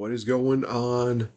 What 0.00 0.12
is 0.12 0.24
going 0.24 0.64
on, 0.64 1.28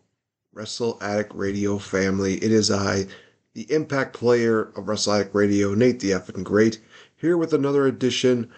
Wrestle 0.53 0.97
Addict 1.01 1.35
Radio 1.35 1.77
family? 1.77 2.35
It 2.35 2.49
is 2.49 2.71
I, 2.71 3.07
the 3.53 3.69
Impact 3.69 4.13
player 4.13 4.71
of 4.77 4.87
Wrestle 4.87 5.15
Addict 5.15 5.35
Radio, 5.35 5.73
Nate 5.73 5.99
the 5.99 6.11
Effing 6.11 6.45
Great, 6.45 6.79
here 7.17 7.35
with 7.35 7.53
another 7.53 7.85
edition 7.85 8.49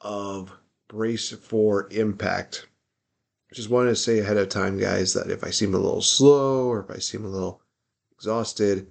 of 0.00 0.50
Brace 0.88 1.32
for 1.32 1.88
Impact. 1.90 2.68
Just 3.52 3.68
wanted 3.68 3.90
to 3.90 3.96
say 3.96 4.20
ahead 4.20 4.38
of 4.38 4.48
time, 4.48 4.78
guys, 4.78 5.12
that 5.12 5.30
if 5.30 5.44
I 5.44 5.50
seem 5.50 5.74
a 5.74 5.78
little 5.78 6.00
slow 6.00 6.66
or 6.66 6.80
if 6.80 6.90
I 6.90 6.96
seem 6.96 7.26
a 7.26 7.28
little 7.28 7.60
exhausted, 8.14 8.86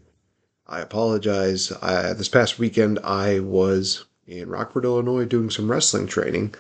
I 0.68 0.82
apologize. 0.82 1.72
I, 1.82 2.14
this 2.14 2.30
past 2.30 2.60
weekend, 2.60 3.00
I 3.04 3.40
was 3.40 4.06
in 4.28 4.50
Rockford, 4.50 4.86
Illinois, 4.86 5.26
doing 5.26 5.50
some 5.50 5.72
wrestling 5.72 6.06
training, 6.06 6.54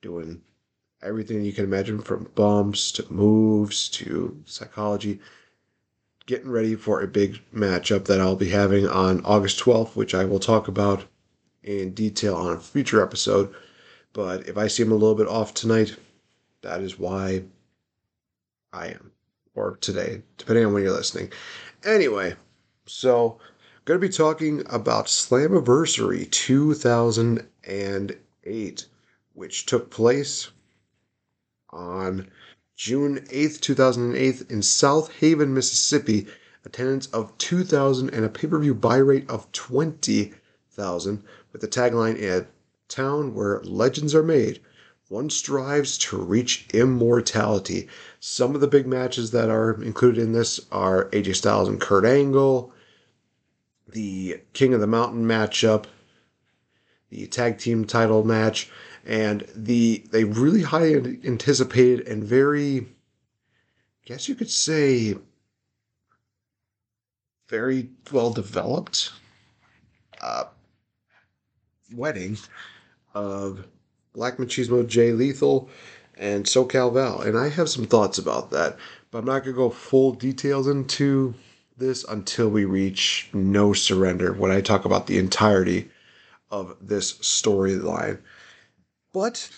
doing 0.00 0.40
everything 1.02 1.44
you 1.44 1.52
can 1.52 1.64
imagine 1.64 2.00
from 2.00 2.30
bumps 2.34 2.92
to 2.92 3.12
moves 3.12 3.88
to 3.88 4.40
psychology. 4.44 5.18
Getting 6.26 6.50
ready 6.50 6.76
for 6.76 7.00
a 7.00 7.08
big 7.08 7.40
matchup 7.54 8.04
that 8.04 8.20
I'll 8.20 8.36
be 8.36 8.50
having 8.50 8.86
on 8.86 9.24
August 9.24 9.58
12th, 9.60 9.96
which 9.96 10.14
I 10.14 10.24
will 10.24 10.38
talk 10.38 10.68
about 10.68 11.04
in 11.62 11.92
detail 11.92 12.36
on 12.36 12.56
a 12.56 12.60
future 12.60 13.02
episode. 13.02 13.52
But 14.12 14.48
if 14.48 14.56
I 14.56 14.68
seem 14.68 14.92
a 14.92 14.96
little 14.96 15.14
bit 15.14 15.28
off 15.28 15.54
tonight, 15.54 15.96
that 16.62 16.82
is 16.82 16.98
why 16.98 17.44
I 18.72 18.88
am, 18.88 19.12
or 19.54 19.76
today, 19.80 20.22
depending 20.36 20.66
on 20.66 20.72
when 20.72 20.82
you're 20.82 20.92
listening. 20.92 21.32
Anyway, 21.84 22.34
so 22.86 23.38
I'm 23.40 23.84
going 23.84 24.00
to 24.00 24.06
be 24.06 24.12
talking 24.12 24.64
about 24.68 25.06
Slammiversary 25.06 26.30
2008, 26.30 28.86
which 29.32 29.66
took 29.66 29.90
place 29.90 30.50
on 31.72 32.28
June 32.76 33.20
8th, 33.30 33.60
2008, 33.60 34.50
in 34.50 34.60
Southaven, 34.60 35.48
Mississippi. 35.48 36.26
Attendance 36.64 37.06
of 37.06 37.36
2,000 37.38 38.10
and 38.10 38.24
a 38.24 38.28
pay 38.28 38.46
per 38.46 38.58
view 38.58 38.74
buy 38.74 38.98
rate 38.98 39.28
of 39.30 39.50
20,000, 39.52 41.24
with 41.52 41.60
the 41.62 41.68
tagline 41.68 42.18
in 42.18 42.42
a 42.42 42.46
town 42.88 43.34
where 43.34 43.60
legends 43.64 44.14
are 44.14 44.22
made. 44.22 44.60
One 45.08 45.30
strives 45.30 45.98
to 45.98 46.18
reach 46.18 46.68
immortality. 46.72 47.88
Some 48.20 48.54
of 48.54 48.60
the 48.60 48.68
big 48.68 48.86
matches 48.86 49.30
that 49.30 49.48
are 49.48 49.82
included 49.82 50.22
in 50.22 50.32
this 50.32 50.60
are 50.70 51.06
AJ 51.10 51.36
Styles 51.36 51.68
and 51.68 51.80
Kurt 51.80 52.04
Angle, 52.04 52.72
the 53.88 54.40
King 54.52 54.74
of 54.74 54.80
the 54.80 54.86
Mountain 54.86 55.24
matchup, 55.24 55.86
the 57.08 57.26
tag 57.26 57.58
team 57.58 57.84
title 57.84 58.22
match, 58.22 58.70
and 59.06 59.46
the 59.54 60.04
they 60.10 60.24
really 60.24 60.62
highly 60.62 61.20
anticipated 61.24 62.06
and 62.06 62.22
very, 62.22 62.80
I 62.80 64.06
guess 64.06 64.28
you 64.28 64.34
could 64.34 64.50
say, 64.50 65.16
very 67.48 67.90
well 68.12 68.30
developed 68.30 69.12
uh, 70.20 70.44
wedding 71.94 72.38
of 73.14 73.66
Black 74.12 74.36
Machismo 74.36 74.86
Jay 74.86 75.12
Lethal 75.12 75.68
and 76.16 76.44
SoCal 76.44 76.92
Val. 76.92 77.20
And 77.20 77.38
I 77.38 77.48
have 77.48 77.68
some 77.68 77.86
thoughts 77.86 78.18
about 78.18 78.50
that, 78.50 78.76
but 79.10 79.18
I'm 79.18 79.24
not 79.24 79.44
going 79.44 79.54
to 79.54 79.62
go 79.62 79.70
full 79.70 80.12
details 80.12 80.68
into 80.68 81.34
this 81.76 82.04
until 82.04 82.48
we 82.48 82.64
reach 82.64 83.28
No 83.32 83.72
Surrender 83.72 84.32
when 84.32 84.50
I 84.50 84.60
talk 84.60 84.84
about 84.84 85.06
the 85.06 85.18
entirety 85.18 85.90
of 86.50 86.76
this 86.80 87.14
storyline. 87.14 88.18
But 89.12 89.50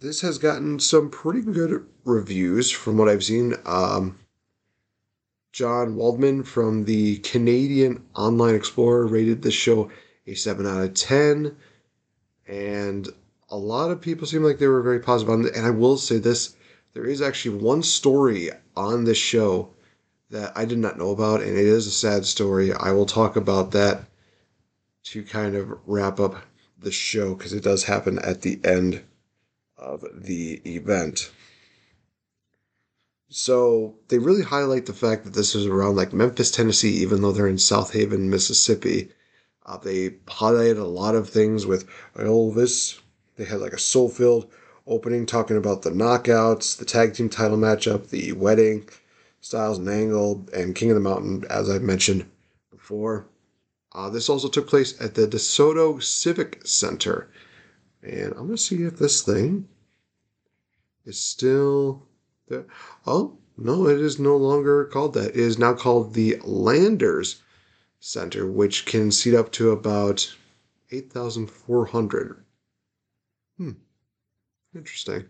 this 0.00 0.20
has 0.20 0.38
gotten 0.38 0.78
some 0.78 1.10
pretty 1.10 1.42
good 1.42 1.86
reviews 2.04 2.70
from 2.70 2.98
what 2.98 3.08
I've 3.08 3.24
seen. 3.24 3.54
Um, 3.64 4.18
John 5.52 5.96
Waldman 5.96 6.44
from 6.44 6.84
the 6.84 7.18
Canadian 7.18 8.04
Online 8.14 8.54
Explorer 8.54 9.06
rated 9.06 9.42
this 9.42 9.54
show 9.54 9.90
a 10.26 10.34
7 10.34 10.66
out 10.66 10.82
of 10.82 10.94
10. 10.94 11.56
And 12.46 13.08
a 13.50 13.56
lot 13.56 13.90
of 13.90 14.00
people 14.00 14.26
seem 14.26 14.42
like 14.42 14.58
they 14.58 14.66
were 14.66 14.82
very 14.82 15.00
positive 15.00 15.32
on 15.32 15.46
it. 15.46 15.56
And 15.56 15.66
I 15.66 15.70
will 15.70 15.98
say 15.98 16.18
this 16.18 16.56
there 16.94 17.04
is 17.04 17.22
actually 17.22 17.56
one 17.56 17.82
story 17.82 18.50
on 18.76 19.04
this 19.04 19.18
show 19.18 19.70
that 20.30 20.52
I 20.56 20.64
did 20.64 20.78
not 20.78 20.98
know 20.98 21.10
about, 21.10 21.42
and 21.42 21.50
it 21.50 21.66
is 21.66 21.86
a 21.86 21.90
sad 21.90 22.24
story. 22.24 22.72
I 22.72 22.92
will 22.92 23.06
talk 23.06 23.36
about 23.36 23.70
that 23.72 24.04
to 25.04 25.22
kind 25.22 25.54
of 25.54 25.78
wrap 25.86 26.20
up 26.20 26.36
the 26.82 26.92
show 26.92 27.34
because 27.34 27.52
it 27.52 27.62
does 27.62 27.84
happen 27.84 28.18
at 28.18 28.42
the 28.42 28.60
end 28.64 29.02
of 29.76 30.04
the 30.14 30.60
event. 30.64 31.30
So 33.28 33.94
they 34.08 34.18
really 34.18 34.42
highlight 34.42 34.86
the 34.86 34.92
fact 34.92 35.24
that 35.24 35.32
this 35.32 35.54
is 35.54 35.66
around 35.66 35.96
like 35.96 36.12
Memphis, 36.12 36.50
Tennessee, 36.50 36.96
even 37.02 37.22
though 37.22 37.32
they're 37.32 37.46
in 37.46 37.56
Southaven, 37.56 38.28
Mississippi. 38.28 39.08
Uh, 39.64 39.78
they 39.78 40.10
highlighted 40.26 40.78
a 40.78 40.84
lot 40.84 41.14
of 41.14 41.30
things 41.30 41.64
with 41.64 41.88
Elvis. 42.14 43.00
They 43.36 43.44
had 43.44 43.60
like 43.60 43.72
a 43.72 43.78
soul 43.78 44.08
filled 44.08 44.50
opening 44.86 45.24
talking 45.24 45.56
about 45.56 45.82
the 45.82 45.90
knockouts, 45.90 46.76
the 46.76 46.84
tag 46.84 47.14
team 47.14 47.28
title 47.28 47.56
matchup, 47.56 48.10
the 48.10 48.32
wedding, 48.32 48.88
Styles 49.40 49.78
and 49.78 49.88
Angle, 49.88 50.46
and 50.54 50.74
King 50.74 50.90
of 50.90 50.96
the 50.96 51.00
Mountain, 51.00 51.44
as 51.48 51.70
I've 51.70 51.82
mentioned 51.82 52.28
before. 52.70 53.26
Uh, 53.94 54.08
this 54.08 54.28
also 54.28 54.48
took 54.48 54.66
place 54.66 54.98
at 55.00 55.14
the 55.14 55.26
DeSoto 55.26 56.02
Civic 56.02 56.66
Center. 56.66 57.30
And 58.02 58.32
I'm 58.32 58.46
going 58.46 58.50
to 58.50 58.58
see 58.58 58.82
if 58.84 58.98
this 58.98 59.22
thing 59.22 59.68
is 61.04 61.18
still 61.18 62.06
there. 62.48 62.66
Oh, 63.06 63.38
no, 63.56 63.86
it 63.86 64.00
is 64.00 64.18
no 64.18 64.36
longer 64.36 64.86
called 64.86 65.14
that. 65.14 65.30
It 65.30 65.36
is 65.36 65.58
now 65.58 65.74
called 65.74 66.14
the 66.14 66.40
Landers 66.42 67.42
Center, 68.00 68.50
which 68.50 68.86
can 68.86 69.12
seat 69.12 69.34
up 69.34 69.52
to 69.52 69.70
about 69.70 70.34
8,400. 70.90 72.44
Hmm. 73.58 73.72
Interesting. 74.74 75.26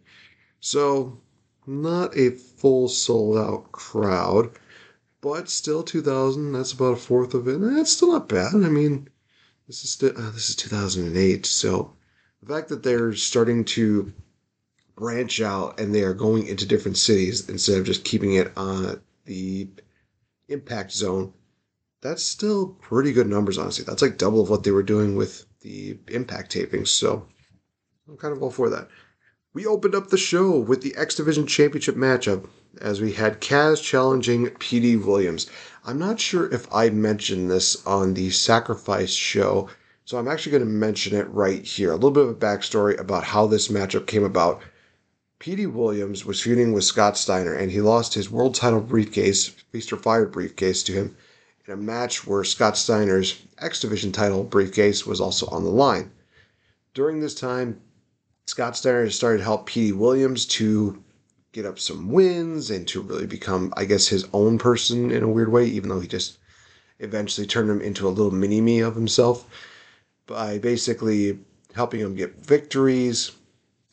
So, 0.61 1.21
not 1.67 2.17
a 2.17 2.31
full 2.31 2.89
sold 2.89 3.37
out 3.37 3.73
crowd 3.73 4.57
but 5.23 5.49
still 5.49 5.83
2000 5.83 6.53
that's 6.53 6.73
about 6.73 6.93
a 6.93 6.97
fourth 6.97 7.33
of 7.33 7.49
it. 7.49 7.59
That's 7.59 7.93
still 7.93 8.13
not 8.13 8.29
bad. 8.29 8.55
I 8.55 8.69
mean 8.69 9.09
this 9.67 9.85
is 9.85 9.91
still 9.91 10.11
uh, 10.11 10.31
this 10.33 10.51
is 10.51 10.57
2008 10.57 11.47
so 11.47 11.95
the 12.43 12.53
fact 12.53 12.69
that 12.69 12.83
they're 12.83 13.15
starting 13.15 13.65
to 13.65 14.13
branch 14.97 15.41
out 15.41 15.81
and 15.81 15.95
they 15.95 16.03
are 16.03 16.13
going 16.13 16.47
into 16.47 16.67
different 16.67 16.99
cities 16.99 17.49
instead 17.49 17.79
of 17.79 17.87
just 17.87 18.05
keeping 18.05 18.35
it 18.35 18.53
on 18.57 19.01
the 19.25 19.69
impact 20.49 20.93
zone 20.93 21.33
that's 22.03 22.25
still 22.25 22.67
pretty 22.81 23.13
good 23.13 23.29
numbers 23.29 23.57
honestly. 23.57 23.85
That's 23.85 24.03
like 24.03 24.19
double 24.19 24.43
of 24.43 24.51
what 24.51 24.65
they 24.65 24.73
were 24.73 24.83
doing 24.83 25.17
with 25.17 25.47
the 25.61 25.99
impact 26.09 26.53
tapings 26.53 26.89
so 26.89 27.27
i'm 28.09 28.17
kind 28.17 28.37
of 28.37 28.43
all 28.43 28.51
for 28.51 28.69
that. 28.69 28.89
We 29.55 29.67
opened 29.67 29.95
up 29.95 30.09
the 30.09 30.17
show 30.17 30.59
with 30.59 30.83
the 30.83 30.97
X 30.97 31.15
Division 31.15 31.47
Championship 31.47 31.95
matchup 31.95 32.49
as 32.81 33.01
we 33.01 33.13
had 33.13 33.41
Kaz 33.41 33.83
challenging 33.83 34.49
Petey 34.59 34.97
Williams. 34.97 35.49
I'm 35.85 35.99
not 35.99 36.21
sure 36.21 36.53
if 36.53 36.73
I 36.73 36.91
mentioned 36.91 37.51
this 37.51 37.85
on 37.87 38.15
the 38.15 38.31
Sacrifice 38.31 39.13
show, 39.13 39.69
so 40.05 40.19
I'm 40.19 40.29
actually 40.29 40.53
going 40.53 40.65
to 40.65 40.71
mention 40.71 41.17
it 41.17 41.29
right 41.31 41.65
here. 41.65 41.91
A 41.91 41.95
little 41.95 42.11
bit 42.11 42.25
of 42.25 42.31
a 42.31 42.35
backstory 42.35 42.99
about 42.99 43.25
how 43.25 43.47
this 43.47 43.69
matchup 43.69 44.07
came 44.07 44.25
about. 44.25 44.63
Petey 45.39 45.67
Williams 45.67 46.25
was 46.25 46.41
feuding 46.41 46.73
with 46.73 46.85
Scott 46.85 47.19
Steiner, 47.19 47.55
and 47.55 47.73
he 47.73 47.81
lost 47.81 48.15
his 48.15 48.31
world 48.31 48.55
title 48.55 48.81
briefcase, 48.81 49.49
Feast 49.49 49.93
or 49.93 49.97
Fired 49.97 50.31
briefcase, 50.31 50.83
to 50.85 50.93
him 50.93 51.17
in 51.67 51.73
a 51.75 51.77
match 51.77 52.27
where 52.27 52.45
Scott 52.45 52.77
Steiner's 52.77 53.43
X 53.59 53.81
Division 53.81 54.13
title 54.13 54.45
briefcase 54.45 55.07
was 55.07 55.21
also 55.21 55.47
on 55.49 55.65
the 55.65 55.71
line. 55.71 56.11
During 56.95 57.21
this 57.21 57.35
time, 57.35 57.81
Scott 58.47 58.77
Steiner 58.77 59.09
started 59.11 59.39
to 59.39 59.45
help 59.45 59.67
Petey 59.67 59.93
Williams 59.93 60.47
to 60.47 61.02
get 61.53 61.67
up 61.67 61.79
some 61.79 62.09
wins 62.09 62.71
and 62.71 62.89
to 62.89 63.03
really 63.03 63.27
become, 63.27 63.73
I 63.77 63.85
guess, 63.85 64.09
his 64.09 64.27
own 64.33 64.59
person 64.59 65.11
in 65.11 65.23
a 65.23 65.29
weird 65.29 65.53
way, 65.53 65.67
even 65.67 65.91
though 65.91 66.01
he 66.01 66.09
just 66.09 66.39
eventually 66.99 67.47
turned 67.47 67.71
him 67.71 67.81
into 67.81 68.09
a 68.09 68.11
little 68.11 68.31
mini 68.31 68.61
me 68.61 68.81
of 68.81 68.95
himself 68.95 69.47
by 70.27 70.59
basically 70.59 71.39
helping 71.75 72.01
him 72.01 72.15
get 72.15 72.37
victories. 72.37 73.33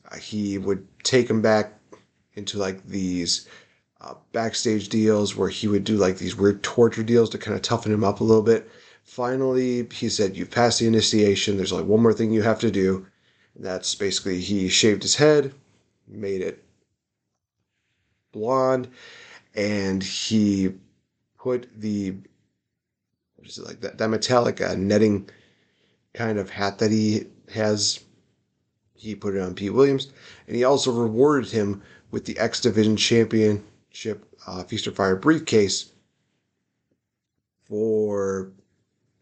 Uh, 0.10 0.18
he 0.18 0.58
would 0.58 0.88
take 1.04 1.30
him 1.30 1.42
back 1.42 1.74
into 2.36 2.58
like 2.58 2.86
these 2.86 3.48
uh, 4.00 4.14
backstage 4.32 4.88
deals 4.88 5.36
where 5.36 5.50
he 5.50 5.68
would 5.68 5.84
do 5.84 5.98
like 5.98 6.18
these 6.18 6.38
weird 6.38 6.64
torture 6.64 7.04
deals 7.04 7.30
to 7.30 7.38
kind 7.38 7.56
of 7.56 7.62
toughen 7.62 7.92
him 7.92 8.04
up 8.04 8.22
a 8.22 8.24
little 8.24 8.44
bit. 8.44 8.70
Finally, 9.04 9.86
he 9.92 10.08
said, 10.08 10.38
You've 10.38 10.52
passed 10.52 10.80
the 10.80 10.88
initiation. 10.88 11.58
There's 11.58 11.74
like 11.74 11.86
one 11.86 12.02
more 12.02 12.14
thing 12.14 12.32
you 12.32 12.44
have 12.44 12.60
to 12.60 12.72
do. 12.72 13.06
That's 13.56 13.96
basically 13.96 14.40
he 14.40 14.70
shaved 14.70 15.02
his 15.02 15.16
head, 15.16 15.54
made 16.08 16.42
it 16.42 16.64
blonde, 18.32 18.88
and 19.56 20.04
he 20.04 20.74
put 21.38 21.68
the 21.80 22.16
what 23.36 23.48
is 23.48 23.58
it 23.58 23.66
like 23.66 23.82
that 23.82 23.98
that 23.98 24.10
metallic 24.10 24.62
uh, 24.62 24.76
netting 24.76 25.30
kind 26.14 26.38
of 26.38 26.50
hat 26.50 26.80
that 26.80 26.92
he 26.92 27.26
has. 27.54 28.02
He 28.94 29.16
put 29.16 29.34
it 29.34 29.42
on 29.42 29.56
Pete 29.56 29.74
Williams, 29.74 30.12
and 30.46 30.58
he 30.58 30.66
also 30.66 30.92
rewarded 30.92 31.52
him 31.52 31.82
with 32.12 32.26
the 32.26 32.38
X 32.38 32.60
Division 32.60 32.98
championship 32.98 34.26
uh, 34.46 34.64
Feast 34.64 34.90
Fire 34.92 35.16
briefcase 35.16 35.92
for 37.64 38.52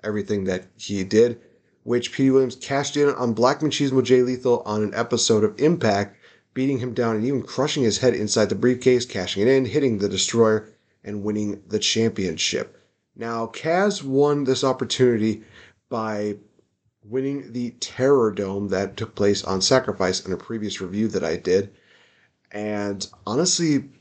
everything 0.04 0.46
that 0.46 0.66
he 0.78 1.04
did, 1.04 1.40
which 1.84 2.12
Petey 2.12 2.32
Williams 2.32 2.56
cashed 2.56 2.98
in 2.98 3.10
on 3.10 3.34
Black 3.34 3.60
Machismo 3.60 4.04
Jay 4.04 4.22
Lethal 4.22 4.62
on 4.66 4.84
an 4.84 4.94
episode 4.94 5.44
of 5.44 5.60
Impact, 5.60 6.18
beating 6.58 6.80
him 6.80 6.92
down 6.92 7.16
and 7.16 7.24
even 7.24 7.44
crushing 7.44 7.84
his 7.84 8.00
head 8.00 8.16
inside 8.16 8.50
the 8.50 8.56
briefcase, 8.56 9.06
cashing 9.06 9.44
it 9.44 9.48
in, 9.48 9.64
hitting 9.64 10.00
the 10.00 10.10
Destroyer, 10.10 10.68
and 11.04 11.24
winning 11.24 11.62
the 11.68 11.78
championship. 11.78 12.82
Now, 13.16 13.46
Kaz 13.46 14.02
won 14.02 14.44
this 14.44 14.64
opportunity 14.64 15.44
by 15.88 16.38
winning 17.04 17.54
the 17.54 17.76
Terror 17.80 18.32
Dome 18.32 18.70
that 18.70 18.98
took 18.98 19.14
place 19.14 19.44
on 19.44 19.62
Sacrifice 19.62 20.26
in 20.26 20.34
a 20.34 20.38
previous 20.38 20.82
review 20.82 21.08
that 21.10 21.24
I 21.24 21.36
did. 21.36 21.76
And 22.52 23.08
honestly, 23.28 23.92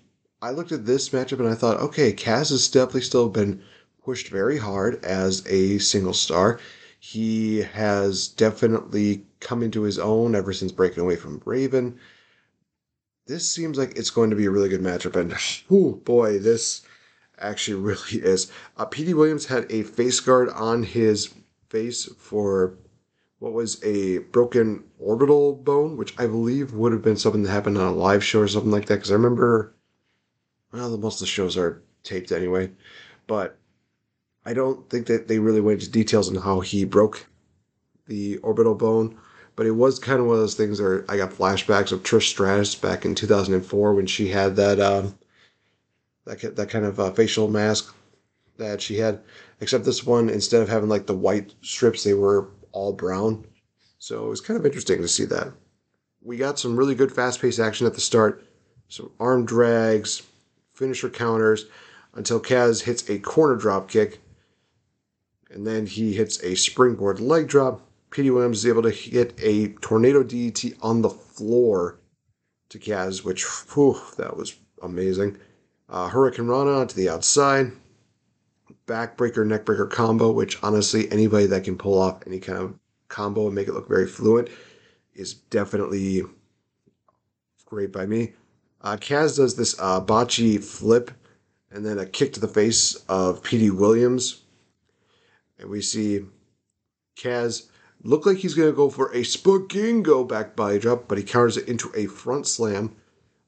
I 0.41 0.53
looked 0.53 0.73
at 0.73 0.87
this 0.87 1.11
matchup 1.11 1.41
and 1.41 1.49
I 1.49 1.55
thought, 1.55 1.81
okay, 1.81 2.15
Kaz 2.15 2.49
has 2.49 2.69
definitely 2.69 3.03
still 3.03 3.29
been 3.29 3.63
pushed 4.03 4.29
very 4.29 4.57
hard 4.57 5.05
as 5.05 5.47
a 5.47 5.77
single 5.77 6.15
star. 6.15 6.59
He 6.99 7.59
has 7.59 8.29
definitely 8.29 9.27
come 9.41 9.63
into 9.63 9.83
his 9.83 9.99
own 9.99 10.35
ever 10.35 10.55
since 10.55 10.73
breaking 10.73 11.03
away 11.03 11.17
from 11.17 11.43
Raven. 11.45 11.99
This 13.27 13.49
seems 13.49 13.77
like 13.77 13.97
it's 13.97 14.11
going 14.11 14.31
to 14.31 14.37
be 14.37 14.47
a 14.47 14.51
really 14.51 14.69
good 14.69 14.83
matchup, 14.83 15.17
and 15.17 15.35
oh 15.71 15.95
boy, 16.05 16.39
this 16.39 16.83
actually 17.39 17.81
really 17.81 18.23
is. 18.25 18.51
Uh, 18.77 18.85
Petey 18.85 19.15
Williams 19.15 19.47
had 19.47 19.71
a 19.71 19.83
face 19.83 20.21
guard 20.21 20.49
on 20.51 20.85
his 20.85 21.35
face 21.69 22.07
for 22.19 22.79
what 23.39 23.53
was 23.53 23.83
a 23.85 24.19
broken 24.19 24.85
orbital 24.99 25.55
bone, 25.55 25.97
which 25.97 26.19
I 26.19 26.27
believe 26.27 26.73
would 26.73 26.93
have 26.93 27.03
been 27.03 27.17
something 27.17 27.43
that 27.43 27.51
happened 27.51 27.79
on 27.79 27.93
a 27.93 27.97
live 27.97 28.25
show 28.25 28.41
or 28.41 28.49
something 28.49 28.71
like 28.71 28.87
that. 28.87 28.97
Because 28.97 29.11
I 29.11 29.15
remember, 29.15 29.75
well, 30.73 30.97
most 30.97 31.17
of 31.17 31.21
the 31.21 31.27
shows 31.27 31.57
are 31.57 31.83
taped 32.03 32.33
anyway, 32.33 32.71
but 33.27 33.59
I 34.45 34.55
don't 34.55 34.89
think 34.89 35.07
that 35.09 35.29
they 35.29 35.41
really 35.41 35.61
went 35.61 35.81
into 35.81 35.91
details 35.91 36.29
on 36.29 36.37
how 36.37 36.61
he 36.61 36.85
broke 36.85 37.27
the 38.07 38.39
orbital 38.39 38.77
bone. 38.77 39.19
But 39.57 39.67
it 39.67 39.73
was 39.73 39.99
kind 39.99 40.21
of 40.21 40.27
one 40.27 40.37
of 40.37 40.41
those 40.43 40.55
things 40.55 40.81
where 40.81 41.05
I 41.09 41.17
got 41.17 41.33
flashbacks 41.33 41.91
of 41.91 42.03
Trish 42.03 42.29
Stratus 42.29 42.75
back 42.75 43.05
in 43.05 43.15
2004 43.15 43.95
when 43.95 44.07
she 44.07 44.29
had 44.29 44.55
that 44.57 44.79
um, 44.79 45.19
that 46.27 46.57
that 46.57 46.69
kind 46.69 46.85
of 46.85 47.01
uh, 47.01 47.11
facial 47.11 47.49
mask 47.49 47.95
that 48.59 48.83
she 48.83 48.99
had. 48.99 49.21
Except 49.61 49.85
this 49.85 50.05
one, 50.05 50.29
instead 50.29 50.61
of 50.61 50.69
having 50.69 50.91
like 50.91 51.07
the 51.07 51.17
white 51.17 51.55
strips, 51.63 52.05
they 52.05 52.15
were 52.15 52.49
all 52.73 52.93
brown. 52.93 53.47
So 53.99 54.27
it 54.27 54.29
was 54.29 54.43
kind 54.43 54.59
of 54.59 54.67
interesting 54.67 55.01
to 55.01 55.09
see 55.09 55.25
that. 55.25 55.53
We 56.23 56.37
got 56.37 56.59
some 56.59 56.77
really 56.77 56.95
good 56.95 57.13
fast 57.13 57.41
paced 57.41 57.59
action 57.59 57.87
at 57.87 57.95
the 57.95 58.01
start, 58.01 58.45
some 58.89 59.11
arm 59.19 59.47
drags, 59.47 60.23
finisher 60.75 61.09
counters, 61.09 61.67
until 62.15 62.41
Kaz 62.41 62.83
hits 62.83 63.09
a 63.09 63.19
corner 63.19 63.57
drop 63.57 63.89
kick. 63.89 64.21
And 65.51 65.67
then 65.67 65.87
he 65.87 66.13
hits 66.13 66.43
a 66.43 66.57
springboard 66.57 67.21
leg 67.21 67.49
drop. 67.49 67.86
Petey 68.11 68.31
Williams 68.31 68.59
is 68.59 68.67
able 68.67 68.83
to 68.83 68.91
hit 68.91 69.35
a 69.43 69.69
tornado 69.81 70.23
DDT 70.23 70.79
on 70.83 71.03
the 71.03 71.11
floor 71.11 71.99
to 72.69 72.79
Kaz, 72.79 73.25
which, 73.25 73.45
whew, 73.45 74.01
that 74.17 74.37
was 74.37 74.57
amazing. 74.83 75.39
Uh, 75.89 76.09
Hurricanrana 76.09 76.89
to 76.89 76.97
the 76.97 77.09
outside 77.09 77.73
backbreaker, 78.87 79.47
neckbreaker 79.47 79.91
combo, 79.91 80.31
which 80.31 80.63
honestly, 80.63 81.11
anybody 81.11 81.47
that 81.47 81.65
can 81.65 81.77
pull 81.77 82.01
off 82.01 82.23
any 82.27 82.39
kind 82.39 82.59
of 82.59 82.79
combo 83.09 83.47
and 83.47 83.55
make 83.55 83.69
it 83.69 83.75
look 83.75 83.89
very 83.89 84.07
fluent 84.07 84.49
is 85.15 85.35
definitely 85.35 86.23
great 87.65 87.93
by 87.93 88.07
me. 88.07 88.33
Uh, 88.83 88.97
Kaz 88.97 89.37
does 89.37 89.57
this 89.57 89.75
uh, 89.81 90.01
bocce 90.01 90.63
flip 90.63 91.11
and 91.71 91.85
then 91.85 91.99
a 91.99 92.07
kick 92.07 92.33
to 92.33 92.41
the 92.41 92.49
face 92.49 92.95
of 93.09 93.43
Petey 93.43 93.71
Williams. 93.71 94.43
And 95.59 95.69
we 95.69 95.81
see 95.81 96.25
Kaz 97.17 97.69
look 98.07 98.25
like 98.25 98.39
he's 98.39 98.55
going 98.55 98.71
to 98.71 98.77
go 98.77 98.89
for 98.89 99.11
a 99.13 99.23
Spagingo 99.23 100.27
back 100.27 100.55
body 100.55 100.79
drop, 100.79 101.09
but 101.09 101.19
he 101.19 101.25
counters 101.25 101.57
it 101.57 101.69
into 101.69 101.91
a 101.95 102.07
front 102.07 102.47
slam. 102.47 102.95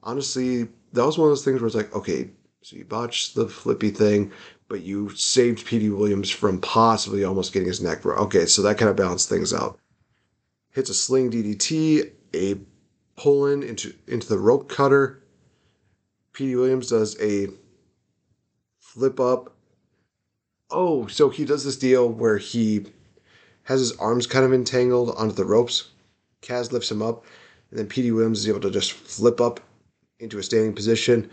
Honestly, 0.02 0.68
that 0.92 1.06
was 1.06 1.16
one 1.16 1.28
of 1.28 1.30
those 1.30 1.44
things 1.44 1.60
where 1.60 1.66
it's 1.66 1.76
like, 1.76 1.94
okay, 1.94 2.30
so 2.62 2.76
you 2.76 2.84
botched 2.84 3.34
the 3.34 3.48
flippy 3.48 3.90
thing, 3.90 4.32
but 4.68 4.82
you 4.82 5.10
saved 5.10 5.64
Petey 5.64 5.90
Williams 5.90 6.28
from 6.28 6.60
possibly 6.60 7.24
almost 7.24 7.52
getting 7.52 7.68
his 7.68 7.80
neck 7.80 8.02
broke. 8.02 8.18
Okay, 8.18 8.46
so 8.46 8.62
that 8.62 8.78
kind 8.78 8.90
of 8.90 8.96
balanced 8.96 9.28
things 9.28 9.54
out. 9.54 9.78
Hits 10.70 10.90
a 10.90 10.94
sling 10.94 11.30
DDT, 11.30 12.10
a 12.34 12.56
pull 13.16 13.46
in 13.46 13.62
into, 13.62 13.94
into 14.06 14.28
the 14.28 14.38
rope 14.38 14.68
cutter. 14.68 15.22
Petey 16.32 16.56
Williams 16.56 16.88
does 16.88 17.20
a 17.20 17.48
flip 18.80 19.20
up. 19.20 19.54
Oh, 20.70 21.06
so 21.06 21.30
he 21.30 21.44
does 21.44 21.64
this 21.64 21.76
deal 21.76 22.08
where 22.08 22.38
he 22.38 22.86
has 23.68 23.80
his 23.80 23.96
arms 23.98 24.26
kind 24.26 24.44
of 24.44 24.52
entangled 24.52 25.14
onto 25.16 25.34
the 25.34 25.44
ropes. 25.44 25.90
Kaz 26.42 26.72
lifts 26.72 26.90
him 26.90 27.02
up, 27.02 27.24
and 27.70 27.78
then 27.78 27.86
Petey 27.86 28.10
Williams 28.10 28.40
is 28.40 28.48
able 28.48 28.60
to 28.60 28.70
just 28.70 28.92
flip 28.92 29.40
up 29.40 29.60
into 30.18 30.38
a 30.38 30.42
standing 30.42 30.74
position 30.74 31.30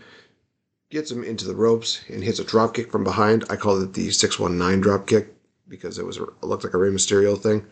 gets 0.90 1.10
him 1.10 1.24
into 1.24 1.44
the 1.44 1.54
ropes 1.54 2.00
and 2.08 2.22
hits 2.22 2.38
a 2.38 2.44
drop 2.44 2.74
kick 2.74 2.90
from 2.90 3.04
behind. 3.04 3.44
I 3.50 3.56
call 3.56 3.80
it 3.82 3.92
the 3.92 4.10
619 4.10 4.80
drop 4.80 5.06
kick 5.06 5.34
because 5.68 5.98
it 5.98 6.06
was 6.06 6.16
it 6.18 6.28
looked 6.42 6.64
like 6.64 6.74
a 6.74 6.78
Rey 6.78 6.90
Mysterio 6.90 7.40
thing. 7.40 7.66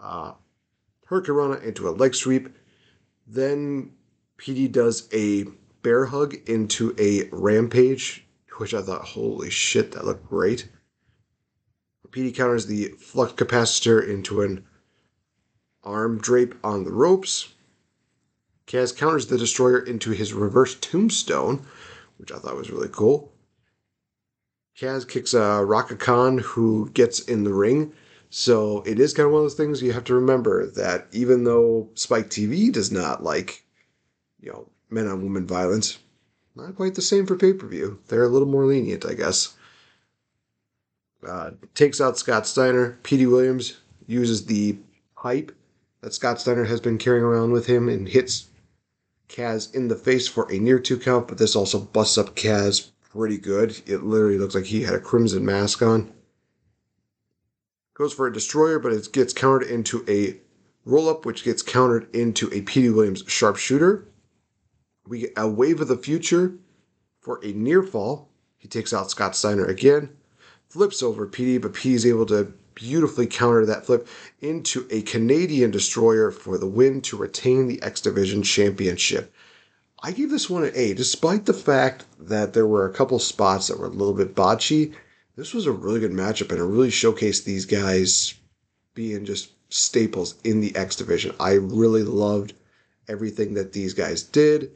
Uh, 0.00 0.32
Hurricanrana 1.08 1.62
into 1.62 1.88
a 1.88 1.90
leg 1.90 2.14
sweep. 2.14 2.48
Then 3.26 3.92
Petey 4.36 4.68
does 4.68 5.08
a 5.12 5.44
bear 5.82 6.06
hug 6.06 6.34
into 6.46 6.94
a 6.98 7.28
rampage, 7.30 8.24
which 8.56 8.74
I 8.74 8.82
thought, 8.82 9.02
holy 9.02 9.50
shit, 9.50 9.92
that 9.92 10.04
looked 10.04 10.28
great. 10.28 10.68
Petey 12.10 12.32
counters 12.32 12.66
the 12.66 12.88
flux 12.98 13.32
capacitor 13.32 14.06
into 14.06 14.42
an 14.42 14.64
arm 15.82 16.18
drape 16.18 16.54
on 16.64 16.84
the 16.84 16.92
ropes. 16.92 17.54
Kaz 18.66 18.96
counters 18.96 19.26
the 19.26 19.38
destroyer 19.38 19.78
into 19.78 20.10
his 20.10 20.34
reverse 20.34 20.74
tombstone, 20.74 21.64
which 22.18 22.30
I 22.32 22.38
thought 22.38 22.56
was 22.56 22.70
really 22.70 22.90
cool. 22.90 23.32
Kaz 24.78 25.08
kicks 25.08 25.34
uh, 25.34 25.60
Rhaka 25.60 25.98
Khan, 25.98 26.38
who 26.38 26.90
gets 26.90 27.20
in 27.20 27.44
the 27.44 27.54
ring. 27.54 27.92
So 28.30 28.82
it 28.82 29.00
is 29.00 29.14
kind 29.14 29.26
of 29.26 29.32
one 29.32 29.40
of 29.40 29.44
those 29.44 29.54
things 29.54 29.82
you 29.82 29.92
have 29.92 30.04
to 30.04 30.14
remember 30.14 30.66
that 30.72 31.08
even 31.12 31.44
though 31.44 31.88
Spike 31.94 32.28
TV 32.28 32.70
does 32.70 32.92
not 32.92 33.22
like, 33.22 33.64
you 34.40 34.52
know, 34.52 34.68
men 34.90 35.08
on 35.08 35.22
women 35.22 35.46
violence, 35.46 35.98
not 36.54 36.76
quite 36.76 36.94
the 36.94 37.02
same 37.02 37.26
for 37.26 37.36
pay 37.36 37.52
per 37.54 37.66
view. 37.66 38.00
They're 38.08 38.24
a 38.24 38.28
little 38.28 38.48
more 38.48 38.66
lenient, 38.66 39.06
I 39.06 39.14
guess. 39.14 39.54
Uh, 41.26 41.50
takes 41.74 42.00
out 42.00 42.18
Scott 42.18 42.46
Steiner. 42.46 42.98
Petey 43.02 43.26
Williams 43.26 43.78
uses 44.06 44.46
the 44.46 44.76
pipe 45.16 45.54
that 46.00 46.14
Scott 46.14 46.40
Steiner 46.40 46.64
has 46.64 46.80
been 46.80 46.98
carrying 46.98 47.24
around 47.24 47.52
with 47.52 47.66
him 47.66 47.88
and 47.88 48.08
hits 48.08 48.48
Kaz 49.28 49.74
in 49.74 49.88
the 49.88 49.96
face 49.96 50.28
for 50.28 50.50
a 50.50 50.58
near 50.58 50.78
two 50.78 50.98
count, 50.98 51.28
but 51.28 51.38
this 51.38 51.56
also 51.56 51.78
busts 51.80 52.18
up 52.18 52.34
Kaz 52.36 52.90
pretty 53.10 53.38
good. 53.38 53.80
It 53.86 54.04
literally 54.04 54.38
looks 54.38 54.54
like 54.54 54.64
he 54.64 54.82
had 54.82 54.94
a 54.94 55.00
crimson 55.00 55.44
mask 55.44 55.82
on. 55.82 56.12
Goes 57.94 58.12
for 58.14 58.26
a 58.26 58.32
destroyer, 58.32 58.78
but 58.78 58.92
it 58.92 59.12
gets 59.12 59.32
countered 59.32 59.68
into 59.68 60.04
a 60.08 60.38
roll 60.84 61.08
up, 61.08 61.26
which 61.26 61.44
gets 61.44 61.62
countered 61.62 62.14
into 62.14 62.48
a 62.52 62.62
Petey 62.62 62.90
Williams 62.90 63.24
sharpshooter. 63.26 64.06
We 65.06 65.20
get 65.20 65.32
a 65.36 65.48
wave 65.48 65.80
of 65.80 65.88
the 65.88 65.96
future 65.96 66.54
for 67.20 67.40
a 67.44 67.52
near 67.52 67.82
fall. 67.82 68.30
He 68.56 68.68
takes 68.68 68.92
out 68.92 69.10
Scott 69.10 69.34
Steiner 69.34 69.66
again, 69.66 70.10
flips 70.68 71.02
over 71.02 71.26
PD, 71.26 71.60
but 71.60 71.72
Petey's 71.72 72.06
able 72.06 72.26
to 72.26 72.52
beautifully 72.74 73.26
counter 73.26 73.66
that 73.66 73.86
flip 73.86 74.06
into 74.40 74.86
a 74.90 75.02
Canadian 75.02 75.70
destroyer 75.70 76.30
for 76.30 76.58
the 76.58 76.66
win 76.66 77.00
to 77.00 77.16
retain 77.16 77.66
the 77.66 77.82
X 77.82 78.00
Division 78.00 78.42
Championship. 78.42 79.32
I 80.00 80.12
gave 80.12 80.30
this 80.30 80.48
one 80.48 80.64
an 80.64 80.72
A, 80.74 80.94
despite 80.94 81.46
the 81.46 81.54
fact 81.54 82.04
that 82.20 82.52
there 82.52 82.66
were 82.66 82.86
a 82.86 82.92
couple 82.92 83.18
spots 83.18 83.66
that 83.66 83.78
were 83.78 83.86
a 83.86 83.90
little 83.90 84.14
bit 84.14 84.34
botchy. 84.34 84.94
This 85.34 85.52
was 85.52 85.66
a 85.66 85.72
really 85.72 85.98
good 85.98 86.12
matchup, 86.12 86.50
and 86.50 86.60
it 86.60 86.64
really 86.64 86.90
showcased 86.90 87.44
these 87.44 87.66
guys 87.66 88.34
being 88.94 89.24
just 89.24 89.50
staples 89.70 90.36
in 90.44 90.60
the 90.60 90.74
X 90.76 90.94
Division. 90.94 91.34
I 91.40 91.54
really 91.54 92.04
loved 92.04 92.52
everything 93.08 93.54
that 93.54 93.72
these 93.72 93.94
guys 93.94 94.22
did. 94.22 94.70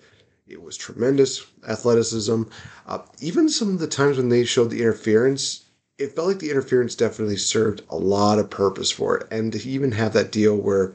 It 0.48 0.60
was 0.60 0.76
tremendous 0.76 1.46
athleticism. 1.68 2.42
Uh, 2.86 2.98
even 3.20 3.48
some 3.48 3.68
of 3.70 3.78
the 3.78 3.86
times 3.86 4.16
when 4.16 4.28
they 4.28 4.44
showed 4.44 4.70
the 4.70 4.80
interference, 4.80 5.66
it 6.02 6.12
felt 6.12 6.28
like 6.28 6.38
the 6.40 6.50
interference 6.50 6.96
definitely 6.96 7.36
served 7.36 7.82
a 7.88 7.96
lot 7.96 8.38
of 8.38 8.50
purpose 8.50 8.90
for 8.90 9.18
it. 9.18 9.28
And 9.30 9.52
to 9.52 9.68
even 9.68 9.92
have 9.92 10.12
that 10.14 10.32
deal 10.32 10.56
where 10.56 10.94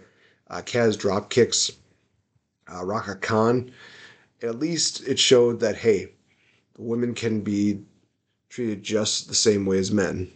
uh, 0.49 0.61
Kaz 0.61 0.97
drop 0.97 1.29
kicks 1.29 1.71
uh, 2.67 2.81
Rhaka 2.81 3.19
Khan, 3.21 3.71
at 4.41 4.59
least 4.59 5.07
it 5.07 5.17
showed 5.17 5.61
that, 5.61 5.77
hey, 5.77 6.11
women 6.77 7.13
can 7.13 7.41
be 7.41 7.81
treated 8.49 8.83
just 8.83 9.29
the 9.29 9.35
same 9.35 9.65
way 9.65 9.77
as 9.77 9.91
men. 9.91 10.29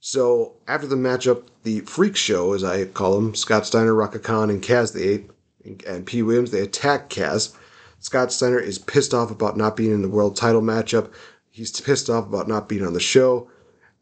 So 0.00 0.56
after 0.66 0.86
the 0.86 0.96
matchup, 0.96 1.44
the 1.62 1.80
freak 1.80 2.16
show, 2.16 2.54
as 2.54 2.64
I 2.64 2.86
call 2.86 3.14
them, 3.14 3.34
Scott 3.34 3.66
Steiner, 3.66 3.92
Rhaka 3.92 4.22
Khan, 4.22 4.50
and 4.50 4.62
Kaz 4.62 4.92
the 4.92 5.08
Ape, 5.08 5.32
and, 5.64 5.82
and 5.84 6.06
P. 6.06 6.22
Williams, 6.22 6.50
they 6.50 6.60
attack 6.60 7.10
Kaz. 7.10 7.54
Scott 8.00 8.32
Steiner 8.32 8.58
is 8.58 8.78
pissed 8.78 9.14
off 9.14 9.30
about 9.30 9.56
not 9.56 9.76
being 9.76 9.92
in 9.92 10.02
the 10.02 10.08
world 10.08 10.36
title 10.36 10.62
matchup. 10.62 11.12
He's 11.50 11.78
pissed 11.80 12.10
off 12.10 12.26
about 12.26 12.48
not 12.48 12.68
being 12.68 12.84
on 12.84 12.92
the 12.94 13.00
show. 13.00 13.48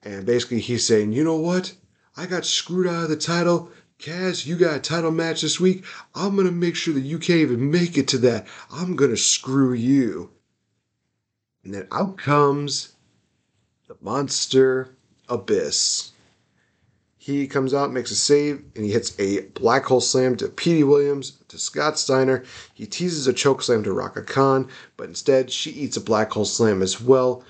And 0.02 0.26
basically, 0.26 0.60
he's 0.60 0.86
saying, 0.86 1.12
you 1.12 1.24
know 1.24 1.36
what? 1.36 1.74
I 2.16 2.26
got 2.26 2.44
screwed 2.44 2.86
out 2.86 3.04
of 3.04 3.10
the 3.10 3.16
title. 3.16 3.70
Kaz, 3.98 4.44
you 4.44 4.56
got 4.56 4.76
a 4.76 4.80
title 4.80 5.12
match 5.12 5.42
this 5.42 5.60
week. 5.60 5.84
I'm 6.14 6.34
going 6.34 6.46
to 6.46 6.52
make 6.52 6.74
sure 6.74 6.92
that 6.94 7.00
you 7.00 7.18
can't 7.18 7.38
even 7.38 7.70
make 7.70 7.96
it 7.96 8.08
to 8.08 8.18
that. 8.18 8.46
I'm 8.72 8.96
going 8.96 9.12
to 9.12 9.16
screw 9.16 9.72
you. 9.72 10.30
And 11.64 11.72
then 11.72 11.86
out 11.92 12.18
comes 12.18 12.94
the 13.86 13.96
monster 14.00 14.96
Abyss. 15.28 16.10
He 17.16 17.46
comes 17.46 17.72
out, 17.72 17.92
makes 17.92 18.10
a 18.10 18.16
save, 18.16 18.64
and 18.74 18.84
he 18.84 18.90
hits 18.90 19.16
a 19.20 19.42
black 19.50 19.84
hole 19.84 20.00
slam 20.00 20.34
to 20.38 20.48
Petey 20.48 20.82
Williams, 20.82 21.38
to 21.46 21.56
Scott 21.56 21.96
Steiner. 21.96 22.42
He 22.74 22.84
teases 22.84 23.28
a 23.28 23.32
choke 23.32 23.62
slam 23.62 23.84
to 23.84 23.90
Rhaka 23.90 24.26
Khan, 24.26 24.68
but 24.96 25.06
instead 25.06 25.52
she 25.52 25.70
eats 25.70 25.96
a 25.96 26.00
black 26.00 26.32
hole 26.32 26.44
slam 26.44 26.82
as 26.82 27.00
well, 27.00 27.44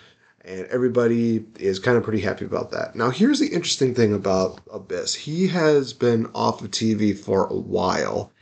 and 0.45 0.67
everybody 0.67 1.45
is 1.59 1.79
kind 1.79 1.97
of 1.97 2.03
pretty 2.03 2.21
happy 2.21 2.45
about 2.45 2.71
that. 2.73 2.97
Now, 2.97 3.11
here's 3.11 3.39
the 3.39 3.49
interesting 3.49 3.95
thing 3.95 4.13
about 4.13 4.61
Abyss 4.73 5.15
he 5.15 5.49
has 5.49 5.93
been 5.93 6.31
off 6.35 6.63
of 6.63 6.71
TV 6.71 7.17
for 7.17 7.47
a 7.47 7.55
while 7.57 8.33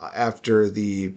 uh, 0.00 0.10
after 0.14 0.68
the 0.68 1.14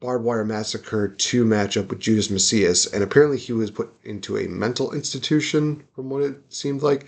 Barbed 0.00 0.24
Wire 0.24 0.44
Massacre 0.44 1.08
2 1.08 1.44
matchup 1.44 1.88
with 1.88 2.00
Judas 2.00 2.28
Mesias, 2.28 2.92
and 2.92 3.02
apparently 3.02 3.38
he 3.38 3.52
was 3.52 3.70
put 3.70 3.92
into 4.04 4.36
a 4.36 4.48
mental 4.48 4.92
institution, 4.92 5.82
from 5.94 6.10
what 6.10 6.22
it 6.22 6.36
seemed 6.50 6.82
like 6.82 7.06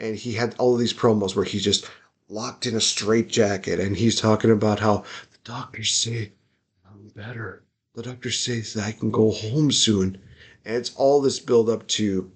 and 0.00 0.16
he 0.16 0.32
had 0.32 0.54
all 0.58 0.74
of 0.74 0.80
these 0.80 0.94
promos 0.94 1.36
where 1.36 1.44
he's 1.44 1.62
just 1.62 1.88
locked 2.28 2.66
in 2.66 2.74
a 2.74 2.80
straitjacket 2.80 3.78
and 3.78 3.96
he's 3.96 4.18
talking 4.18 4.50
about 4.50 4.80
how 4.80 5.04
the 5.32 5.38
doctors 5.44 5.92
say 5.92 6.32
I'm 6.90 7.08
better. 7.14 7.62
The 7.94 8.02
doctors 8.02 8.40
say 8.40 8.60
that 8.60 8.84
I 8.84 8.92
can 8.92 9.10
go 9.10 9.30
home 9.30 9.70
soon. 9.70 10.18
And 10.64 10.76
it's 10.76 10.94
all 10.96 11.20
this 11.20 11.40
build 11.40 11.68
up 11.68 11.86
to 11.88 12.30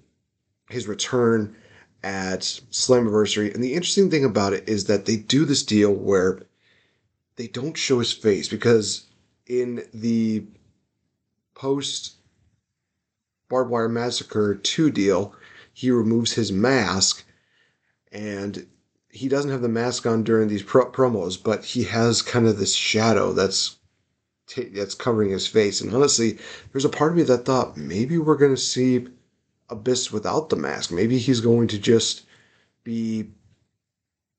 his 0.69 0.87
return 0.87 1.55
at 2.03 2.41
Slammiversary. 2.71 3.53
And 3.53 3.63
the 3.63 3.73
interesting 3.73 4.09
thing 4.09 4.25
about 4.25 4.53
it 4.53 4.67
is 4.67 4.85
that 4.85 5.05
they 5.05 5.15
do 5.15 5.45
this 5.45 5.63
deal 5.63 5.93
where 5.93 6.41
they 7.35 7.47
don't 7.47 7.77
show 7.77 7.99
his 7.99 8.13
face 8.13 8.47
because 8.47 9.07
in 9.47 9.83
the 9.93 10.45
post 11.53 12.15
Barbed 13.49 13.69
Wire 13.69 13.89
Massacre 13.89 14.55
2 14.55 14.91
deal, 14.91 15.35
he 15.73 15.91
removes 15.91 16.33
his 16.33 16.51
mask 16.51 17.23
and 18.11 18.67
he 19.09 19.27
doesn't 19.27 19.51
have 19.51 19.61
the 19.61 19.69
mask 19.69 20.05
on 20.05 20.23
during 20.23 20.47
these 20.47 20.63
pro- 20.63 20.91
promos, 20.91 21.41
but 21.41 21.63
he 21.63 21.83
has 21.83 22.21
kind 22.21 22.47
of 22.47 22.57
this 22.57 22.73
shadow 22.73 23.33
that's 23.33 23.74
t- 24.47 24.69
that's 24.69 24.95
covering 24.95 25.31
his 25.31 25.47
face. 25.47 25.81
And 25.81 25.93
honestly, 25.93 26.37
there's 26.71 26.85
a 26.85 26.89
part 26.89 27.11
of 27.11 27.17
me 27.17 27.23
that 27.23 27.45
thought 27.45 27.77
maybe 27.77 28.17
we're 28.17 28.37
going 28.37 28.55
to 28.55 28.61
see 28.61 29.07
Abyss 29.69 30.11
without 30.11 30.49
the 30.49 30.55
mask. 30.55 30.91
Maybe 30.91 31.17
he's 31.17 31.41
going 31.41 31.67
to 31.69 31.79
just 31.79 32.23
be, 32.83 33.29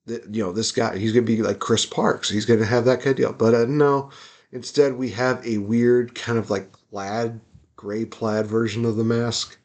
the, 0.06 0.22
you 0.30 0.42
know, 0.42 0.52
this 0.52 0.72
guy. 0.72 0.96
He's 0.96 1.12
going 1.12 1.26
to 1.26 1.36
be 1.36 1.42
like 1.42 1.58
Chris 1.58 1.84
Parks. 1.84 2.30
He's 2.30 2.46
going 2.46 2.60
to 2.60 2.66
have 2.66 2.84
that 2.84 2.98
kind 2.98 3.08
of 3.08 3.16
deal. 3.16 3.32
But 3.32 3.54
uh, 3.54 3.66
no, 3.66 4.10
instead 4.52 4.96
we 4.96 5.10
have 5.10 5.44
a 5.46 5.58
weird 5.58 6.14
kind 6.14 6.38
of 6.38 6.50
like 6.50 6.70
plaid, 6.90 7.40
gray 7.74 8.04
plaid 8.04 8.46
version 8.46 8.84
of 8.84 8.96
the 8.96 9.04
mask. 9.04 9.58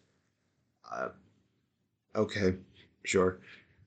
Uh, 0.92 1.10
okay, 2.16 2.56
sure. 3.04 3.40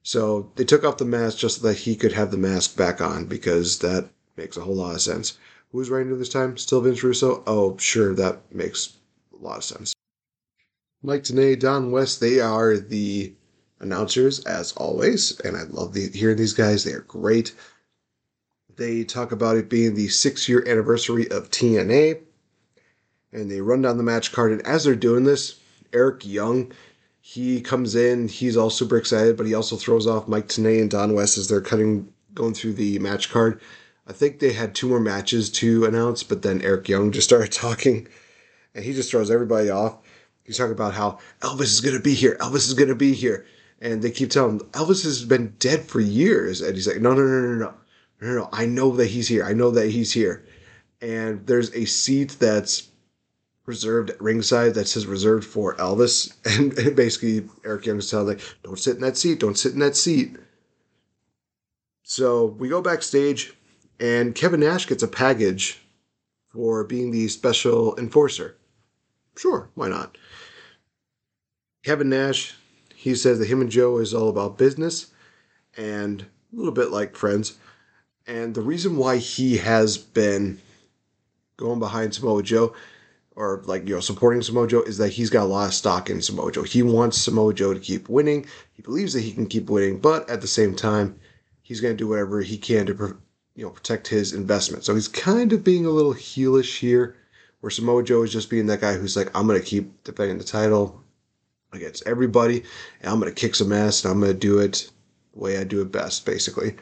So 0.02 0.52
they 0.56 0.64
took 0.64 0.84
off 0.84 0.98
the 0.98 1.04
mask 1.06 1.38
just 1.38 1.60
so 1.60 1.68
that 1.68 1.78
he 1.78 1.96
could 1.96 2.12
have 2.12 2.30
the 2.30 2.36
mask 2.36 2.76
back 2.76 3.00
on 3.00 3.24
because 3.24 3.78
that 3.78 4.10
makes 4.36 4.56
a 4.56 4.60
whole 4.60 4.76
lot 4.76 4.94
of 4.94 5.00
sense. 5.00 5.38
Who's 5.74 5.90
writing 5.90 6.12
it 6.12 6.16
this 6.18 6.28
time? 6.28 6.56
Still 6.56 6.82
Vince 6.82 7.02
Russo? 7.02 7.42
Oh, 7.48 7.76
sure, 7.78 8.14
that 8.14 8.54
makes 8.54 8.96
a 9.36 9.42
lot 9.44 9.56
of 9.56 9.64
sense. 9.64 9.92
Mike 11.02 11.24
Tenay, 11.24 11.58
Don 11.58 11.90
West, 11.90 12.20
they 12.20 12.38
are 12.38 12.76
the 12.76 13.34
announcers 13.80 14.38
as 14.44 14.70
always, 14.74 15.40
and 15.40 15.56
I 15.56 15.64
love 15.64 15.92
the, 15.92 16.10
hearing 16.10 16.36
these 16.36 16.52
guys. 16.52 16.84
They 16.84 16.92
are 16.92 17.00
great. 17.00 17.56
They 18.76 19.02
talk 19.02 19.32
about 19.32 19.56
it 19.56 19.68
being 19.68 19.96
the 19.96 20.06
six 20.06 20.48
year 20.48 20.64
anniversary 20.64 21.28
of 21.32 21.50
TNA, 21.50 22.20
and 23.32 23.50
they 23.50 23.60
run 23.60 23.82
down 23.82 23.96
the 23.96 24.04
match 24.04 24.30
card. 24.30 24.52
And 24.52 24.62
as 24.62 24.84
they're 24.84 24.94
doing 24.94 25.24
this, 25.24 25.58
Eric 25.92 26.24
Young 26.24 26.72
he 27.26 27.60
comes 27.62 27.96
in, 27.96 28.28
he's 28.28 28.54
all 28.54 28.68
super 28.68 28.98
excited, 28.98 29.38
but 29.38 29.46
he 29.46 29.54
also 29.54 29.76
throws 29.76 30.06
off 30.06 30.28
Mike 30.28 30.46
Tenay 30.46 30.82
and 30.82 30.90
Don 30.90 31.14
West 31.14 31.38
as 31.38 31.48
they're 31.48 31.62
cutting, 31.62 32.12
going 32.34 32.52
through 32.52 32.74
the 32.74 32.98
match 32.98 33.30
card. 33.30 33.60
I 34.06 34.12
think 34.12 34.38
they 34.38 34.52
had 34.52 34.74
two 34.74 34.88
more 34.88 35.00
matches 35.00 35.50
to 35.50 35.84
announce, 35.86 36.22
but 36.22 36.42
then 36.42 36.60
Eric 36.62 36.88
Young 36.88 37.10
just 37.12 37.28
started 37.28 37.52
talking, 37.52 38.08
and 38.74 38.84
he 38.84 38.92
just 38.92 39.10
throws 39.10 39.30
everybody 39.30 39.70
off. 39.70 39.98
He's 40.42 40.58
talking 40.58 40.72
about 40.72 40.94
how 40.94 41.18
Elvis 41.40 41.62
is 41.62 41.80
going 41.80 41.96
to 41.96 42.02
be 42.02 42.14
here, 42.14 42.36
Elvis 42.40 42.66
is 42.66 42.74
going 42.74 42.90
to 42.90 42.94
be 42.94 43.14
here, 43.14 43.46
and 43.80 44.02
they 44.02 44.10
keep 44.10 44.30
telling 44.30 44.60
him 44.60 44.66
Elvis 44.72 45.04
has 45.04 45.24
been 45.24 45.54
dead 45.58 45.82
for 45.82 46.00
years, 46.00 46.60
and 46.60 46.74
he's 46.74 46.86
like, 46.86 47.00
no, 47.00 47.14
no, 47.14 47.22
no, 47.22 47.40
no, 47.40 47.54
no, 47.56 47.74
no, 48.20 48.34
no, 48.34 48.48
I 48.52 48.66
know 48.66 48.90
that 48.96 49.06
he's 49.06 49.28
here, 49.28 49.44
I 49.44 49.54
know 49.54 49.70
that 49.70 49.88
he's 49.88 50.12
here, 50.12 50.44
and 51.00 51.46
there's 51.46 51.74
a 51.74 51.86
seat 51.86 52.36
that's 52.38 52.88
reserved 53.66 54.10
at 54.10 54.20
ringside 54.20 54.74
that 54.74 54.86
says 54.86 55.06
reserved 55.06 55.46
for 55.46 55.74
Elvis. 55.76 56.32
And, 56.44 56.72
and 56.78 56.96
basically, 56.96 57.48
Eric 57.64 57.86
Young's 57.86 58.10
telling 58.10 58.28
like, 58.28 58.40
don't 58.62 58.78
sit 58.78 58.96
in 58.96 59.02
that 59.02 59.16
seat, 59.16 59.40
don't 59.40 59.58
sit 59.58 59.72
in 59.72 59.78
that 59.80 59.96
seat. 59.96 60.36
So 62.02 62.46
we 62.46 62.68
go 62.68 62.82
backstage, 62.82 63.54
and 64.00 64.34
Kevin 64.34 64.60
Nash 64.60 64.86
gets 64.86 65.02
a 65.02 65.08
package 65.08 65.80
for 66.48 66.84
being 66.84 67.10
the 67.10 67.28
special 67.28 67.96
enforcer. 67.98 68.56
Sure, 69.36 69.68
why 69.74 69.88
not? 69.88 70.16
Kevin 71.84 72.08
Nash, 72.08 72.54
he 72.94 73.14
says 73.14 73.38
that 73.38 73.48
him 73.48 73.60
and 73.60 73.70
Joe 73.70 73.98
is 73.98 74.14
all 74.14 74.28
about 74.28 74.58
business 74.58 75.08
and 75.76 76.22
a 76.22 76.56
little 76.56 76.72
bit 76.72 76.90
like 76.90 77.16
friends. 77.16 77.56
And 78.26 78.54
the 78.54 78.62
reason 78.62 78.96
why 78.96 79.18
he 79.18 79.58
has 79.58 79.98
been 79.98 80.60
going 81.56 81.78
behind 81.78 82.14
Samoa 82.14 82.42
Joe 82.42 82.74
or 83.36 83.62
like 83.66 83.86
you 83.86 83.94
know 83.94 84.00
supporting 84.00 84.42
Samoa 84.42 84.66
Joe 84.66 84.82
is 84.82 84.98
that 84.98 85.10
he's 85.10 85.30
got 85.30 85.42
a 85.42 85.46
lot 85.46 85.68
of 85.68 85.74
stock 85.74 86.08
in 86.08 86.22
Samoa 86.22 86.52
Joe. 86.52 86.62
He 86.62 86.82
wants 86.82 87.18
Samoa 87.18 87.52
Joe 87.52 87.74
to 87.74 87.80
keep 87.80 88.08
winning. 88.08 88.46
He 88.72 88.82
believes 88.82 89.12
that 89.12 89.20
he 89.20 89.32
can 89.32 89.46
keep 89.46 89.68
winning, 89.68 89.98
but 89.98 90.28
at 90.30 90.40
the 90.40 90.46
same 90.46 90.74
time, 90.74 91.18
he's 91.62 91.80
going 91.80 91.94
to 91.94 91.98
do 91.98 92.08
whatever 92.08 92.40
he 92.40 92.56
can 92.56 92.86
to 92.86 93.16
you 93.54 93.64
know 93.64 93.70
protect 93.70 94.08
his 94.08 94.32
investment. 94.32 94.84
So 94.84 94.94
he's 94.94 95.08
kind 95.08 95.52
of 95.52 95.64
being 95.64 95.86
a 95.86 95.90
little 95.90 96.14
heelish 96.14 96.78
here, 96.78 97.16
where 97.60 97.70
Samoa 97.70 98.02
Joe 98.02 98.22
is 98.22 98.32
just 98.32 98.50
being 98.50 98.66
that 98.66 98.80
guy 98.80 98.94
who's 98.94 99.16
like, 99.16 99.30
I'm 99.34 99.46
going 99.46 99.60
to 99.60 99.66
keep 99.66 100.04
defending 100.04 100.38
the 100.38 100.44
title 100.44 101.02
against 101.72 102.06
everybody, 102.06 102.64
and 103.00 103.10
I'm 103.10 103.20
going 103.20 103.32
to 103.32 103.40
kick 103.40 103.54
some 103.54 103.72
ass, 103.72 104.04
and 104.04 104.12
I'm 104.12 104.20
going 104.20 104.32
to 104.32 104.38
do 104.38 104.58
it 104.58 104.90
the 105.32 105.40
way 105.40 105.58
I 105.58 105.64
do 105.64 105.80
it 105.80 105.90
best, 105.92 106.24
basically. 106.24 106.76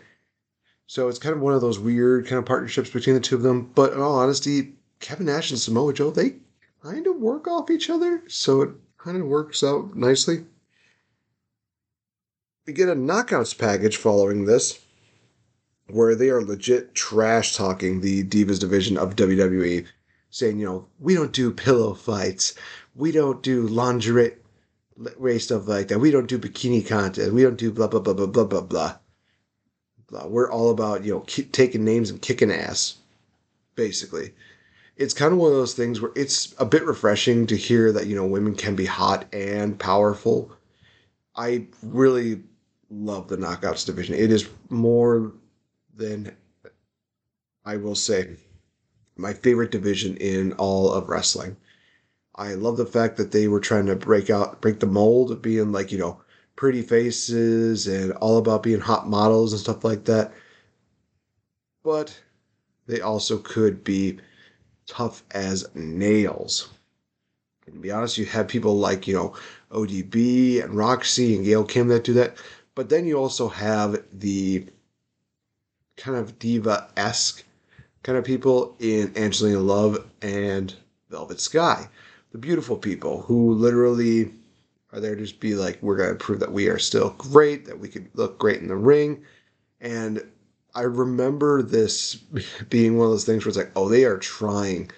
So 0.86 1.08
it's 1.08 1.18
kind 1.18 1.34
of 1.34 1.40
one 1.40 1.54
of 1.54 1.62
those 1.62 1.78
weird 1.78 2.26
kind 2.26 2.38
of 2.38 2.44
partnerships 2.44 2.90
between 2.90 3.14
the 3.14 3.20
two 3.20 3.36
of 3.36 3.42
them. 3.42 3.70
But 3.74 3.94
in 3.94 4.00
all 4.00 4.18
honesty, 4.18 4.74
Kevin 5.00 5.26
Nash 5.26 5.50
and 5.50 5.58
Samoa 5.58 5.94
Joe, 5.94 6.10
they 6.10 6.34
kind 6.82 7.06
of 7.06 7.16
work 7.16 7.48
off 7.48 7.70
each 7.70 7.88
other, 7.88 8.22
so 8.28 8.62
it 8.62 8.70
kind 8.98 9.16
of 9.16 9.26
works 9.26 9.62
out 9.62 9.96
nicely. 9.96 10.44
We 12.66 12.72
get 12.72 12.88
a 12.88 12.94
knockouts 12.94 13.56
package 13.58 13.96
following 13.96 14.44
this, 14.44 14.80
where 15.92 16.14
they 16.14 16.30
are 16.30 16.42
legit 16.42 16.94
trash 16.94 17.56
talking 17.56 18.00
the 18.00 18.24
Divas 18.24 18.58
division 18.58 18.96
of 18.96 19.16
WWE, 19.16 19.86
saying, 20.30 20.58
you 20.58 20.66
know, 20.66 20.86
we 20.98 21.14
don't 21.14 21.32
do 21.32 21.52
pillow 21.52 21.94
fights, 21.94 22.54
we 22.94 23.12
don't 23.12 23.42
do 23.42 23.66
lingerie 23.66 24.36
race 25.18 25.44
stuff 25.44 25.66
like 25.68 25.88
that, 25.88 25.98
we 25.98 26.10
don't 26.10 26.28
do 26.28 26.38
bikini 26.38 26.86
content, 26.86 27.32
we 27.32 27.42
don't 27.42 27.58
do 27.58 27.70
blah 27.70 27.86
blah 27.86 28.00
blah 28.00 28.14
blah 28.14 28.26
blah 28.26 28.44
blah 28.44 28.60
blah. 28.60 28.96
blah. 30.08 30.26
We're 30.26 30.50
all 30.50 30.70
about 30.70 31.04
you 31.04 31.12
know 31.12 31.24
taking 31.52 31.84
names 31.84 32.10
and 32.10 32.20
kicking 32.20 32.50
ass, 32.50 32.96
basically 33.74 34.32
it's 34.96 35.14
kind 35.14 35.32
of 35.32 35.38
one 35.38 35.50
of 35.50 35.56
those 35.56 35.74
things 35.74 36.00
where 36.00 36.12
it's 36.14 36.54
a 36.58 36.64
bit 36.64 36.84
refreshing 36.84 37.46
to 37.46 37.56
hear 37.56 37.92
that 37.92 38.06
you 38.06 38.14
know 38.14 38.26
women 38.26 38.54
can 38.54 38.76
be 38.76 38.86
hot 38.86 39.26
and 39.32 39.78
powerful. 39.78 40.52
I 41.34 41.66
really 41.82 42.42
love 42.90 43.28
the 43.28 43.36
knockouts 43.36 43.86
division. 43.86 44.14
It 44.14 44.30
is 44.30 44.48
more 44.68 45.32
than 45.94 46.36
I 47.64 47.76
will 47.76 47.94
say 47.94 48.36
my 49.16 49.32
favorite 49.32 49.70
division 49.70 50.16
in 50.16 50.52
all 50.54 50.92
of 50.92 51.08
wrestling. 51.08 51.56
I 52.34 52.54
love 52.54 52.76
the 52.76 52.86
fact 52.86 53.16
that 53.18 53.30
they 53.30 53.46
were 53.46 53.60
trying 53.60 53.86
to 53.86 53.96
break 53.96 54.30
out 54.30 54.60
break 54.60 54.80
the 54.80 54.86
mold 54.86 55.30
of 55.30 55.42
being 55.42 55.70
like, 55.70 55.92
you 55.92 55.98
know, 55.98 56.20
pretty 56.56 56.82
faces 56.82 57.86
and 57.86 58.12
all 58.14 58.38
about 58.38 58.62
being 58.62 58.80
hot 58.80 59.08
models 59.08 59.52
and 59.52 59.60
stuff 59.60 59.84
like 59.84 60.04
that. 60.04 60.32
But 61.82 62.20
they 62.86 63.00
also 63.00 63.38
could 63.38 63.84
be 63.84 64.18
tough 64.86 65.22
as 65.32 65.68
nails. 65.74 66.68
And 67.66 67.76
to 67.76 67.80
be 67.80 67.90
honest, 67.90 68.18
you 68.18 68.26
have 68.26 68.48
people 68.48 68.78
like, 68.78 69.06
you 69.06 69.14
know, 69.14 69.34
ODB 69.70 70.62
and 70.62 70.74
Roxy 70.74 71.36
and 71.36 71.44
Gail 71.44 71.64
Kim 71.64 71.88
that 71.88 72.04
do 72.04 72.12
that. 72.14 72.36
But 72.74 72.88
then 72.88 73.06
you 73.06 73.18
also 73.18 73.48
have 73.48 74.02
the 74.12 74.66
kind 76.02 76.16
of 76.16 76.36
diva 76.40 76.88
esque 76.96 77.44
kind 78.02 78.18
of 78.18 78.24
people 78.24 78.74
in 78.80 79.12
Angelina 79.16 79.60
Love 79.60 80.04
and 80.20 80.74
Velvet 81.10 81.40
Sky, 81.40 81.88
the 82.32 82.38
beautiful 82.38 82.76
people 82.76 83.22
who 83.22 83.54
literally 83.54 84.32
are 84.92 84.98
there 84.98 85.14
to 85.14 85.22
just 85.22 85.38
be 85.38 85.54
like, 85.54 85.78
we're 85.80 85.96
going 85.96 86.10
to 86.10 86.16
prove 86.16 86.40
that 86.40 86.50
we 86.50 86.66
are 86.66 86.78
still 86.78 87.10
great, 87.10 87.66
that 87.66 87.78
we 87.78 87.88
could 87.88 88.08
look 88.14 88.36
great 88.36 88.60
in 88.60 88.66
the 88.66 88.74
ring. 88.74 89.22
And 89.80 90.26
I 90.74 90.82
remember 90.82 91.62
this 91.62 92.16
being 92.68 92.98
one 92.98 93.06
of 93.06 93.12
those 93.12 93.24
things 93.24 93.44
where 93.44 93.50
it's 93.50 93.56
like, 93.56 93.70
oh, 93.76 93.88
they 93.88 94.04
are 94.04 94.18
trying 94.18 94.90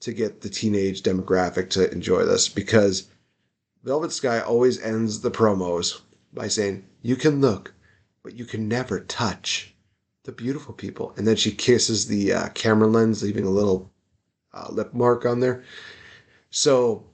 to 0.00 0.12
get 0.14 0.40
the 0.40 0.48
teenage 0.48 1.02
demographic 1.02 1.68
to 1.70 1.90
enjoy 1.92 2.24
this 2.24 2.48
because 2.48 3.10
Velvet 3.84 4.12
Sky 4.12 4.40
always 4.40 4.80
ends 4.80 5.20
the 5.20 5.30
promos 5.30 6.00
by 6.32 6.48
saying, 6.48 6.86
You 7.02 7.16
can 7.16 7.42
look, 7.42 7.74
but 8.22 8.34
you 8.34 8.46
can 8.46 8.68
never 8.68 9.00
touch 9.00 9.74
the 10.26 10.32
beautiful 10.32 10.74
people. 10.74 11.14
And 11.16 11.26
then 11.26 11.36
she 11.36 11.52
kisses 11.52 12.08
the 12.08 12.32
uh, 12.32 12.48
camera 12.48 12.88
lens, 12.88 13.22
leaving 13.22 13.46
a 13.46 13.50
little 13.50 13.90
uh, 14.52 14.66
lip 14.70 14.92
mark 14.92 15.24
on 15.24 15.40
there. 15.40 15.64
So, 16.50 17.04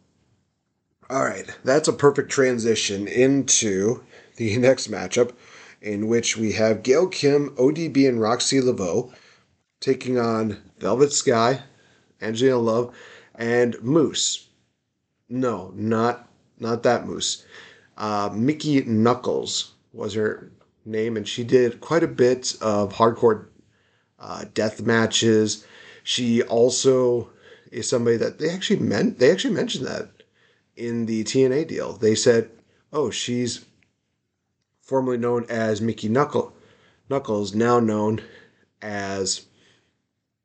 all 1.08 1.24
right, 1.24 1.46
that's 1.62 1.88
a 1.88 1.92
perfect 1.92 2.30
transition 2.30 3.06
into 3.06 4.02
the 4.36 4.56
next 4.58 4.90
matchup, 4.90 5.32
in 5.80 6.08
which 6.08 6.36
we 6.36 6.52
have 6.52 6.82
Gail 6.82 7.06
Kim, 7.06 7.50
ODB, 7.50 8.08
and 8.08 8.18
Roxxi 8.18 8.62
Laveaux 8.62 9.12
taking 9.80 10.18
on 10.18 10.62
Velvet 10.78 11.12
Sky, 11.12 11.60
Angelina 12.20 12.58
Love, 12.58 12.94
and 13.34 13.80
Moose. 13.82 14.48
No, 15.28 15.72
not 15.74 16.28
not 16.58 16.82
that 16.84 17.06
Moose. 17.06 17.44
Uh, 17.96 18.30
Mickie 18.32 18.82
Knuckles 18.84 19.72
was 19.92 20.14
her 20.14 20.52
name, 20.84 21.16
and 21.16 21.26
she 21.26 21.44
did 21.44 21.80
quite 21.80 22.02
a 22.02 22.08
bit 22.08 22.56
of 22.60 22.94
hardcore 22.94 23.46
uh, 24.18 24.44
death 24.54 24.82
matches. 24.82 25.66
She 26.02 26.42
also 26.42 27.30
is 27.70 27.88
somebody 27.88 28.16
that 28.18 28.38
they 28.38 28.50
actually 28.50 28.80
meant. 28.80 29.18
They 29.18 29.30
actually 29.30 29.54
mentioned 29.54 29.86
that 29.86 30.10
in 30.76 31.06
the 31.06 31.24
TNA 31.24 31.68
deal. 31.68 31.94
They 31.94 32.14
said, 32.14 32.50
"Oh, 32.92 33.10
she's 33.10 33.64
formerly 34.80 35.18
known 35.18 35.46
as 35.48 35.80
Mickie 35.80 36.08
Knuckle, 36.08 36.52
Knuckles, 37.08 37.54
now 37.54 37.80
known 37.80 38.20
as 38.80 39.46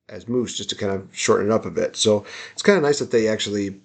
as 0.09 0.27
Moose, 0.27 0.55
just 0.55 0.69
to 0.69 0.75
kind 0.75 0.91
of 0.93 1.07
shorten 1.11 1.47
it 1.47 1.53
up 1.53 1.65
a 1.65 1.71
bit." 1.71 1.95
So 1.95 2.25
it's 2.53 2.63
kind 2.63 2.77
of 2.77 2.83
nice 2.83 2.99
that 2.99 3.11
they 3.11 3.27
actually, 3.27 3.81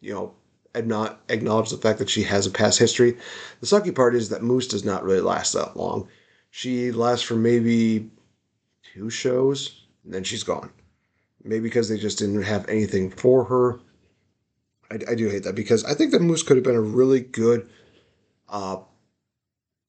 you 0.00 0.12
know, 0.12 0.34
not 0.82 1.20
acknowledge 1.28 1.70
the 1.70 1.76
fact 1.76 1.98
that 2.00 2.10
she 2.10 2.24
has 2.24 2.46
a 2.46 2.50
past 2.50 2.78
history. 2.78 3.16
The 3.60 3.66
sucky 3.66 3.94
part 3.94 4.14
is 4.14 4.28
that 4.30 4.42
Moose 4.42 4.68
does 4.68 4.84
not 4.84 5.04
really 5.04 5.20
last 5.20 5.52
that 5.52 5.76
long. 5.76 6.08
She 6.50 6.92
lasts 6.92 7.24
for 7.24 7.34
maybe 7.34 8.10
two 8.94 9.10
shows, 9.10 9.84
and 10.04 10.12
then 10.12 10.24
she's 10.24 10.42
gone. 10.42 10.70
Maybe 11.42 11.62
because 11.64 11.88
they 11.88 11.98
just 11.98 12.18
didn't 12.18 12.42
have 12.42 12.68
anything 12.68 13.10
for 13.10 13.44
her. 13.44 13.80
I, 14.90 15.12
I 15.12 15.14
do 15.14 15.28
hate 15.28 15.44
that 15.44 15.54
because 15.54 15.84
I 15.84 15.94
think 15.94 16.12
that 16.12 16.22
Moose 16.22 16.42
could 16.42 16.56
have 16.56 16.64
been 16.64 16.74
a 16.74 16.80
really 16.80 17.20
good 17.20 17.68
uh, 18.48 18.78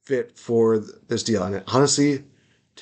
fit 0.03 0.37
for 0.37 0.79
this 0.79 1.23
deal. 1.23 1.43
And 1.43 1.63
honestly, 1.67 2.23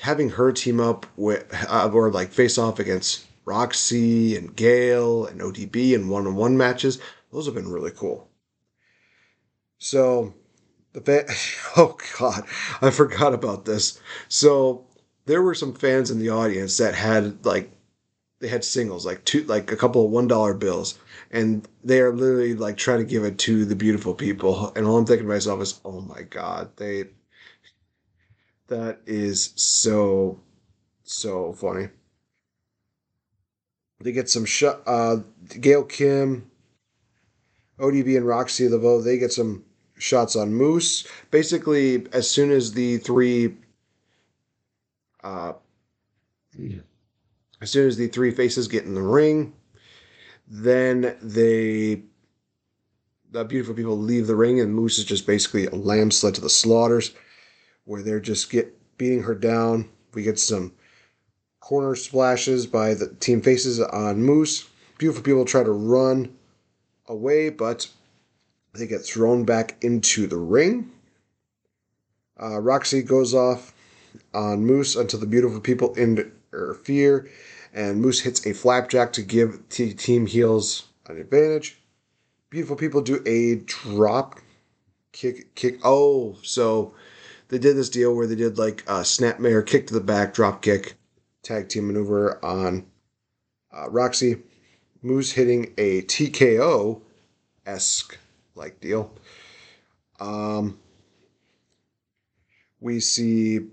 having 0.02 0.32
her 0.32 0.52
team 0.52 0.80
up 0.80 1.06
with 1.16 1.46
uh, 1.70 1.90
or 1.94 2.12
like 2.12 2.32
face 2.32 2.58
off 2.58 2.80
against 2.80 3.26
Roxy 3.46 4.38
and 4.38 4.56
Gail 4.56 5.26
and 5.26 5.42
ODB 5.42 5.94
in 5.94 6.10
one 6.10 6.28
on 6.28 6.36
one 6.36 6.58
matches, 6.58 7.00
those 7.34 7.46
have 7.48 7.56
been 7.56 7.70
really 7.70 7.92
cool. 7.92 8.30
So 9.80 10.34
the 10.94 11.02
fa- 11.02 11.26
oh 11.78 11.98
god, 12.20 12.46
I 12.82 12.92
forgot 12.92 13.34
about 13.34 13.66
this. 13.66 14.00
So 14.30 14.86
there 15.26 15.42
were 15.42 15.56
some 15.56 15.74
fans 15.74 16.12
in 16.12 16.20
the 16.20 16.30
audience 16.30 16.78
that 16.78 16.96
had 16.96 17.46
like 17.46 17.72
they 18.40 18.50
had 18.50 18.64
singles 18.64 19.06
like 19.06 19.24
two 19.26 19.44
like 19.46 19.72
a 19.72 19.76
couple 19.76 20.06
of 20.06 20.12
one 20.12 20.28
dollar 20.28 20.54
bills 20.54 21.00
and 21.32 21.68
they 21.84 22.02
are 22.02 22.14
literally 22.14 22.54
like 22.56 22.76
trying 22.76 23.00
to 23.00 23.06
give 23.06 23.24
it 23.24 23.38
to 23.38 23.64
the 23.64 23.76
beautiful 23.76 24.14
people 24.14 24.74
and 24.76 24.86
all 24.86 24.98
i'm 24.98 25.06
thinking 25.06 25.26
to 25.26 25.34
myself 25.34 25.62
is 25.62 25.80
oh 25.86 26.02
my 26.02 26.24
god 26.24 26.70
they 26.76 27.06
that 28.68 29.00
is 29.06 29.54
so 29.56 30.38
so 31.04 31.54
funny 31.54 31.88
they 34.02 34.12
get 34.12 34.30
some 34.30 34.46
uh 34.86 35.16
gail 35.62 35.86
kim 35.86 36.52
odb 37.84 38.18
and 38.18 38.26
Roxxi 38.26 38.70
Laveaux 38.70 39.02
they 39.02 39.18
get 39.18 39.32
some 39.32 39.64
shots 39.98 40.36
on 40.36 40.54
moose 40.54 41.08
basically 41.32 42.08
as 42.14 42.30
soon 42.30 42.52
as 42.52 42.74
the 42.74 42.98
three 42.98 43.56
uh 45.24 45.54
as 47.64 47.72
soon 47.72 47.88
as 47.88 47.96
the 47.96 48.08
three 48.08 48.32
faces 48.32 48.68
get 48.68 48.84
in 48.84 48.94
the 48.94 49.02
ring, 49.02 49.54
then 50.48 51.16
they 51.22 52.04
the 53.32 53.46
beautiful 53.46 53.74
people 53.74 53.98
leave 53.98 54.28
the 54.28 54.36
ring 54.36 54.60
and 54.60 54.76
Moose 54.76 55.00
is 55.00 55.06
just 55.06 55.26
basically 55.26 55.66
a 55.66 55.74
lamb 55.74 56.12
sled 56.12 56.36
to 56.36 56.42
the 56.42 56.50
slaughters, 56.50 57.16
where 57.86 58.04
they're 58.04 58.20
just 58.20 58.52
get 58.52 58.78
beating 58.98 59.24
her 59.24 59.34
down. 59.34 59.90
We 60.14 60.24
get 60.24 60.38
some 60.38 60.74
corner 61.62 61.96
splashes 61.96 62.68
by 62.68 62.94
the 62.94 63.16
team 63.16 63.42
faces 63.42 63.80
on 63.80 64.22
Moose. 64.22 64.70
Beautiful 64.98 65.24
people 65.24 65.46
try 65.46 65.64
to 65.64 65.72
run 65.72 66.36
away, 67.08 67.50
but 67.50 67.90
they 68.74 68.88
get 68.88 69.06
thrown 69.06 69.46
back 69.46 69.76
into 69.84 70.28
the 70.28 70.38
ring. 70.38 70.92
Uh, 72.42 72.60
Roxy 72.60 73.02
goes 73.04 73.34
off 73.34 73.74
on 74.34 74.66
Moose 74.66 74.96
until 74.96 75.20
the 75.20 75.28
beautiful 75.28 75.60
people 75.60 75.96
interfere 75.96 77.30
and 77.74 78.02
Moose 78.02 78.22
hits 78.22 78.46
a 78.46 78.54
flapjack 78.54 79.14
to 79.14 79.24
give 79.24 79.68
t- 79.70 79.94
Team 79.94 80.28
Heels 80.28 80.88
an 81.08 81.18
advantage. 81.18 81.80
Beautiful 82.50 82.76
people 82.76 83.02
do 83.02 83.22
a 83.26 83.56
drop 83.66 84.40
kick. 85.12 85.56
Kick. 85.56 85.80
Oh, 85.84 86.38
so 86.44 86.94
they 87.50 87.58
did 87.58 87.76
this 87.76 87.90
deal 87.90 88.16
where 88.16 88.28
they 88.28 88.36
did 88.36 88.58
like 88.58 88.84
a 88.84 89.02
snapmare 89.02 89.66
kick 89.66 89.88
to 89.88 89.94
the 89.94 90.02
back, 90.02 90.34
drop 90.34 90.62
kick, 90.62 90.94
tag 91.42 91.70
team 91.70 91.88
maneuver 91.88 92.44
on 92.46 92.86
uh, 93.76 93.90
Roxy. 93.90 94.38
Moose 95.04 95.34
hitting 95.34 95.74
a 95.78 96.02
TKO 96.04 97.02
esque 97.66 98.18
like 98.56 98.80
deal. 98.80 99.12
Um, 100.20 100.80
we 102.80 103.02
see 103.02 103.68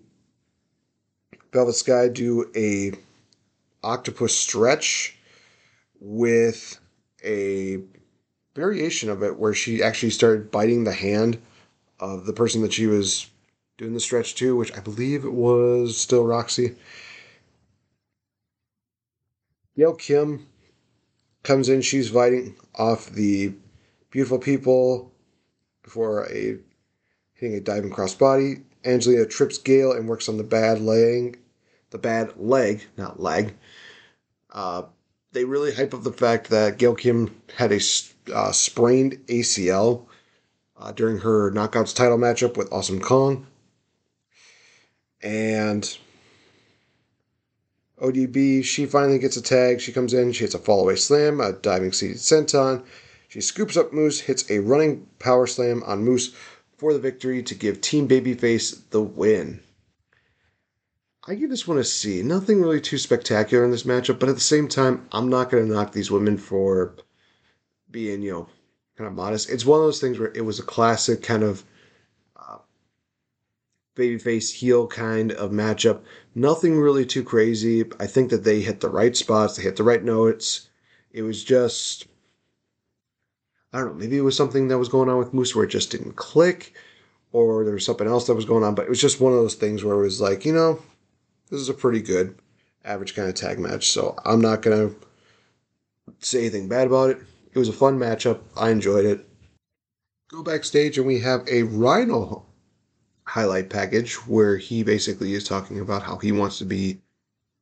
Velvet 1.53 1.75
Sky 1.75 2.09
do 2.09 2.51
a 2.57 2.93
octopus 3.85 4.35
stretch 4.35 5.17
with 6.01 6.81
a 7.25 7.79
variation 8.57 9.09
of 9.09 9.23
it 9.23 9.39
where 9.39 9.55
she 9.55 9.83
actually 9.83 10.11
started 10.11 10.51
biting 10.51 10.83
the 10.83 10.93
hand 10.93 11.41
of 12.01 12.27
the 12.27 12.33
person 12.33 12.63
that 12.63 12.73
she 12.73 12.89
was 12.89 13.31
doing 13.79 13.95
the 13.95 14.01
stretch 14.01 14.35
to, 14.35 14.57
which 14.57 14.77
I 14.77 14.81
believe 14.81 15.25
it 15.25 15.33
was 15.33 15.97
still 15.97 16.27
Roxy. 16.27 16.75
Gail 19.77 19.95
Kim 19.95 20.47
comes 21.43 21.69
in, 21.69 21.83
she's 21.83 22.11
fighting 22.11 22.57
off 22.75 23.11
the 23.11 23.53
beautiful 24.11 24.39
people 24.39 25.13
before 25.83 26.27
a 26.31 26.59
hitting 27.35 27.57
a 27.57 27.61
diving 27.61 27.91
crossbody. 27.91 28.63
Angelina 28.85 29.27
trips 29.27 29.59
Gail 29.59 29.93
and 29.93 30.09
works 30.09 30.29
on 30.29 30.37
the 30.37 30.45
bad 30.45 30.81
leg, 30.81 31.39
the 31.91 31.99
bad 31.99 32.37
leg, 32.37 32.85
not 32.97 33.21
leg, 33.21 33.55
uh, 34.53 34.83
they 35.33 35.45
really 35.45 35.73
hype 35.73 35.95
up 35.95 36.03
the 36.03 36.13
fact 36.13 36.51
that 36.51 36.79
Gail 36.79 36.95
Kim 36.95 37.41
had 37.57 37.73
a 37.73 37.81
uh, 38.35 38.53
sprained 38.53 39.15
ACL 39.27 40.07
uh, 40.77 40.93
during 40.93 41.19
her 41.19 41.51
Knockouts 41.51 41.95
title 41.95 42.19
matchup 42.19 42.57
with 42.57 42.73
Awesome 42.73 43.01
Kong. 43.01 43.47
And 45.23 45.99
ODB, 48.01 48.65
she 48.65 48.87
finally 48.87 49.19
gets 49.19 49.37
a 49.37 49.43
tag. 49.43 49.81
She 49.81 49.93
comes 49.93 50.15
in, 50.15 50.33
she 50.33 50.45
hits 50.45 50.55
a 50.55 50.59
fallaway 50.59 50.99
slam, 50.99 51.41
a 51.41 51.53
diving 51.53 51.93
seated 51.93 52.17
senton. 52.17 52.85
She 53.29 53.41
scoops 53.41 53.77
up 53.77 53.93
Moose, 53.93 54.21
hits 54.21 54.51
a 54.51 54.59
running 54.59 55.07
power 55.19 55.47
slam 55.47 55.83
on 55.85 56.03
Moose 56.03 56.35
for 56.77 56.93
the 56.93 56.99
victory 56.99 57.43
to 57.43 57.55
give 57.55 57.81
Team 57.81 58.09
Babyface 58.09 58.89
the 58.91 59.03
win. 59.03 59.61
I 61.29 61.35
give 61.35 61.51
this 61.51 61.69
one 61.69 61.79
a 61.79 61.85
C. 61.85 62.23
Nothing 62.23 62.63
really 62.63 62.81
too 62.81 62.99
spectacular 62.99 63.65
in 63.65 63.71
this 63.71 63.83
matchup, 63.83 64.19
but 64.19 64.31
at 64.31 64.35
the 64.35 64.41
same 64.41 64.67
time, 64.67 65.07
I'm 65.13 65.29
not 65.29 65.51
going 65.51 65.67
to 65.67 65.73
knock 65.73 65.93
these 65.93 66.11
women 66.11 66.39
for 66.39 66.97
being, 67.91 68.23
you 68.23 68.33
know, 68.33 68.49
kind 68.97 69.07
of 69.07 69.15
modest. 69.15 69.51
It's 69.51 69.67
one 69.67 69.81
of 69.81 69.87
those 69.87 70.01
things 70.01 70.19
where 70.19 70.33
it 70.35 70.45
was 70.45 70.59
a 70.59 70.65
classic 70.65 71.23
kind 71.23 71.43
of 71.43 71.65
babyface 74.01 74.53
heel 74.53 74.87
kind 74.87 75.33
of 75.33 75.51
matchup. 75.51 76.01
Nothing 76.35 76.79
really 76.79 77.05
too 77.05 77.23
crazy. 77.23 77.85
I 78.01 78.07
think 78.07 78.31
that 78.31 78.45
they 78.45 78.61
hit 78.61 78.81
the 78.81 78.89
right 78.89 79.17
spots, 79.17 79.57
they 79.57 79.63
hit 79.63 79.77
the 79.77 79.85
right 79.85 80.03
notes. 80.03 80.69
It 81.13 81.23
was 81.23 81.45
just, 81.45 82.07
I 83.73 83.79
don't 83.79 83.89
know, 83.89 83.95
maybe 83.95 84.17
it 84.17 84.23
was 84.23 84.37
something 84.37 84.69
that 84.69 84.79
was 84.79 84.89
going 84.89 85.09
on 85.09 85.19
with 85.19 85.35
Moose 85.35 85.55
where 85.55 85.65
it 85.65 85.71
just 85.71 85.91
didn't 85.91 86.17
click, 86.17 86.75
or 87.33 87.65
there 87.65 87.75
was 87.75 87.85
something 87.85 88.07
else 88.07 88.27
that 88.27 88.35
was 88.35 88.45
going 88.45 88.65
on, 88.65 88.75
but 88.75 88.87
it 88.87 88.89
was 88.89 89.01
just 89.01 89.21
one 89.21 89.33
of 89.33 89.39
those 89.39 89.55
things 89.55 89.85
where 89.85 89.97
it 89.97 90.03
was 90.03 90.21
like, 90.21 90.45
you 90.45 90.53
know, 90.53 90.81
this 91.51 91.61
is 91.61 91.69
a 91.69 91.75
pretty 91.75 92.01
good 92.01 92.39
average 92.85 93.15
kind 93.15 93.29
of 93.29 93.35
tag 93.35 93.59
match. 93.59 93.91
So 93.91 94.17
I'm 94.25 94.41
not 94.41 94.63
to 94.63 94.97
say 96.21 96.41
anything 96.41 96.69
bad 96.69 96.87
about 96.87 97.11
it. 97.11 97.19
It 97.53 97.59
was 97.59 97.69
a 97.69 97.73
fun 97.73 97.99
matchup. 97.99 98.41
I 98.57 98.71
enjoyed 98.71 99.05
it. 99.05 99.27
Go 100.29 100.43
backstage 100.45 100.97
and 100.97 101.07
we 101.07 101.19
have 101.21 101.47
a 101.49 101.65
Rhino 101.65 102.47
highlight 103.31 103.71
package 103.71 104.15
where 104.27 104.57
he 104.57 104.83
basically 104.83 105.35
is 105.35 105.45
talking 105.45 105.79
about 105.79 106.03
how 106.03 106.17
he 106.17 106.33
wants 106.33 106.59
to 106.59 106.65
be 106.65 107.01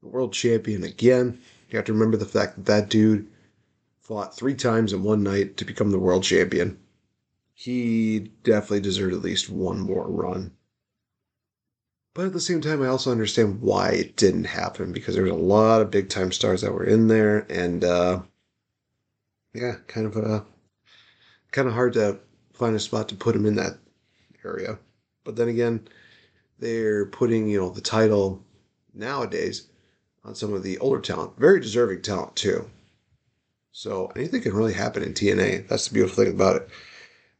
the 0.00 0.08
world 0.08 0.32
champion 0.32 0.82
again. 0.82 1.38
You 1.68 1.76
have 1.76 1.84
to 1.84 1.92
remember 1.92 2.16
the 2.16 2.24
fact 2.24 2.56
that 2.56 2.64
that 2.64 2.88
dude 2.88 3.28
fought 4.00 4.34
three 4.34 4.54
times 4.54 4.94
in 4.94 5.02
one 5.02 5.22
night 5.22 5.58
to 5.58 5.66
become 5.66 5.90
the 5.90 5.98
world 5.98 6.24
champion. 6.24 6.78
He 7.52 8.30
definitely 8.44 8.80
deserved 8.80 9.12
at 9.12 9.20
least 9.20 9.50
one 9.50 9.80
more 9.80 10.08
run. 10.08 10.52
But 12.14 12.24
at 12.24 12.32
the 12.32 12.40
same 12.40 12.62
time, 12.62 12.82
I 12.82 12.86
also 12.86 13.12
understand 13.12 13.60
why 13.60 13.90
it 13.90 14.16
didn't 14.16 14.44
happen 14.44 14.92
because 14.92 15.16
there 15.16 15.24
was 15.24 15.32
a 15.32 15.36
lot 15.36 15.82
of 15.82 15.90
big 15.90 16.08
time 16.08 16.32
stars 16.32 16.62
that 16.62 16.72
were 16.72 16.84
in 16.84 17.08
there, 17.08 17.46
and 17.50 17.84
uh, 17.84 18.22
yeah, 19.52 19.74
kind 19.86 20.06
of 20.06 20.16
uh, 20.16 20.40
kind 21.52 21.68
of 21.68 21.74
hard 21.74 21.92
to 21.92 22.18
find 22.54 22.74
a 22.74 22.80
spot 22.80 23.10
to 23.10 23.14
put 23.14 23.36
him 23.36 23.44
in 23.44 23.56
that 23.56 23.76
area. 24.42 24.78
But 25.28 25.36
then 25.36 25.48
again, 25.48 25.86
they're 26.58 27.04
putting 27.04 27.48
you 27.48 27.60
know 27.60 27.68
the 27.68 27.82
title 27.82 28.42
nowadays 28.94 29.66
on 30.24 30.34
some 30.34 30.54
of 30.54 30.62
the 30.62 30.78
older 30.78 31.02
talent, 31.02 31.38
very 31.38 31.60
deserving 31.60 32.00
talent 32.00 32.34
too. 32.34 32.70
So 33.70 34.10
anything 34.16 34.40
can 34.40 34.54
really 34.54 34.72
happen 34.72 35.02
in 35.02 35.12
TNA. 35.12 35.68
That's 35.68 35.86
the 35.86 35.92
beautiful 35.92 36.24
thing 36.24 36.32
about 36.32 36.56
it. 36.56 36.70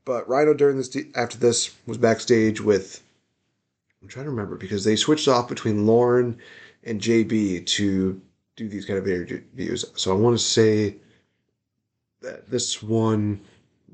But 0.05 0.29
Rhino 0.29 0.53
during 0.53 0.77
this 0.77 0.95
after 1.15 1.39
this 1.39 1.75
was 1.87 1.97
backstage 1.97 2.61
with 2.61 3.03
I'm 4.03 4.09
trying 4.09 4.27
to 4.27 4.33
remember 4.33 4.57
because 4.57 4.85
they 4.85 4.95
switched 4.95 5.27
off 5.27 5.49
between 5.49 5.87
Lauren 5.87 6.37
and 6.85 7.01
JB 7.01 7.65
to 7.65 8.21
do 8.57 8.69
these 8.69 8.85
kind 8.85 8.99
of 8.99 9.09
interviews. 9.09 9.87
So 9.95 10.15
I 10.15 10.21
want 10.21 10.39
to 10.39 10.45
say 10.45 10.97
that 12.21 12.51
this 12.51 12.83
one 12.83 13.41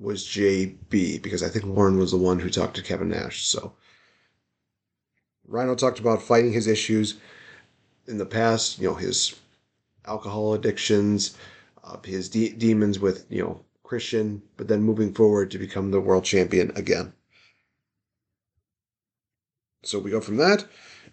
was 0.01 0.25
JB 0.25 1.23
because 1.23 1.45
I 1.45 1.49
think 1.49 1.65
Lauren 1.65 1.97
was 1.97 2.11
the 2.11 2.17
one 2.17 2.41
who 2.41 2.51
talked 2.51 2.75
to 2.75 2.83
Kevin 2.83 3.11
Nash. 3.11 3.47
So 3.47 3.73
Rhino 5.47 5.75
talked 5.75 5.99
about 5.99 6.23
fighting 6.23 6.53
his 6.53 6.67
issues 6.67 7.19
in 8.07 8.19
the 8.19 8.27
past, 8.27 8.79
you 8.79 8.89
know, 8.89 8.95
his 8.95 9.35
alcohol 10.07 10.55
addictions, 10.55 11.37
uh, 11.83 11.99
his 12.05 12.29
de- 12.29 12.53
demons 12.53 12.99
with, 12.99 13.27
you 13.29 13.43
know, 13.43 13.61
Christian, 13.83 14.43
but 14.57 14.69
then 14.69 14.83
moving 14.83 15.13
forward 15.13 15.51
to 15.51 15.59
become 15.59 15.91
the 15.91 16.01
world 16.01 16.25
champion 16.25 16.73
again. 16.75 17.13
So 19.85 19.99
we 19.99 20.11
go 20.11 20.21
from 20.21 20.39
that 20.39 20.67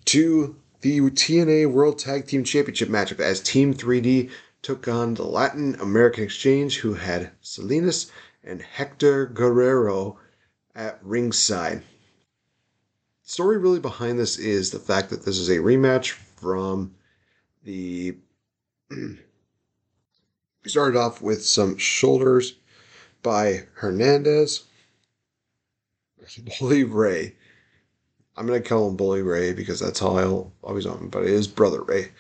to 0.06 0.56
the 0.80 1.00
TNA 1.02 1.72
World 1.72 2.00
Tag 2.00 2.26
Team 2.26 2.44
Championship 2.44 2.89
matchup 2.89 3.20
as 3.20 3.41
Team 3.41 3.74
3D 3.74 4.32
took 4.62 4.88
on 4.88 5.13
the 5.13 5.26
Latin 5.26 5.76
American 5.80 6.24
Exchange, 6.24 6.80
who 6.80 6.94
had 6.94 7.32
Salinas 7.41 8.12
and 8.44 8.62
Hector 8.62 9.26
Guerrero 9.26 10.17
at 10.74 11.00
ringside. 11.04 11.84
Story 13.23 13.57
really 13.57 13.79
behind 13.79 14.19
this 14.19 14.38
is 14.38 14.71
the 14.71 14.79
fact 14.79 15.10
that 15.10 15.25
this 15.25 15.38
is 15.38 15.49
a 15.49 15.57
rematch 15.57 16.12
from 16.12 16.93
the. 17.63 18.17
we 18.89 19.17
started 20.65 20.97
off 20.97 21.21
with 21.21 21.45
some 21.45 21.77
shoulders 21.77 22.55
by 23.23 23.67
Hernandez. 23.75 24.63
Bully 26.60 26.84
Ray 26.84 27.36
I'm 28.38 28.47
gonna 28.47 28.62
call 28.62 28.89
him 28.89 28.95
Bully 28.95 29.21
Ray 29.21 29.53
because 29.53 29.79
that's 29.79 29.99
how 29.99 30.17
I'll 30.17 30.51
always 30.63 30.86
on 30.86 30.97
him, 30.97 31.10
but 31.10 31.23
it 31.23 31.29
is 31.29 31.47
Brother 31.47 31.84
Ray. 31.84 32.12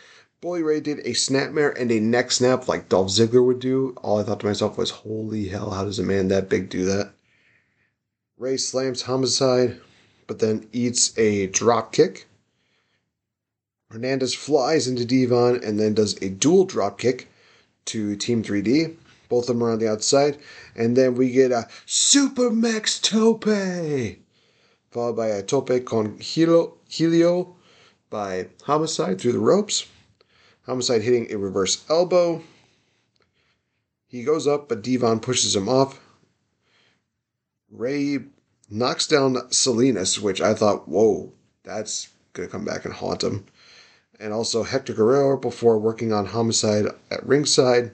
Bully 0.41 0.61
Ray 0.61 0.79
did 0.79 0.99
a 0.99 1.11
snapmare 1.11 1.79
and 1.79 1.91
a 1.91 1.99
neck 1.99 2.31
snap 2.31 2.67
like 2.67 2.89
Dolph 2.89 3.07
Ziggler 3.07 3.45
would 3.45 3.59
do. 3.59 3.95
All 4.03 4.19
I 4.19 4.23
thought 4.23 4.39
to 4.41 4.45
myself 4.45 4.77
was, 4.77 4.89
holy 4.89 5.47
hell, 5.47 5.71
how 5.71 5.83
does 5.83 5.99
a 5.99 6.03
man 6.03 6.27
that 6.27 6.49
big 6.49 6.69
do 6.69 6.85
that? 6.85 7.13
Ray 8.37 8.57
slams 8.57 9.03
Homicide, 9.03 9.79
but 10.31 10.39
then 10.39 10.65
eats 10.71 11.11
a 11.17 11.47
drop 11.47 11.91
kick. 11.91 12.25
Hernandez 13.89 14.33
flies 14.33 14.87
into 14.87 15.03
Devon 15.03 15.61
and 15.61 15.77
then 15.77 15.93
does 15.93 16.15
a 16.21 16.29
dual 16.29 16.63
drop 16.63 16.97
kick 16.97 17.27
to 17.83 18.15
Team 18.15 18.41
3D. 18.41 18.95
Both 19.27 19.49
of 19.49 19.57
them 19.57 19.63
are 19.65 19.73
on 19.73 19.79
the 19.79 19.91
outside. 19.91 20.37
And 20.73 20.95
then 20.95 21.15
we 21.15 21.31
get 21.31 21.51
a 21.51 21.67
Super 21.85 22.49
Max 22.49 22.97
Tope 22.97 23.43
followed 24.89 25.17
by 25.17 25.27
a 25.27 25.43
tope 25.43 25.83
con 25.83 26.17
hilo 26.17 27.55
by 28.09 28.47
Homicide 28.63 29.19
through 29.19 29.33
the 29.33 29.39
ropes. 29.39 29.85
Homicide 30.61 31.01
hitting 31.01 31.29
a 31.29 31.37
reverse 31.37 31.83
elbow. 31.89 32.41
He 34.07 34.23
goes 34.23 34.47
up, 34.47 34.69
but 34.69 34.81
Devon 34.81 35.19
pushes 35.19 35.57
him 35.57 35.67
off. 35.67 35.99
Ray 37.69 38.19
knocks 38.71 39.05
down 39.05 39.51
Salinas, 39.51 40.19
which 40.19 40.41
I 40.41 40.53
thought, 40.53 40.87
whoa, 40.87 41.31
that's 41.63 42.09
going 42.33 42.47
to 42.47 42.51
come 42.51 42.65
back 42.65 42.85
and 42.85 42.93
haunt 42.93 43.23
him. 43.23 43.45
And 44.19 44.33
also 44.33 44.63
Hector 44.63 44.93
Guerrero 44.93 45.37
before 45.37 45.77
working 45.77 46.13
on 46.13 46.25
Homicide 46.25 46.85
at 47.09 47.25
ringside. 47.25 47.91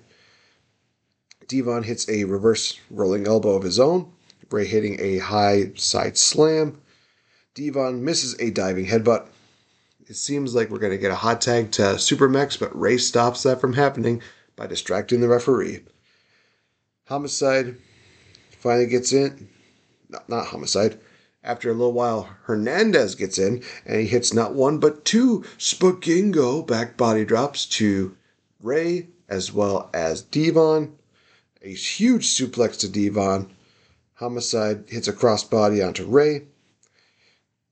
Devon 1.47 1.83
hits 1.83 2.07
a 2.09 2.25
reverse 2.25 2.79
rolling 2.91 3.25
elbow 3.25 3.55
of 3.55 3.63
his 3.63 3.79
own. 3.79 4.11
Ray 4.51 4.65
hitting 4.65 4.99
a 4.99 5.17
high 5.17 5.71
side 5.75 6.17
slam. 6.17 6.79
Devon 7.55 8.03
misses 8.03 8.35
a 8.39 8.51
diving 8.51 8.85
headbutt. 8.85 9.27
It 10.07 10.15
seems 10.15 10.53
like 10.55 10.69
we're 10.69 10.79
going 10.79 10.91
to 10.91 10.97
get 10.97 11.11
a 11.11 11.15
hot 11.15 11.41
tag 11.41 11.71
to 11.73 11.81
Supermex, 11.81 12.57
but 12.59 12.77
Ray 12.77 12.97
stops 12.97 13.43
that 13.43 13.59
from 13.59 13.73
happening 13.73 14.21
by 14.55 14.67
distracting 14.67 15.19
the 15.19 15.27
referee. 15.27 15.83
Homicide 17.07 17.77
finally 18.59 18.87
gets 18.87 19.11
in. 19.11 19.49
Not, 20.09 20.47
Homicide. 20.47 20.99
After 21.43 21.69
a 21.69 21.73
little 21.73 21.93
while, 21.93 22.29
Hernandez 22.43 23.15
gets 23.15 23.37
in 23.37 23.63
and 23.85 23.99
he 24.01 24.07
hits 24.07 24.33
not 24.33 24.53
one 24.53 24.79
but 24.79 25.05
two 25.05 25.43
Spagingo 25.57 26.65
back 26.65 26.97
body 26.97 27.25
drops 27.25 27.65
to 27.77 28.15
Ray 28.61 29.07
as 29.29 29.53
well 29.53 29.89
as 29.93 30.21
Devon. 30.21 30.97
A 31.61 31.73
huge 31.73 32.27
suplex 32.27 32.77
to 32.79 32.89
Devon. 32.89 33.51
Homicide 34.15 34.85
hits 34.87 35.07
a 35.07 35.13
crossbody 35.13 35.85
onto 35.85 36.05
Ray. 36.05 36.47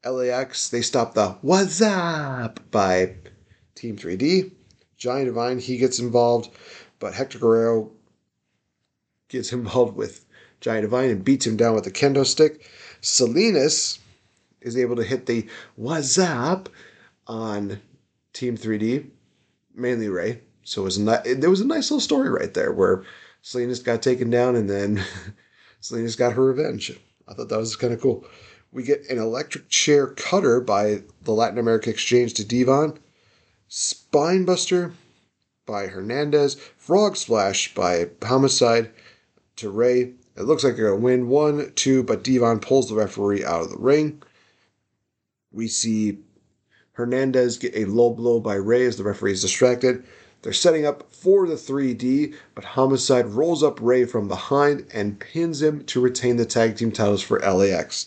LAX, 0.06 0.70
they 0.70 0.82
stop 0.82 1.14
the 1.14 1.30
What's 1.42 1.82
Up 1.82 2.60
by 2.70 3.16
Team 3.74 3.98
3D. 3.98 4.52
Johnny 4.98 5.26
Devine, 5.26 5.60
he 5.60 5.78
gets 5.78 6.00
involved, 6.00 6.50
but 7.00 7.14
Hector 7.14 7.40
Guerrero 7.40 7.92
gets 9.30 9.52
involved 9.54 9.96
with 9.96 10.26
Johnny 10.62 10.82
Devine 10.82 11.10
and 11.10 11.24
beats 11.24 11.46
him 11.46 11.58
down 11.58 11.76
with 11.76 11.88
a 11.88 11.92
kendo 11.92 12.26
stick. 12.26 12.70
Salinas 13.02 14.00
is 14.62 14.78
able 14.78 14.96
to 14.96 15.04
hit 15.04 15.26
the 15.26 15.48
What's 15.76 16.18
Up 16.18 16.70
on 17.28 17.82
Team 18.34 18.58
3D, 18.58 19.10
mainly 19.74 20.10
Ray. 20.10 20.42
So 20.64 20.82
it 20.82 20.86
was 20.86 20.98
a, 20.98 21.36
there 21.36 21.50
was 21.50 21.62
a 21.62 21.68
nice 21.68 21.92
little 21.92 22.00
story 22.02 22.30
right 22.30 22.54
there 22.54 22.74
where 22.74 23.04
Salinas 23.42 23.80
got 23.80 24.02
taken 24.02 24.30
down 24.30 24.56
and 24.56 24.70
then 24.70 25.04
Salinas 25.80 26.16
got 26.16 26.34
her 26.34 26.44
revenge. 26.44 26.92
I 27.28 27.34
thought 27.34 27.50
that 27.50 27.58
was 27.58 27.76
kind 27.76 27.94
of 27.94 28.02
cool. 28.02 28.26
We 28.72 28.84
get 28.84 29.08
an 29.10 29.20
electric 29.20 29.70
chair 29.70 30.08
cutter 30.08 30.60
by 30.60 31.04
the 31.22 31.32
Latin 31.32 31.60
America 31.60 31.90
Exchange 31.90 32.34
to 32.34 32.44
Devon. 32.44 32.98
Spinebuster 33.70 34.94
by 35.66 35.88
Hernandez. 35.88 36.56
Frog 36.78 37.16
Splash 37.16 37.74
by 37.74 38.10
Homicide 38.24 38.92
to 39.58 39.70
Ray. 39.70 40.14
It 40.36 40.44
looks 40.44 40.64
like 40.64 40.76
to 40.76 40.96
win 40.96 41.30
one, 41.30 41.72
two, 41.76 42.04
but 42.04 42.24
Devon 42.24 42.60
pulls 42.60 42.90
the 42.90 42.96
referee 42.96 43.46
out 43.46 43.62
of 43.62 43.70
the 43.70 43.78
ring. 43.78 44.22
We 45.52 45.68
see 45.68 46.20
Hernandez 46.94 47.58
get 47.58 47.76
a 47.76 47.86
low 47.86 48.10
blow 48.12 48.40
by 48.40 48.56
Ray 48.56 48.86
as 48.86 48.98
the 48.98 49.04
referee 49.04 49.34
is 49.34 49.42
distracted. 49.42 50.04
They're 50.42 50.54
setting 50.54 50.86
up 50.86 51.12
for 51.12 51.48
the 51.48 51.56
3D, 51.56 52.36
but 52.54 52.66
Homicide 52.66 53.28
rolls 53.28 53.64
up 53.64 53.80
Ray 53.82 54.06
from 54.06 54.28
behind 54.28 54.86
and 54.94 55.20
pins 55.20 55.62
him 55.62 55.84
to 55.86 56.02
retain 56.02 56.38
the 56.38 56.46
tag 56.46 56.76
team 56.76 56.92
titles 56.92 57.22
for 57.22 57.40
LAX. 57.40 58.06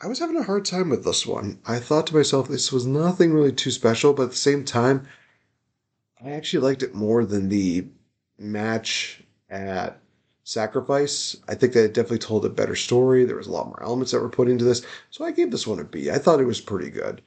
I 0.00 0.06
was 0.06 0.20
having 0.20 0.36
a 0.36 0.44
hard 0.44 0.64
time 0.64 0.90
with 0.90 1.04
this 1.04 1.26
one. 1.26 1.58
I 1.66 1.80
thought 1.80 2.06
to 2.08 2.14
myself, 2.14 2.46
this 2.46 2.70
was 2.70 2.86
nothing 2.86 3.32
really 3.32 3.52
too 3.52 3.72
special, 3.72 4.12
but 4.12 4.24
at 4.24 4.30
the 4.30 4.36
same 4.36 4.64
time, 4.64 5.08
I 6.24 6.30
actually 6.30 6.60
liked 6.60 6.82
it 6.82 6.94
more 6.94 7.24
than 7.24 7.48
the 7.48 7.86
match 8.38 9.24
at 9.50 10.00
Sacrifice. 10.48 11.36
I 11.46 11.54
think 11.54 11.74
that 11.74 11.84
it 11.84 11.92
definitely 11.92 12.20
told 12.20 12.46
a 12.46 12.48
better 12.48 12.74
story. 12.74 13.26
There 13.26 13.36
was 13.36 13.48
a 13.48 13.52
lot 13.52 13.66
more 13.66 13.82
elements 13.82 14.12
that 14.12 14.20
were 14.20 14.30
put 14.30 14.48
into 14.48 14.64
this, 14.64 14.80
so 15.10 15.22
I 15.22 15.30
gave 15.30 15.50
this 15.50 15.66
one 15.66 15.78
a 15.78 15.84
B. 15.84 16.10
I 16.10 16.16
thought 16.16 16.40
it 16.40 16.46
was 16.46 16.58
pretty 16.58 16.88
good. 16.88 17.20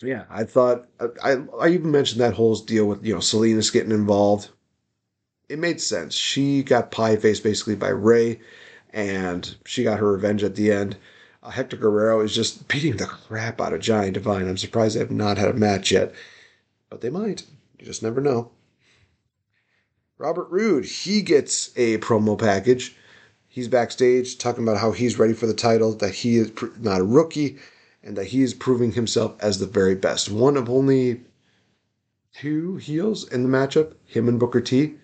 Yeah, 0.00 0.24
I 0.30 0.44
thought 0.44 0.88
I 1.22 1.36
I 1.60 1.68
even 1.68 1.90
mentioned 1.90 2.22
that 2.22 2.32
whole 2.32 2.56
deal 2.56 2.86
with 2.86 3.04
you 3.04 3.12
know 3.12 3.20
Salinas 3.20 3.70
getting 3.70 3.92
involved. 3.92 4.48
It 5.50 5.58
made 5.58 5.82
sense. 5.82 6.14
She 6.14 6.62
got 6.62 6.90
pie 6.90 7.16
faced 7.16 7.42
basically 7.42 7.74
by 7.76 7.90
Ray 7.90 8.40
and 8.94 9.54
she 9.66 9.84
got 9.84 9.98
her 9.98 10.10
revenge 10.10 10.42
at 10.42 10.54
the 10.54 10.72
end. 10.72 10.96
Uh, 11.42 11.50
Hector 11.50 11.76
Guerrero 11.76 12.20
is 12.20 12.34
just 12.34 12.68
beating 12.68 12.96
the 12.96 13.06
crap 13.06 13.60
out 13.60 13.74
of 13.74 13.80
Johnny 13.80 14.10
Devine. 14.10 14.48
I'm 14.48 14.56
surprised 14.56 14.96
they 14.96 15.00
have 15.00 15.10
not 15.10 15.36
had 15.36 15.50
a 15.50 15.52
match 15.52 15.92
yet, 15.92 16.14
but 16.88 17.02
they 17.02 17.10
might. 17.10 17.44
You 17.78 17.84
just 17.84 18.02
never 18.02 18.22
know. 18.22 18.50
Robert 20.18 20.50
Roode, 20.50 20.84
he 20.84 21.22
gets 21.22 21.70
a 21.76 21.98
promo 21.98 22.36
package. 22.36 22.96
He's 23.46 23.68
backstage 23.68 24.36
talking 24.36 24.64
about 24.64 24.78
how 24.78 24.90
he's 24.90 25.18
ready 25.18 25.32
for 25.32 25.46
the 25.46 25.54
title, 25.54 25.94
that 25.94 26.12
he 26.12 26.36
is 26.36 26.50
not 26.80 27.00
a 27.00 27.04
rookie, 27.04 27.58
and 28.02 28.16
that 28.16 28.26
he 28.26 28.42
is 28.42 28.52
proving 28.52 28.92
himself 28.92 29.36
as 29.40 29.58
the 29.58 29.66
very 29.66 29.94
best. 29.94 30.28
One 30.28 30.56
of 30.56 30.68
only 30.68 31.22
two 32.34 32.76
heels 32.76 33.28
in 33.28 33.44
the 33.44 33.48
matchup, 33.48 33.94
him 34.06 34.28
and 34.28 34.40
Booker 34.40 34.60
T, 34.60 34.96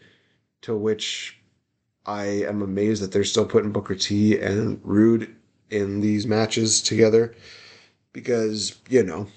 to 0.62 0.76
which 0.76 1.38
I 2.06 2.24
am 2.24 2.60
amazed 2.60 3.02
that 3.02 3.12
they're 3.12 3.22
still 3.22 3.46
putting 3.46 3.70
Booker 3.70 3.94
T 3.94 4.36
and 4.38 4.80
Roode 4.82 5.34
in 5.70 6.00
these 6.00 6.26
matches 6.26 6.82
together 6.82 7.34
because, 8.12 8.78
you 8.88 9.04
know, 9.04 9.28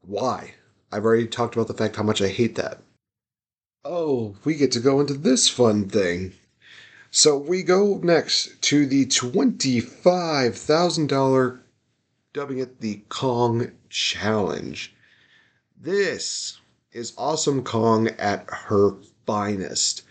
why? 0.00 0.54
I've 0.90 1.04
already 1.04 1.28
talked 1.28 1.54
about 1.54 1.68
the 1.68 1.74
fact 1.74 1.96
how 1.96 2.02
much 2.02 2.20
I 2.20 2.28
hate 2.28 2.56
that. 2.56 2.82
Oh, 3.84 4.36
we 4.44 4.54
get 4.54 4.70
to 4.72 4.80
go 4.80 5.00
into 5.00 5.14
this 5.14 5.48
fun 5.48 5.88
thing. 5.88 6.34
So 7.10 7.36
we 7.36 7.64
go 7.64 7.98
next 8.00 8.62
to 8.62 8.86
the 8.86 9.06
$25,000, 9.06 11.60
dubbing 12.32 12.60
it 12.60 12.80
the 12.80 13.02
Kong 13.08 13.72
Challenge. 13.88 14.94
This 15.76 16.60
is 16.92 17.12
Awesome 17.18 17.64
Kong 17.64 18.06
at 18.20 18.48
her 18.48 18.92
finest. 19.26 20.04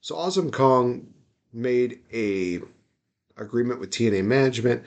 So 0.00 0.16
Awesome 0.16 0.50
Kong 0.50 1.14
made 1.52 2.00
a 2.12 2.58
agreement 3.36 3.78
with 3.78 3.90
TNA 3.90 4.24
management, 4.24 4.82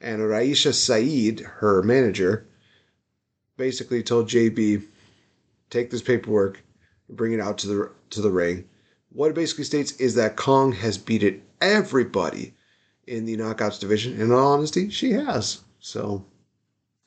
and 0.00 0.22
Raisha 0.22 0.72
Saeed, 0.72 1.40
her 1.40 1.82
manager, 1.82 2.46
basically 3.58 4.02
told 4.02 4.30
JB, 4.30 4.84
take 5.68 5.90
this 5.90 6.00
paperwork 6.00 6.63
bring 7.08 7.32
it 7.32 7.40
out 7.40 7.58
to 7.58 7.66
the 7.66 7.92
to 8.10 8.20
the 8.20 8.30
ring. 8.30 8.68
What 9.10 9.30
it 9.30 9.34
basically 9.34 9.64
states 9.64 9.92
is 9.92 10.14
that 10.16 10.36
Kong 10.36 10.72
has 10.72 10.98
beaten 10.98 11.42
everybody 11.60 12.54
in 13.06 13.24
the 13.24 13.36
knockouts 13.36 13.78
division. 13.78 14.20
In 14.20 14.32
all 14.32 14.54
honesty, 14.54 14.90
she 14.90 15.12
has. 15.12 15.60
So 15.78 16.24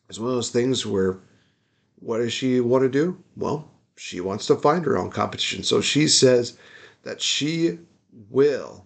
it's 0.08 0.20
one 0.20 0.30
of 0.30 0.36
those 0.36 0.52
things 0.52 0.86
where 0.86 1.20
what 2.00 2.20
does 2.20 2.32
she 2.32 2.60
want 2.60 2.84
to 2.84 2.90
do? 2.90 3.22
Well, 3.36 3.70
she 3.96 4.22
wants 4.22 4.46
to 4.48 4.56
find 4.56 4.86
her 4.86 4.98
own 4.98 5.10
competition. 5.10 5.64
So 5.64 5.82
she 5.82 6.08
says 6.08 6.58
that 7.04 7.22
she 7.22 7.80
will 8.30 8.86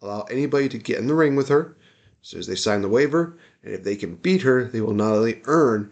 allow 0.00 0.22
anybody 0.22 0.68
to 0.68 0.78
get 0.78 0.98
in 0.98 1.08
the 1.08 1.14
ring 1.14 1.36
with 1.36 1.48
her 1.48 1.76
as 2.22 2.28
soon 2.28 2.40
as 2.40 2.46
they 2.46 2.54
sign 2.54 2.82
the 2.82 2.88
waiver. 2.88 3.36
And 3.62 3.74
if 3.74 3.82
they 3.82 3.96
can 3.96 4.14
beat 4.14 4.42
her, 4.42 4.64
they 4.64 4.80
will 4.80 4.94
not 4.94 5.14
only 5.14 5.42
earn 5.44 5.90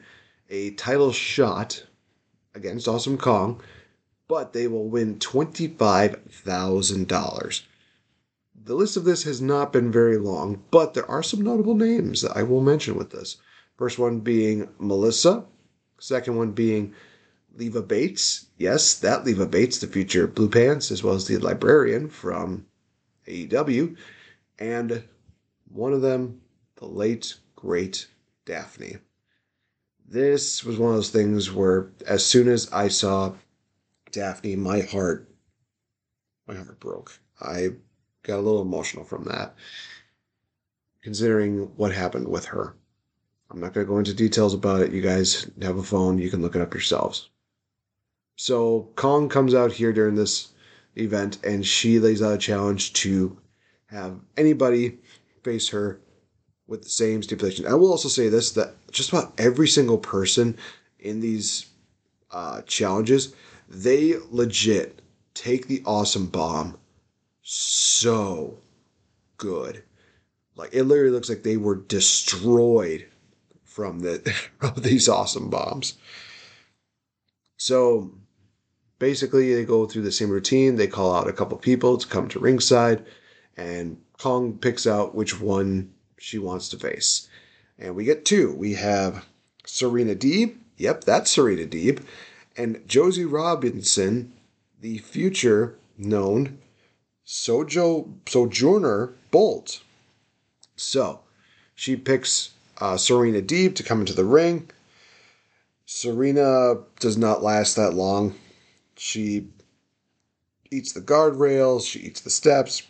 a 0.49 0.71
title 0.73 1.13
shot 1.13 1.85
against 2.55 2.89
Awesome 2.89 3.19
Kong, 3.19 3.61
but 4.29 4.53
they 4.53 4.67
will 4.67 4.89
win 4.89 5.19
$25,000. 5.19 7.62
The 8.65 8.75
list 8.75 8.97
of 8.97 9.05
this 9.05 9.23
has 9.25 9.41
not 9.41 9.73
been 9.73 9.93
very 9.93 10.19
long, 10.19 10.65
but 10.71 10.95
there 10.95 11.09
are 11.09 11.23
some 11.23 11.41
notable 11.41 11.77
names 11.77 12.23
that 12.23 12.37
I 12.37 12.43
will 12.43 12.61
mention 12.61 12.97
with 12.97 13.11
this. 13.11 13.37
First 13.77 13.99
one 13.99 14.21
being 14.21 14.69
Melissa, 14.79 15.45
second 16.01 16.37
one 16.37 16.53
being 16.53 16.95
Leva 17.55 17.83
Bates. 17.83 18.47
Yes, 18.59 18.95
that 18.99 19.25
Leva 19.25 19.47
Bates, 19.47 19.79
the 19.79 19.87
future 19.87 20.27
Blue 20.27 20.49
Pants, 20.49 20.91
as 20.91 21.03
well 21.03 21.15
as 21.15 21.27
the 21.27 21.39
librarian 21.39 22.09
from 22.09 22.67
AEW. 23.29 23.97
And 24.59 25.05
one 25.71 25.93
of 25.93 26.03
them, 26.03 26.41
the 26.77 26.87
late, 26.87 27.37
great 27.55 28.09
Daffney. 28.47 28.97
This 30.09 30.65
was 30.65 30.79
one 30.79 30.91
of 30.91 30.97
those 30.97 31.11
things 31.11 31.53
where 31.53 31.91
as 32.07 32.25
soon 32.25 32.49
as 32.49 32.73
I 32.73 32.89
saw 32.89 33.35
Daffney, 34.16 34.57
my 34.57 34.81
heart 34.81 35.31
my 36.48 36.55
heart 36.55 36.81
broke. 36.81 37.18
I 37.40 37.70
got 38.22 38.38
a 38.38 38.40
little 38.40 38.62
emotional 38.62 39.05
from 39.05 39.24
that. 39.24 39.55
Considering 41.02 41.70
what 41.76 41.92
happened 41.92 42.26
with 42.29 42.46
her. 42.46 42.74
I'm 43.50 43.61
not 43.61 43.74
going 43.74 43.87
to 43.87 43.92
go 43.92 43.98
into 43.98 44.14
details 44.14 44.55
about 44.55 44.81
it. 44.81 44.92
You 44.92 45.02
guys 45.02 45.50
have 45.61 45.76
a 45.76 45.83
phone, 45.83 46.18
you 46.18 46.31
can 46.31 46.40
look 46.40 46.57
it 46.57 46.62
up 46.62 46.72
yourselves. 46.72 47.29
So 48.37 48.88
Kong 48.96 49.29
comes 49.29 49.55
out 49.55 49.72
here 49.72 49.92
during 49.92 50.14
this 50.14 50.48
event 50.96 51.38
and 51.44 51.64
she 51.64 51.98
lays 52.00 52.22
out 52.22 52.35
a 52.35 52.38
challenge 52.38 52.94
to 52.94 53.37
have 53.87 54.18
anybody 54.37 54.98
face 55.44 55.68
her 55.68 56.00
with 56.66 56.83
the 56.83 56.88
same 56.88 57.22
stipulation. 57.22 57.66
I 57.66 57.74
will 57.74 57.90
also 57.90 58.09
say 58.09 58.29
this 58.29 58.52
that 58.52 58.74
just 58.90 59.11
about 59.11 59.38
every 59.38 59.68
single 59.68 59.98
person 59.98 60.57
in 60.98 61.20
these 61.20 61.66
uh, 62.33 62.62
challenges, 62.62 63.35
they 63.68 64.14
legit 64.31 65.02
take 65.35 65.68
the 65.68 65.83
awesome 65.85 66.26
bomb 66.26 66.79
so 67.42 68.59
good. 69.37 69.83
Like 70.57 70.70
it 70.72 70.85
literally 70.85 71.11
looks 71.11 71.29
like 71.29 71.42
they 71.42 71.57
were 71.57 71.76
destroyed 71.76 73.07
from 73.64 74.00
the 74.00 74.35
these 74.76 75.09
awesome 75.09 75.50
bombs. 75.50 75.94
So 77.59 78.12
basically 78.98 79.55
they 79.55 79.64
go 79.64 79.87
through 79.87 80.02
the 80.02 80.12
same 80.12 80.31
routine. 80.31 80.76
They 80.76 80.87
call 80.87 81.14
out 81.14 81.29
a 81.29 81.33
couple 81.33 81.57
people 81.59 81.98
to 81.98 82.09
come 82.09 82.29
to 82.29 82.38
ringside, 82.38 83.05
and 83.57 83.98
Kong 84.18 84.59
picks 84.59 84.87
out 84.87 85.14
which 85.14 85.40
one 85.40 85.92
she 86.18 86.38
wants 86.38 86.68
to 86.70 86.79
face. 86.79 87.29
And 87.79 87.94
we 87.94 88.05
get 88.05 88.24
two. 88.24 88.55
We 88.55 88.74
have 88.74 89.26
Serena 89.66 90.14
Deeb. 90.14 90.57
Yep, 90.79 91.05
that's 91.05 91.31
Serena 91.31 91.66
Deeb. 91.66 92.02
And 92.57 92.83
Josie 92.87 93.25
Robinson, 93.25 94.33
the 94.81 94.99
future 94.99 95.79
known 95.99 96.59
Sojo 97.27 98.14
Sojourner 98.27 99.14
Bolt. 99.31 99.83
So 100.77 101.21
she 101.75 101.97
picks 101.97 102.51
uh, 102.79 102.97
Serena 102.97 103.42
Deeb 103.42 103.75
to 103.77 103.83
come 103.83 104.01
into 104.01 104.14
the 104.14 104.25
ring. 104.25 104.71
Serena 105.85 106.77
does 106.99 107.16
not 107.16 107.42
last 107.42 107.77
that 107.77 107.95
long. 107.95 108.35
She 108.97 109.49
eats 110.71 110.92
the 110.92 111.01
guardrails, 111.01 111.88
she 111.88 112.01
eats 112.01 112.21
the 112.21 112.31
steps, 112.31 112.83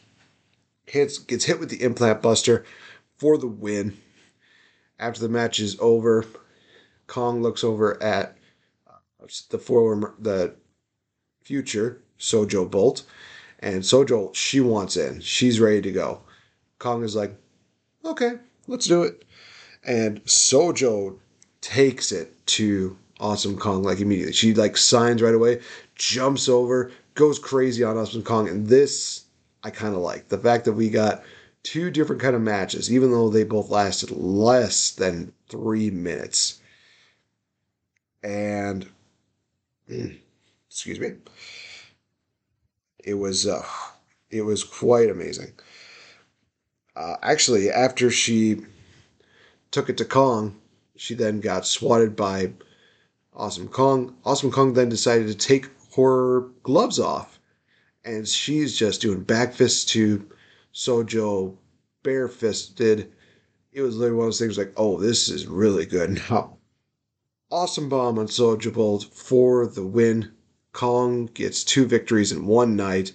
hits 0.86 1.18
gets 1.18 1.44
hit 1.44 1.60
with 1.60 1.68
the 1.68 1.82
implant 1.82 2.22
buster 2.22 2.64
for 3.18 3.36
the 3.36 3.46
win. 3.46 3.96
After 4.98 5.20
the 5.20 5.28
match 5.28 5.60
is 5.60 5.76
over, 5.78 6.24
Kong 7.06 7.42
looks 7.42 7.62
over 7.62 8.02
at 8.02 8.36
the 9.50 9.58
former 9.58 10.14
the 10.18 10.54
future 11.42 12.02
Sojo 12.18 12.70
Bolt, 12.70 13.04
and 13.60 13.82
Sojo 13.82 14.34
she 14.34 14.60
wants 14.60 14.96
in. 14.96 15.20
She's 15.20 15.60
ready 15.60 15.80
to 15.82 15.92
go. 15.92 16.22
Kong 16.78 17.02
is 17.02 17.16
like, 17.16 17.36
okay, 18.04 18.34
let's 18.66 18.86
do 18.86 19.02
it. 19.02 19.24
And 19.84 20.22
Sojo 20.24 21.18
takes 21.60 22.12
it 22.12 22.34
to 22.46 22.96
Awesome 23.18 23.56
Kong 23.58 23.82
like 23.82 24.00
immediately. 24.00 24.32
She 24.32 24.54
like 24.54 24.76
signs 24.76 25.22
right 25.22 25.34
away, 25.34 25.60
jumps 25.94 26.48
over, 26.48 26.90
goes 27.14 27.38
crazy 27.38 27.82
on 27.82 27.96
Awesome 27.96 28.22
Kong, 28.22 28.48
and 28.48 28.66
this 28.66 29.24
I 29.62 29.70
kind 29.70 29.94
of 29.94 30.00
like 30.00 30.28
the 30.28 30.38
fact 30.38 30.64
that 30.66 30.74
we 30.74 30.90
got 30.90 31.24
two 31.62 31.90
different 31.90 32.22
kind 32.22 32.36
of 32.36 32.42
matches, 32.42 32.92
even 32.92 33.10
though 33.10 33.28
they 33.28 33.42
both 33.42 33.70
lasted 33.70 34.10
less 34.12 34.92
than 34.92 35.32
three 35.48 35.90
minutes. 35.90 36.60
And 38.22 38.88
excuse 40.68 41.00
me, 41.00 41.12
it 43.04 43.14
was 43.14 43.46
uh, 43.46 43.64
it 44.30 44.42
was 44.42 44.64
quite 44.64 45.10
amazing. 45.10 45.52
Uh, 46.96 47.16
actually, 47.22 47.70
after 47.70 48.10
she 48.10 48.62
took 49.70 49.88
it 49.88 49.98
to 49.98 50.04
Kong, 50.04 50.58
she 50.96 51.14
then 51.14 51.40
got 51.40 51.66
swatted 51.66 52.16
by 52.16 52.52
Awesome 53.34 53.68
Kong. 53.68 54.16
Awesome 54.24 54.50
Kong 54.50 54.72
then 54.72 54.88
decided 54.88 55.28
to 55.28 55.34
take 55.34 55.68
her 55.96 56.40
gloves 56.62 56.98
off, 56.98 57.38
and 58.04 58.26
she's 58.26 58.76
just 58.76 59.02
doing 59.02 59.22
back 59.22 59.52
fists 59.52 59.84
to 59.92 60.26
Sojo, 60.74 61.56
barefisted. 62.02 63.12
It 63.72 63.82
was 63.82 63.96
literally 63.96 64.16
one 64.16 64.26
of 64.26 64.28
those 64.28 64.38
things 64.38 64.58
like, 64.58 64.72
oh, 64.76 64.98
this 64.98 65.28
is 65.28 65.46
really 65.46 65.86
good 65.86 66.22
now. 66.30 66.55
Awesome 67.48 67.88
bomb 67.88 68.18
on 68.18 68.26
Sojo 68.26 68.72
Bolt 68.72 69.04
for 69.04 69.68
the 69.68 69.86
win. 69.86 70.32
Kong 70.72 71.26
gets 71.26 71.62
two 71.62 71.86
victories 71.86 72.32
in 72.32 72.44
one 72.44 72.74
night. 72.74 73.12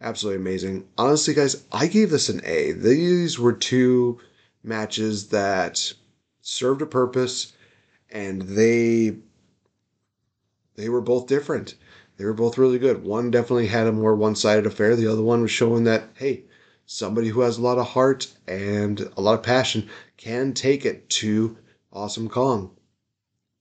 Absolutely 0.00 0.40
amazing. 0.40 0.88
Honestly, 0.98 1.34
guys, 1.34 1.64
I 1.70 1.86
gave 1.86 2.10
this 2.10 2.28
an 2.28 2.40
A. 2.44 2.72
These 2.72 3.38
were 3.38 3.52
two 3.52 4.18
matches 4.64 5.28
that 5.28 5.92
served 6.42 6.82
a 6.82 6.86
purpose 6.86 7.52
and 8.10 8.42
they 8.42 9.18
they 10.74 10.88
were 10.88 11.00
both 11.00 11.28
different. 11.28 11.76
They 12.16 12.24
were 12.24 12.34
both 12.34 12.58
really 12.58 12.80
good. 12.80 13.04
One 13.04 13.30
definitely 13.30 13.68
had 13.68 13.86
a 13.86 13.92
more 13.92 14.16
one-sided 14.16 14.66
affair. 14.66 14.96
The 14.96 15.06
other 15.06 15.22
one 15.22 15.42
was 15.42 15.52
showing 15.52 15.84
that 15.84 16.08
hey, 16.14 16.42
somebody 16.86 17.28
who 17.28 17.42
has 17.42 17.58
a 17.58 17.62
lot 17.62 17.78
of 17.78 17.86
heart 17.86 18.34
and 18.48 19.08
a 19.16 19.20
lot 19.20 19.34
of 19.34 19.44
passion 19.44 19.88
can 20.16 20.54
take 20.54 20.84
it 20.84 21.08
to 21.10 21.56
Awesome 21.92 22.28
Kong. 22.28 22.72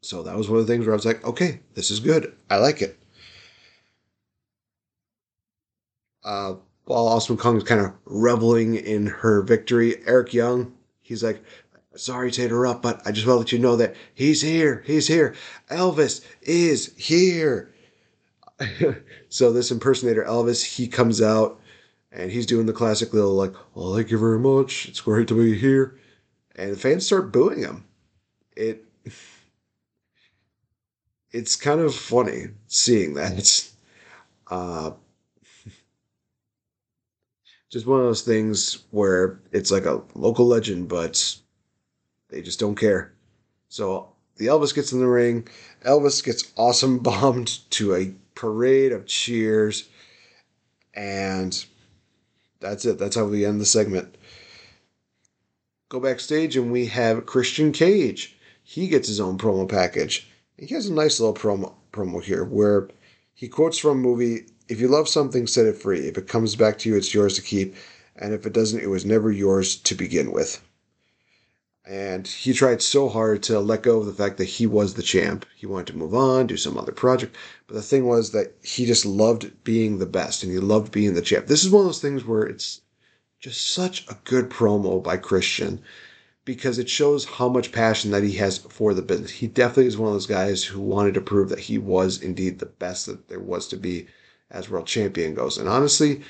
So 0.01 0.23
that 0.23 0.37
was 0.37 0.49
one 0.49 0.59
of 0.59 0.67
the 0.67 0.73
things 0.73 0.85
where 0.85 0.93
I 0.93 0.95
was 0.95 1.05
like, 1.05 1.23
okay, 1.25 1.59
this 1.73 1.91
is 1.91 1.99
good. 1.99 2.35
I 2.49 2.57
like 2.57 2.81
it. 2.81 2.99
uh, 6.23 6.55
while 6.85 7.07
Awesome 7.07 7.37
Kong 7.37 7.57
is 7.57 7.63
kind 7.63 7.81
of 7.81 7.93
reveling 8.05 8.75
in 8.75 9.07
her 9.07 9.41
victory, 9.41 9.97
Eric 10.05 10.33
Young, 10.33 10.73
he's 11.01 11.23
like, 11.23 11.43
sorry 11.95 12.31
to 12.31 12.43
interrupt, 12.43 12.81
but 12.81 13.01
I 13.05 13.11
just 13.11 13.27
want 13.27 13.35
to 13.37 13.39
let 13.39 13.51
you 13.51 13.59
know 13.59 13.75
that 13.75 13.95
he's 14.13 14.41
here. 14.41 14.83
He's 14.85 15.07
here. 15.07 15.35
Elvis 15.69 16.25
is 16.41 16.93
here. 16.97 17.73
so 19.29 19.51
this 19.51 19.71
impersonator 19.71 20.23
Elvis, 20.23 20.63
he 20.63 20.87
comes 20.87 21.21
out 21.21 21.59
and 22.11 22.31
he's 22.31 22.45
doing 22.45 22.65
the 22.65 22.73
classic 22.73 23.13
little 23.13 23.33
like, 23.35 23.53
"Oh, 23.75 23.95
thank 23.95 24.11
you 24.11 24.17
very 24.17 24.39
much. 24.39 24.87
It's 24.89 24.99
great 24.99 25.27
to 25.29 25.35
be 25.35 25.57
here," 25.57 25.97
and 26.55 26.73
the 26.73 26.77
fans 26.77 27.05
start 27.05 27.31
booing 27.31 27.59
him. 27.59 27.85
It 28.57 28.83
it's 31.31 31.55
kind 31.55 31.79
of 31.79 31.93
funny 31.95 32.47
seeing 32.67 33.13
that. 33.15 33.69
Uh, 34.49 34.91
just 37.69 37.85
one 37.85 37.99
of 37.99 38.05
those 38.05 38.23
things 38.23 38.83
where 38.91 39.39
it's 39.51 39.71
like 39.71 39.85
a 39.85 40.01
local 40.15 40.47
legend, 40.47 40.87
but 40.87 41.35
they 42.29 42.41
just 42.41 42.59
don't 42.59 42.75
care. 42.75 43.13
So 43.67 44.09
the 44.37 44.47
Elvis 44.47 44.73
gets 44.73 44.91
in 44.91 44.99
the 44.99 45.07
ring. 45.07 45.47
Elvis 45.85 46.23
gets 46.23 46.51
awesome 46.57 46.97
bombed 47.03 47.59
to 47.71 47.93
a 47.95 48.13
parade 48.33 48.91
of 48.91 49.05
cheers. 49.05 49.87
And 50.95 51.63
that's 52.59 52.85
it. 52.85 52.97
That's 52.97 53.15
how 53.15 53.25
we 53.25 53.45
end 53.45 53.61
the 53.61 53.65
segment. 53.65 54.15
Go 55.89 55.99
backstage 55.99 56.55
and 56.55 56.71
we 56.71 56.87
have 56.87 57.25
Christian 57.25 57.71
Cage. 57.71 58.35
He 58.63 58.87
gets 58.87 59.07
his 59.07 59.19
own 59.19 59.37
promo 59.37 59.67
package. 59.67 60.28
He 60.61 60.75
has 60.75 60.87
a 60.87 60.93
nice 60.93 61.21
little 61.21 61.33
promo 61.33 61.73
promo 61.93 62.21
here 62.21 62.43
where 62.43 62.89
he 63.33 63.47
quotes 63.47 63.77
from 63.77 63.91
a 63.91 64.01
movie 64.01 64.47
If 64.67 64.81
you 64.81 64.89
love 64.89 65.07
something, 65.07 65.47
set 65.47 65.65
it 65.65 65.81
free. 65.81 66.01
If 66.01 66.17
it 66.17 66.27
comes 66.27 66.57
back 66.57 66.77
to 66.79 66.89
you, 66.89 66.97
it's 66.97 67.13
yours 67.13 67.35
to 67.35 67.41
keep. 67.41 67.75
And 68.17 68.33
if 68.33 68.45
it 68.45 68.51
doesn't, 68.51 68.81
it 68.81 68.89
was 68.89 69.05
never 69.05 69.31
yours 69.31 69.77
to 69.77 69.95
begin 69.95 70.33
with. 70.33 70.61
And 71.85 72.27
he 72.27 72.51
tried 72.51 72.81
so 72.81 73.07
hard 73.07 73.41
to 73.43 73.59
let 73.61 73.83
go 73.83 73.99
of 73.99 74.05
the 74.05 74.13
fact 74.13 74.37
that 74.37 74.43
he 74.45 74.67
was 74.67 74.93
the 74.93 75.01
champ. 75.01 75.45
He 75.55 75.65
wanted 75.65 75.87
to 75.93 75.97
move 75.97 76.13
on, 76.13 76.47
do 76.47 76.57
some 76.57 76.77
other 76.77 76.91
project. 76.91 77.37
But 77.65 77.75
the 77.75 77.81
thing 77.81 78.05
was 78.05 78.31
that 78.31 78.53
he 78.61 78.85
just 78.85 79.05
loved 79.05 79.63
being 79.63 79.97
the 79.97 80.05
best 80.05 80.43
and 80.43 80.51
he 80.51 80.59
loved 80.59 80.91
being 80.91 81.13
the 81.13 81.21
champ. 81.21 81.47
This 81.47 81.63
is 81.63 81.69
one 81.69 81.81
of 81.81 81.87
those 81.87 82.01
things 82.01 82.25
where 82.25 82.43
it's 82.43 82.81
just 83.39 83.69
such 83.71 84.05
a 84.09 84.17
good 84.25 84.49
promo 84.49 85.01
by 85.01 85.15
Christian 85.15 85.81
because 86.45 86.79
it 86.79 86.89
shows 86.89 87.25
how 87.25 87.49
much 87.49 87.71
passion 87.71 88.11
that 88.11 88.23
he 88.23 88.33
has 88.33 88.57
for 88.57 88.93
the 88.93 89.01
business. 89.01 89.31
He 89.31 89.47
definitely 89.47 89.87
is 89.87 89.97
one 89.97 90.07
of 90.07 90.15
those 90.15 90.25
guys 90.25 90.63
who 90.63 90.79
wanted 90.79 91.13
to 91.15 91.21
prove 91.21 91.49
that 91.49 91.59
he 91.59 91.77
was 91.77 92.21
indeed 92.21 92.59
the 92.59 92.65
best 92.65 93.05
that 93.05 93.27
there 93.27 93.39
was 93.39 93.67
to 93.67 93.77
be 93.77 94.07
as 94.49 94.69
world 94.69 94.87
champion 94.87 95.35
goes. 95.35 95.57
And 95.57 95.69
honestly, 95.69 96.21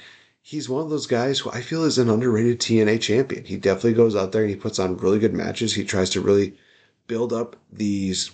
he's 0.42 0.68
one 0.68 0.84
of 0.84 0.90
those 0.90 1.08
guys 1.08 1.40
who 1.40 1.52
I 1.52 1.62
feel 1.62 1.84
is 1.84 1.98
an 1.98 2.10
underrated 2.10 2.60
TNA 2.60 3.02
champion. 3.02 3.46
He 3.46 3.58
definitely 3.58 3.94
goes 3.94 4.16
out 4.16 4.32
there 4.32 4.42
and 4.42 4.50
he 4.50 4.56
puts 4.56 4.80
on 4.80 4.98
really 4.98 5.20
good 5.20 5.34
matches. 5.34 5.74
He 5.74 5.84
tries 5.84 6.10
to 6.12 6.22
really 6.22 6.58
build 7.08 7.32
up 7.32 7.56
these 7.72 8.32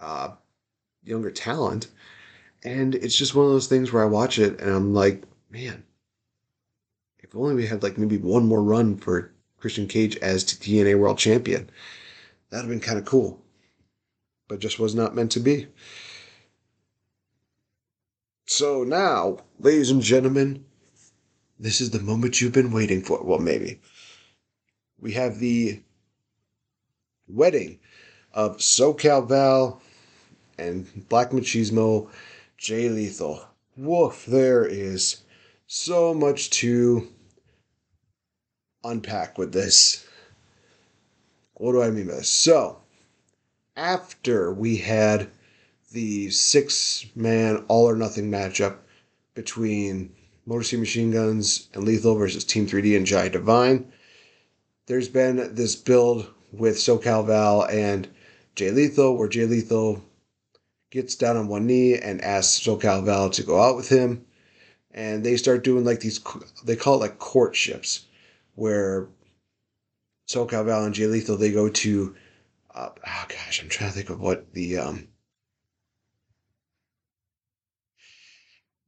uh, 0.00 0.30
younger 1.04 1.30
talent. 1.30 1.88
And 2.64 2.94
it's 2.94 3.16
just 3.16 3.34
one 3.34 3.46
of 3.46 3.52
those 3.52 3.68
things 3.68 3.92
where 3.92 4.02
I 4.02 4.06
watch 4.06 4.38
it 4.38 4.60
and 4.60 4.70
I'm 4.70 4.94
like, 4.94 5.22
man, 5.50 5.84
if 7.18 7.34
only 7.34 7.54
we 7.54 7.66
had 7.66 7.82
like 7.82 7.98
maybe 7.98 8.18
one 8.18 8.46
more 8.46 8.62
run 8.62 8.96
for 8.96 9.32
Christian 9.58 9.86
Cage 9.86 10.16
as 10.16 10.44
TNA 10.44 10.98
World 10.98 11.18
Champion. 11.18 11.70
That'd 12.50 12.64
have 12.64 12.70
been 12.70 12.80
kind 12.80 12.98
of 12.98 13.04
cool. 13.04 13.42
But 14.48 14.60
just 14.60 14.78
was 14.78 14.94
not 14.94 15.14
meant 15.14 15.32
to 15.32 15.40
be. 15.40 15.66
So 18.46 18.84
now, 18.84 19.38
ladies 19.58 19.90
and 19.90 20.00
gentlemen, 20.00 20.64
this 21.58 21.80
is 21.80 21.90
the 21.90 22.00
moment 22.00 22.40
you've 22.40 22.52
been 22.52 22.72
waiting 22.72 23.02
for. 23.02 23.22
Well, 23.22 23.40
maybe. 23.40 23.80
We 25.00 25.12
have 25.12 25.38
the 25.38 25.82
wedding 27.26 27.80
of 28.32 28.58
SoCal 28.58 29.28
Val 29.28 29.82
and 30.58 31.08
Black 31.08 31.30
Machismo, 31.30 32.08
Jay 32.56 32.88
Lethal. 32.88 33.44
Woof, 33.76 34.24
there 34.26 34.64
is 34.64 35.22
so 35.66 36.14
much 36.14 36.50
to 36.50 37.08
unpack 38.90 39.38
with 39.38 39.52
this. 39.52 40.06
What 41.54 41.72
do 41.72 41.82
I 41.82 41.90
mean 41.90 42.08
by 42.08 42.14
this? 42.16 42.28
So, 42.28 42.80
after 43.76 44.52
we 44.52 44.76
had 44.76 45.30
the 45.92 46.30
six 46.30 47.06
man 47.14 47.64
all 47.68 47.88
or 47.88 47.96
nothing 47.96 48.30
matchup 48.30 48.76
between 49.34 50.12
Motor 50.46 50.62
City 50.62 50.80
Machine 50.80 51.10
Guns 51.10 51.68
and 51.74 51.84
Lethal 51.84 52.14
versus 52.14 52.44
Team 52.44 52.66
3D 52.66 52.96
and 52.96 53.04
Johnny 53.04 53.28
Devine. 53.28 53.92
There's 54.86 55.08
been 55.08 55.54
this 55.54 55.74
build 55.74 56.32
with 56.52 56.76
SoCal 56.76 57.26
Val 57.26 57.64
and 57.64 58.08
Jay 58.54 58.70
Lethal, 58.70 59.16
where 59.16 59.28
Jay 59.28 59.44
Lethal 59.44 60.02
gets 60.90 61.16
down 61.16 61.36
on 61.36 61.48
one 61.48 61.66
knee 61.66 61.98
and 61.98 62.22
asks 62.22 62.64
SoCal 62.64 63.04
Val 63.04 63.28
to 63.30 63.42
go 63.42 63.60
out 63.60 63.76
with 63.76 63.88
him. 63.88 64.24
And 64.92 65.24
they 65.24 65.36
start 65.36 65.64
doing 65.64 65.84
like 65.84 66.00
these, 66.00 66.20
they 66.64 66.76
call 66.76 66.94
it 66.94 66.98
like 66.98 67.18
courtships, 67.18 68.05
where 68.56 69.08
SoCal 70.28 70.64
Val 70.64 70.84
and 70.84 70.94
Jay 70.94 71.06
Lethal, 71.06 71.36
they 71.36 71.52
go 71.52 71.68
to, 71.68 72.16
uh, 72.74 72.88
oh 72.94 73.24
gosh, 73.28 73.62
I'm 73.62 73.68
trying 73.68 73.90
to 73.90 73.96
think 73.96 74.10
of 74.10 74.20
what 74.20 74.52
the, 74.52 74.78
um, 74.78 75.08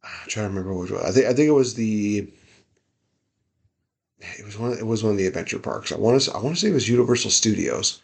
I'm 0.02 0.28
trying 0.28 0.46
to 0.46 0.48
remember 0.48 0.74
which 0.74 0.90
one. 0.90 1.04
I 1.04 1.10
think 1.10 1.26
I 1.26 1.34
think 1.34 1.48
it 1.48 1.52
was 1.52 1.74
the. 1.74 2.28
It 4.20 4.44
was 4.44 4.58
one. 4.58 4.72
It 4.72 4.86
was 4.86 5.02
one 5.02 5.12
of 5.12 5.18
the 5.18 5.26
adventure 5.26 5.58
parks. 5.58 5.92
I 5.92 5.96
want 5.96 6.20
to. 6.20 6.32
I 6.32 6.40
want 6.40 6.56
to 6.56 6.60
say 6.60 6.68
it 6.68 6.74
was 6.74 6.88
Universal 6.88 7.30
Studios. 7.30 8.02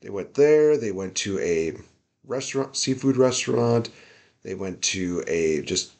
They 0.00 0.10
went 0.10 0.34
there. 0.34 0.76
They 0.76 0.92
went 0.92 1.14
to 1.16 1.38
a 1.40 1.76
restaurant, 2.24 2.76
seafood 2.76 3.16
restaurant. 3.16 3.90
They 4.42 4.54
went 4.54 4.82
to 4.82 5.22
a 5.26 5.62
just 5.62 5.92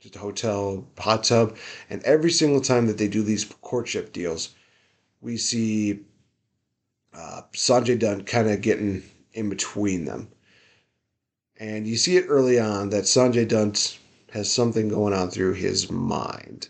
just 0.00 0.16
a 0.16 0.20
hotel 0.20 0.86
hot 0.98 1.24
tub, 1.24 1.56
and 1.90 2.02
every 2.02 2.30
single 2.30 2.60
time 2.60 2.86
that 2.86 2.98
they 2.98 3.08
do 3.08 3.22
these 3.22 3.44
courtship 3.62 4.12
deals, 4.12 4.54
we 5.20 5.36
see 5.36 6.00
uh, 7.14 7.42
Sanjay 7.52 7.98
Dutt 7.98 8.26
kind 8.26 8.50
of 8.50 8.60
getting 8.60 9.02
in 9.32 9.48
between 9.48 10.04
them, 10.04 10.28
and 11.58 11.86
you 11.86 11.96
see 11.96 12.16
it 12.16 12.26
early 12.28 12.58
on 12.58 12.90
that 12.90 13.04
Sanjay 13.04 13.48
Dutt 13.48 13.98
has 14.32 14.52
something 14.52 14.88
going 14.88 15.14
on 15.14 15.30
through 15.30 15.54
his 15.54 15.90
mind. 15.90 16.68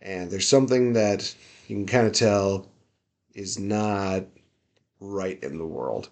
And 0.00 0.30
there's 0.30 0.48
something 0.48 0.92
that 0.94 1.34
you 1.66 1.76
can 1.76 1.86
kind 1.86 2.06
of 2.06 2.12
tell 2.12 2.68
is 3.34 3.58
not 3.58 4.24
right 5.00 5.42
in 5.42 5.58
the 5.58 5.66
world. 5.66 6.08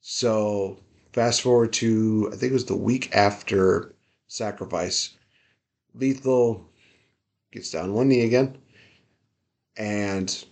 So, 0.00 0.78
fast 1.12 1.42
forward 1.42 1.72
to, 1.74 2.30
I 2.32 2.36
think 2.36 2.50
it 2.50 2.54
was 2.54 2.66
the 2.66 2.76
week 2.76 3.14
after 3.14 3.93
Sacrifice, 4.34 5.10
Lethal 5.94 6.68
gets 7.52 7.70
down 7.70 7.94
one 7.94 8.08
knee 8.08 8.22
again, 8.22 8.58
and 9.76 10.44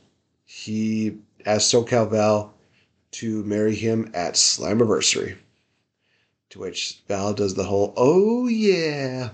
he 0.44 1.18
asks 1.44 1.72
SoCal 1.74 2.08
Val 2.08 2.54
to 3.10 3.42
marry 3.42 3.74
him 3.74 4.08
at 4.14 4.34
Slammiversary. 4.34 5.36
To 6.50 6.60
which 6.60 7.02
Val 7.08 7.34
does 7.34 7.54
the 7.54 7.64
whole, 7.64 7.92
oh 7.96 8.46
yeah. 8.46 9.30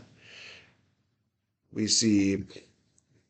We 1.71 1.87
see 1.87 2.45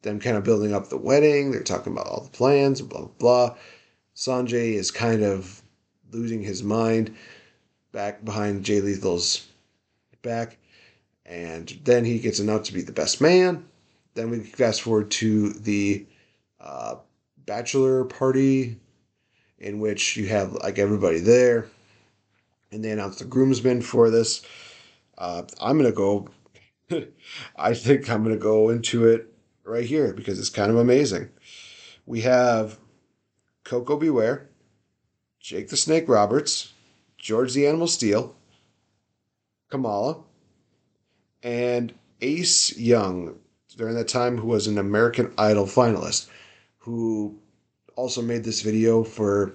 them 0.02 0.20
kind 0.20 0.36
of 0.36 0.44
building 0.44 0.72
up 0.72 0.88
the 0.88 0.98
wedding. 0.98 1.50
They're 1.50 1.64
talking 1.64 1.94
about 1.94 2.06
all 2.06 2.22
the 2.22 2.30
plans, 2.30 2.80
blah, 2.80 3.00
blah, 3.00 3.10
blah. 3.18 3.56
Sanjay 4.14 4.74
is 4.74 4.92
kind 4.92 5.24
of 5.24 5.62
losing 6.12 6.44
his 6.44 6.62
mind 6.62 7.16
back 7.90 8.24
behind 8.24 8.64
Jay 8.64 8.80
Lethal's 8.80 9.48
back. 10.22 10.58
And 11.28 11.68
then 11.84 12.04
he 12.04 12.18
gets 12.18 12.38
announced 12.38 12.66
to 12.68 12.74
be 12.74 12.82
the 12.82 12.92
best 12.92 13.20
man. 13.20 13.68
Then 14.14 14.30
we 14.30 14.40
fast 14.40 14.82
forward 14.82 15.10
to 15.12 15.52
the 15.52 16.06
uh, 16.58 16.96
bachelor 17.46 18.04
party 18.04 18.80
in 19.58 19.78
which 19.78 20.16
you 20.16 20.26
have 20.28 20.52
like 20.54 20.78
everybody 20.78 21.20
there 21.20 21.68
and 22.70 22.84
they 22.84 22.90
announce 22.90 23.18
the 23.18 23.24
groomsmen 23.24 23.82
for 23.82 24.10
this. 24.10 24.42
Uh, 25.16 25.42
I'm 25.60 25.78
to 25.82 25.92
go, 25.92 26.28
I 27.56 27.74
think 27.74 28.08
I'm 28.08 28.24
to 28.24 28.36
go 28.36 28.68
into 28.68 29.06
it 29.06 29.32
right 29.64 29.84
here 29.84 30.12
because 30.12 30.38
it's 30.38 30.50
kind 30.50 30.70
of 30.70 30.76
amazing. 30.76 31.28
We 32.06 32.22
have 32.22 32.78
Koko 33.64 33.96
B. 33.96 34.10
Ware, 34.10 34.48
Jake 35.40 35.68
the 35.68 35.76
Snake 35.76 36.08
Roberts, 36.08 36.72
George 37.16 37.52
the 37.52 37.66
Animal 37.66 37.86
Steele, 37.86 38.34
Kamala, 39.70 40.22
and 41.42 41.92
Ace 42.20 42.76
Young 42.76 43.38
during 43.76 43.94
that 43.94 44.08
time, 44.08 44.38
who 44.38 44.48
was 44.48 44.66
an 44.66 44.78
American 44.78 45.32
Idol 45.38 45.66
finalist, 45.66 46.28
who 46.78 47.38
also 47.94 48.22
made 48.22 48.44
this 48.44 48.62
video 48.62 49.04
for 49.04 49.54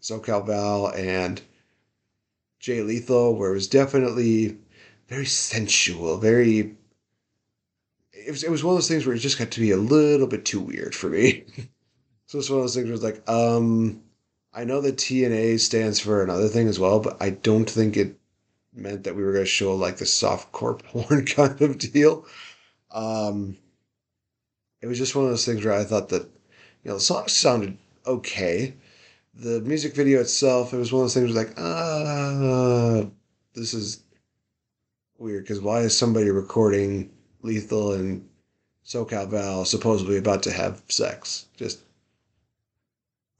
SoCal 0.00 0.46
Val 0.46 0.88
and 0.88 1.40
Jay 2.58 2.82
Lethal, 2.82 3.34
where 3.36 3.50
it 3.50 3.54
was 3.54 3.68
definitely 3.68 4.58
very 5.08 5.26
sensual, 5.26 6.18
very. 6.18 6.76
it 8.12 8.30
was, 8.30 8.42
it 8.44 8.50
was 8.50 8.62
one 8.62 8.72
of 8.72 8.76
those 8.76 8.88
things 8.88 9.06
where 9.06 9.14
it 9.14 9.20
just 9.20 9.38
got 9.38 9.50
to 9.52 9.60
be 9.60 9.70
a 9.70 9.76
little 9.76 10.26
bit 10.26 10.44
too 10.44 10.60
weird 10.60 10.94
for 10.94 11.08
me. 11.08 11.44
so 12.26 12.38
it's 12.38 12.50
one 12.50 12.58
of 12.58 12.64
those 12.64 12.74
things 12.74 12.86
where 12.86 12.94
it's 12.94 13.02
like, 13.02 13.28
um, 13.28 14.02
I 14.52 14.64
know 14.64 14.80
that 14.82 14.96
TNA 14.96 15.60
stands 15.60 15.98
for 16.00 16.22
another 16.22 16.48
thing 16.48 16.68
as 16.68 16.78
well, 16.78 17.00
but 17.00 17.16
I 17.20 17.30
don't 17.30 17.68
think 17.68 17.96
it 17.96 18.18
meant 18.74 19.04
that 19.04 19.14
we 19.14 19.22
were 19.22 19.32
going 19.32 19.44
to 19.44 19.50
show 19.50 19.74
like 19.74 19.96
the 19.96 20.06
soft 20.06 20.52
core 20.52 20.74
porn 20.78 21.24
kind 21.26 21.60
of 21.60 21.78
deal. 21.78 22.26
Um, 22.90 23.56
it 24.80 24.86
was 24.86 24.98
just 24.98 25.14
one 25.14 25.24
of 25.24 25.30
those 25.30 25.46
things 25.46 25.64
where 25.64 25.74
I 25.74 25.84
thought 25.84 26.10
that, 26.10 26.22
you 26.82 26.90
know, 26.90 26.94
the 26.94 27.00
song 27.00 27.28
sounded 27.28 27.78
okay. 28.06 28.74
The 29.34 29.60
music 29.60 29.94
video 29.94 30.20
itself, 30.20 30.72
it 30.72 30.76
was 30.76 30.92
one 30.92 31.00
of 31.00 31.04
those 31.04 31.14
things 31.14 31.34
like, 31.34 31.58
ah, 31.58 33.06
this 33.54 33.74
is 33.74 34.02
weird 35.18 35.44
because 35.44 35.60
why 35.60 35.80
is 35.80 35.96
somebody 35.96 36.30
recording 36.30 37.10
Lethal 37.42 37.92
and 37.92 38.28
SoCal 38.84 39.28
Val 39.28 39.64
supposedly 39.64 40.18
about 40.18 40.42
to 40.44 40.52
have 40.52 40.82
sex? 40.88 41.46
Just, 41.56 41.80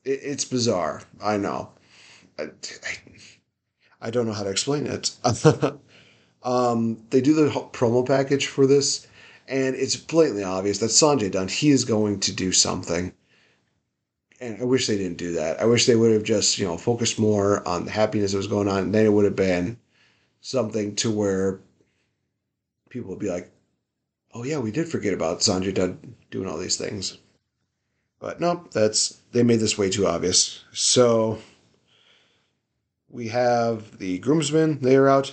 it, 0.05 0.21
it's 0.23 0.45
bizarre. 0.45 1.03
I 1.23 1.37
know. 1.37 1.71
I, 2.39 2.45
I, 2.45 2.97
I 4.05 4.11
don't 4.11 4.27
know 4.27 4.35
how 4.35 4.43
to 4.43 4.51
explain 4.51 4.87
it. 4.87 5.13
um, 6.43 7.03
they 7.09 7.23
do 7.23 7.33
the 7.33 7.49
promo 7.73 8.07
package 8.07 8.47
for 8.47 8.67
this, 8.67 9.07
and 9.49 9.75
it's 9.75 9.97
blatantly 9.97 10.45
obvious 10.45 10.79
that 10.81 10.91
Sanjay 10.91 11.31
Dutt, 11.31 11.51
he 11.51 11.71
is 11.71 11.87
going 11.87 12.21
to 12.21 12.33
do 12.33 12.53
something. 12.53 13.15
And 14.41 14.61
I 14.61 14.65
wish 14.65 14.87
they 14.87 14.99
didn't 14.99 15.17
do 15.17 15.33
that. 15.33 15.59
I 15.59 15.65
wish 15.65 15.87
they 15.87 15.97
would 15.97 16.13
have 16.13 16.23
just, 16.23 16.59
you 16.59 16.67
know, 16.67 16.77
focused 16.77 17.19
more 17.19 17.67
on 17.67 17.87
the 17.87 17.91
happiness 17.93 18.33
that 18.33 18.37
was 18.37 18.47
going 18.47 18.69
on, 18.69 18.83
and 18.83 18.95
then 18.95 19.07
it 19.07 19.13
would 19.13 19.25
have 19.25 19.37
been 19.37 19.79
something 20.43 20.95
to 20.97 21.11
where 21.11 21.61
people 22.91 23.09
would 23.09 23.19
be 23.19 23.31
like, 23.31 23.51
oh 24.35 24.45
yeah, 24.45 24.59
we 24.59 24.71
did 24.71 24.87
forget 24.87 25.15
about 25.15 25.41
Sanjay 25.41 25.73
Dutt 25.73 25.97
doing 26.31 26.47
all 26.47 26.59
these 26.59 26.77
things. 26.77 27.17
But 28.19 28.39
no, 28.39 28.69
that's 28.71 29.19
they 29.33 29.43
made 29.43 29.61
this 29.61 29.79
way 29.79 29.89
too 29.89 30.07
obvious. 30.07 30.63
So 30.73 31.39
we 33.15 33.29
have 33.29 33.99
the 33.99 34.19
groomsmen, 34.19 34.81
they 34.81 34.97
are 34.97 35.09
out. 35.09 35.33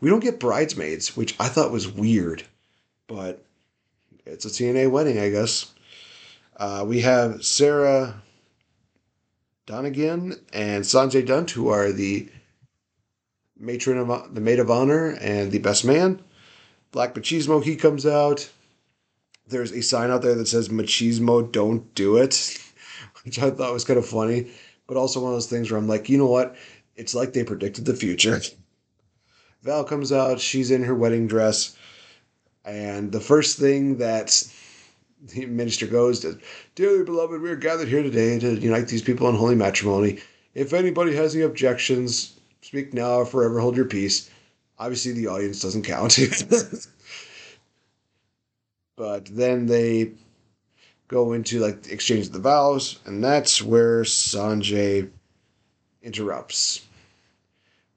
We 0.00 0.08
don't 0.08 0.20
get 0.20 0.40
bridesmaids, 0.40 1.16
which 1.16 1.36
I 1.38 1.48
thought 1.48 1.70
was 1.70 1.86
weird, 1.86 2.44
but 3.06 3.44
it's 4.24 4.46
a 4.46 4.48
TNA 4.48 4.90
wedding, 4.90 5.18
I 5.18 5.28
guess. 5.28 5.70
Uh, 6.56 6.84
we 6.88 7.02
have 7.02 7.44
Sarah 7.44 8.22
Donegan 9.66 10.34
and 10.54 10.82
Sanjay 10.82 11.24
Dutt, 11.24 11.50
who 11.50 11.68
are 11.68 11.92
the 11.92 12.26
matron 13.58 13.98
of 13.98 14.34
the 14.34 14.40
maid 14.40 14.58
of 14.58 14.70
honor 14.70 15.10
and 15.20 15.52
the 15.52 15.58
best 15.58 15.84
man. 15.84 16.22
Black 16.90 17.14
Machismo, 17.14 17.62
he 17.62 17.76
comes 17.76 18.06
out. 18.06 18.50
There's 19.46 19.72
a 19.72 19.82
sign 19.82 20.10
out 20.10 20.22
there 20.22 20.34
that 20.36 20.48
says 20.48 20.70
Machismo, 20.70 21.52
don't 21.52 21.94
do 21.94 22.16
it, 22.16 22.58
which 23.24 23.38
I 23.38 23.50
thought 23.50 23.74
was 23.74 23.84
kind 23.84 23.98
of 23.98 24.06
funny, 24.06 24.50
but 24.86 24.96
also 24.96 25.20
one 25.20 25.32
of 25.32 25.36
those 25.36 25.50
things 25.50 25.70
where 25.70 25.78
I'm 25.78 25.88
like, 25.88 26.08
you 26.08 26.16
know 26.16 26.26
what? 26.26 26.56
It's 27.00 27.14
like 27.14 27.32
they 27.32 27.44
predicted 27.44 27.86
the 27.86 27.96
future. 27.96 28.42
Val 29.62 29.84
comes 29.84 30.12
out, 30.12 30.38
she's 30.38 30.70
in 30.70 30.84
her 30.84 30.94
wedding 30.94 31.26
dress, 31.26 31.74
and 32.66 33.10
the 33.10 33.20
first 33.20 33.58
thing 33.58 33.96
that 33.96 34.46
the 35.22 35.46
minister 35.46 35.86
goes 35.86 36.20
to, 36.20 36.38
Dearly 36.74 37.02
beloved, 37.02 37.40
we 37.40 37.50
are 37.50 37.56
gathered 37.56 37.88
here 37.88 38.02
today 38.02 38.38
to 38.38 38.54
unite 38.54 38.88
these 38.88 39.00
people 39.00 39.30
in 39.30 39.34
holy 39.34 39.54
matrimony. 39.54 40.18
If 40.52 40.74
anybody 40.74 41.16
has 41.16 41.34
any 41.34 41.42
objections, 41.44 42.38
speak 42.60 42.92
now 42.92 43.14
or 43.14 43.24
forever 43.24 43.60
hold 43.60 43.76
your 43.76 43.86
peace. 43.86 44.28
Obviously, 44.78 45.12
the 45.12 45.28
audience 45.28 45.62
doesn't 45.62 45.84
count. 45.84 46.18
but 48.96 49.24
then 49.24 49.64
they 49.64 50.12
go 51.08 51.32
into 51.32 51.60
like 51.60 51.90
exchange 51.90 52.26
of 52.26 52.32
the 52.34 52.40
vows, 52.40 52.98
and 53.06 53.24
that's 53.24 53.62
where 53.62 54.02
Sanjay 54.02 55.08
interrupts 56.02 56.82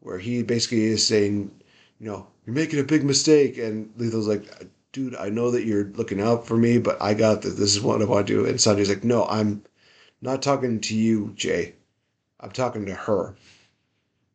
where 0.03 0.19
he 0.19 0.43
basically 0.43 0.83
is 0.83 1.05
saying, 1.05 1.49
you 1.99 2.07
know, 2.07 2.27
you're 2.45 2.53
making 2.53 2.79
a 2.79 2.83
big 2.83 3.03
mistake. 3.03 3.57
And 3.57 3.91
Lethal's 3.97 4.27
like, 4.27 4.45
dude, 4.91 5.15
I 5.15 5.29
know 5.29 5.49
that 5.51 5.65
you're 5.65 5.85
looking 5.85 6.21
out 6.21 6.45
for 6.45 6.57
me, 6.57 6.77
but 6.77 7.01
I 7.01 7.13
got 7.13 7.41
this. 7.41 7.55
This 7.55 7.75
is 7.75 7.81
what 7.81 8.01
I 8.01 8.05
want 8.05 8.27
to 8.27 8.33
do. 8.33 8.45
And 8.45 8.57
Sanjay's 8.57 8.89
like, 8.89 9.03
no, 9.03 9.25
I'm 9.25 9.63
not 10.21 10.41
talking 10.41 10.81
to 10.81 10.95
you, 10.95 11.31
Jay. 11.35 11.75
I'm 12.39 12.51
talking 12.51 12.85
to 12.85 12.93
her. 12.93 13.35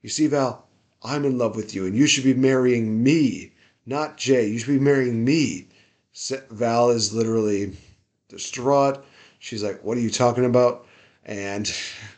You 0.02 0.08
see, 0.08 0.26
Val, 0.26 0.66
I'm 1.02 1.26
in 1.26 1.36
love 1.36 1.54
with 1.54 1.74
you, 1.74 1.86
and 1.86 1.94
you 1.94 2.06
should 2.06 2.24
be 2.24 2.34
marrying 2.34 3.02
me, 3.02 3.52
not 3.84 4.16
Jay. 4.16 4.48
You 4.48 4.58
should 4.58 4.68
be 4.68 4.78
marrying 4.78 5.24
me. 5.24 5.68
Val 6.50 6.90
is 6.90 7.12
literally 7.12 7.76
distraught. 8.28 9.04
She's 9.38 9.62
like, 9.62 9.84
what 9.84 9.98
are 9.98 10.00
you 10.00 10.10
talking 10.10 10.46
about? 10.46 10.86
And 11.24 11.70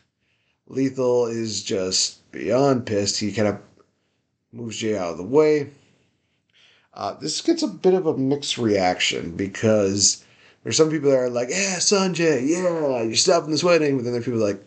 Lethal 0.71 1.27
is 1.27 1.64
just 1.64 2.31
beyond 2.31 2.87
pissed. 2.87 3.18
He 3.18 3.33
kind 3.33 3.49
of 3.49 3.61
moves 4.53 4.79
Jay 4.79 4.97
out 4.97 5.11
of 5.11 5.18
the 5.18 5.25
way. 5.25 5.71
Uh, 6.95 7.14
this 7.14 7.41
gets 7.41 7.62
a 7.62 7.68
bit 7.68 7.95
of 7.95 8.07
a 8.07 8.16
mixed 8.16 8.57
reaction 8.57 9.37
because 9.37 10.25
there's 10.62 10.77
some 10.77 10.91
people 10.91 11.11
that 11.11 11.18
are 11.18 11.29
like, 11.29 11.49
"Yeah, 11.51 11.77
Sanjay, 11.79 12.47
yeah, 12.47 13.03
you're 13.03 13.14
stopping 13.16 13.51
this 13.51 13.64
wedding," 13.64 13.97
but 13.97 14.05
then 14.05 14.12
there 14.12 14.21
are 14.21 14.25
people 14.25 14.41
like, 14.41 14.64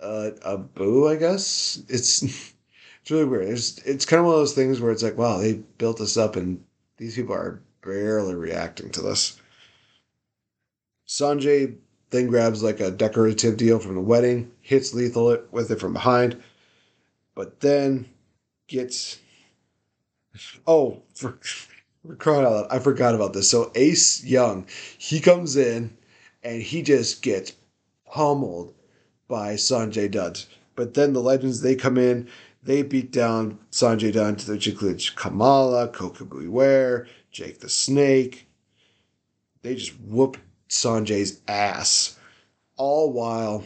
"Uh, 0.00 0.30
a 0.42 0.56
boo." 0.56 1.06
I 1.08 1.16
guess 1.16 1.82
it's 1.88 2.22
it's 3.02 3.10
really 3.10 3.24
weird. 3.24 3.48
It's 3.48 3.78
it's 3.84 4.06
kind 4.06 4.20
of 4.20 4.26
one 4.26 4.34
of 4.34 4.40
those 4.40 4.54
things 4.54 4.80
where 4.80 4.92
it's 4.92 5.02
like, 5.02 5.18
wow, 5.18 5.38
they 5.38 5.54
built 5.78 5.98
this 5.98 6.16
up, 6.16 6.36
and 6.36 6.64
these 6.96 7.16
people 7.16 7.34
are 7.34 7.60
barely 7.82 8.34
reacting 8.34 8.90
to 8.92 9.02
this. 9.02 9.38
Sanjay 11.06 11.76
then 12.10 12.28
grabs 12.28 12.62
like 12.62 12.80
a 12.80 12.90
decorative 12.90 13.56
deal 13.56 13.78
from 13.78 13.94
the 13.94 14.00
wedding, 14.00 14.50
hits 14.60 14.94
Lethal 14.94 15.38
with 15.50 15.70
it 15.70 15.80
from 15.80 15.92
behind, 15.92 16.40
but 17.34 17.60
then 17.60 18.06
gets 18.68 19.18
oh 20.66 21.02
for, 21.14 21.38
for 22.06 22.14
crying 22.16 22.44
out 22.44 22.52
loud, 22.52 22.66
I 22.70 22.78
forgot 22.78 23.14
about 23.14 23.32
this. 23.32 23.50
So 23.50 23.72
Ace 23.74 24.24
Young, 24.24 24.66
he 24.98 25.20
comes 25.20 25.56
in 25.56 25.96
and 26.42 26.62
he 26.62 26.82
just 26.82 27.22
gets 27.22 27.52
pummeled 28.06 28.74
by 29.28 29.54
Sanjay 29.54 30.10
Dutt. 30.10 30.46
But 30.76 30.94
then 30.94 31.12
the 31.12 31.20
legends 31.20 31.60
they 31.60 31.74
come 31.74 31.98
in, 31.98 32.28
they 32.62 32.82
beat 32.82 33.12
down 33.12 33.58
Sanjay 33.70 34.12
Dutt, 34.12 34.46
which 34.48 34.68
includes 34.68 35.10
Kamala, 35.10 35.88
Koko 35.88 36.24
B. 36.24 36.46
Ware, 36.46 37.06
Jake 37.30 37.60
the 37.60 37.68
Snake. 37.68 38.46
They 39.62 39.74
just 39.74 39.98
whoop 40.00 40.36
Sanjay's 40.68 41.40
ass, 41.46 42.16
all 42.76 43.12
while 43.12 43.64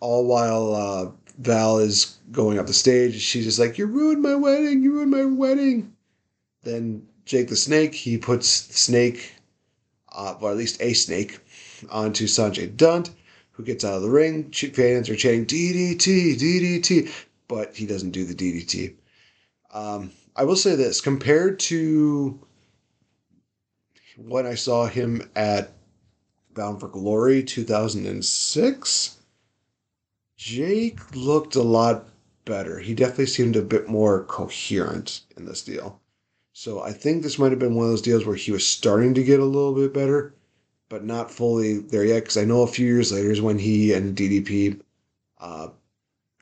all 0.00 0.26
while 0.26 0.74
uh, 0.74 1.10
Val 1.38 1.78
is 1.78 2.18
going 2.30 2.58
up 2.58 2.66
the 2.66 2.74
stage. 2.74 3.20
She's 3.20 3.44
just 3.44 3.58
like, 3.58 3.78
"You 3.78 3.86
ruined 3.86 4.22
my 4.22 4.34
wedding! 4.34 4.82
You 4.82 4.92
ruined 4.92 5.10
my 5.10 5.24
wedding!" 5.24 5.94
Then 6.62 7.06
Jake 7.24 7.48
the 7.48 7.56
Snake 7.56 7.94
he 7.94 8.18
puts 8.18 8.66
the 8.66 8.74
snake, 8.74 9.32
uh, 10.12 10.36
or 10.40 10.50
at 10.50 10.56
least 10.56 10.80
a 10.80 10.92
snake, 10.92 11.38
onto 11.88 12.26
Sanjay 12.26 12.76
Dutt, 12.76 13.10
who 13.52 13.62
gets 13.64 13.84
out 13.84 13.94
of 13.94 14.02
the 14.02 14.10
ring. 14.10 14.50
Fans 14.52 15.08
are 15.08 15.16
chanting 15.16 15.46
DDT, 15.46 16.36
DDT, 16.36 17.10
but 17.48 17.74
he 17.74 17.86
doesn't 17.86 18.10
do 18.10 18.24
the 18.24 18.34
DDT. 18.34 18.94
Um, 19.72 20.10
I 20.36 20.44
will 20.44 20.56
say 20.56 20.74
this: 20.74 21.00
compared 21.00 21.58
to 21.60 22.38
when 24.26 24.46
I 24.46 24.54
saw 24.54 24.86
him 24.86 25.28
at 25.34 25.72
Bound 26.54 26.80
for 26.80 26.88
Glory 26.88 27.42
2006 27.42 29.16
Jake 30.36 31.14
looked 31.14 31.54
a 31.54 31.62
lot 31.62 32.08
better. 32.44 32.80
He 32.80 32.94
definitely 32.94 33.26
seemed 33.26 33.56
a 33.56 33.62
bit 33.62 33.88
more 33.88 34.24
coherent 34.24 35.20
in 35.36 35.44
this 35.44 35.62
deal. 35.62 36.00
So 36.52 36.82
I 36.82 36.92
think 36.92 37.22
this 37.22 37.38
might 37.38 37.52
have 37.52 37.58
been 37.58 37.74
one 37.74 37.84
of 37.86 37.92
those 37.92 38.02
deals 38.02 38.26
where 38.26 38.36
he 38.36 38.50
was 38.50 38.66
starting 38.66 39.14
to 39.14 39.22
get 39.22 39.40
a 39.40 39.44
little 39.44 39.72
bit 39.72 39.94
better, 39.94 40.34
but 40.88 41.04
not 41.04 41.30
fully 41.30 41.78
there 41.78 42.04
yet. 42.04 42.20
Because 42.20 42.36
I 42.36 42.44
know 42.44 42.62
a 42.62 42.66
few 42.66 42.86
years 42.86 43.12
later 43.12 43.30
is 43.30 43.40
when 43.40 43.58
he 43.58 43.92
and 43.92 44.16
DDP 44.16 44.80
uh, 45.40 45.68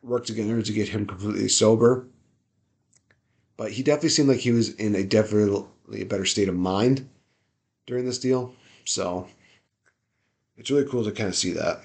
worked 0.02 0.26
together 0.28 0.62
to 0.62 0.72
get 0.72 0.88
him 0.88 1.06
completely 1.06 1.48
sober. 1.48 2.06
But 3.56 3.72
he 3.72 3.82
definitely 3.82 4.08
seemed 4.08 4.30
like 4.30 4.40
he 4.40 4.52
was 4.52 4.74
in 4.74 4.94
a 4.94 5.04
definitely 5.04 6.00
a 6.00 6.06
better 6.06 6.24
state 6.24 6.48
of 6.48 6.56
mind 6.56 7.06
during 7.91 8.07
this 8.07 8.20
deal. 8.20 8.55
So 8.84 9.26
it's 10.57 10.70
really 10.70 10.88
cool 10.88 11.05
to 11.05 11.11
kind 11.11 11.28
of 11.28 11.34
see 11.34 11.53
that. 11.53 11.82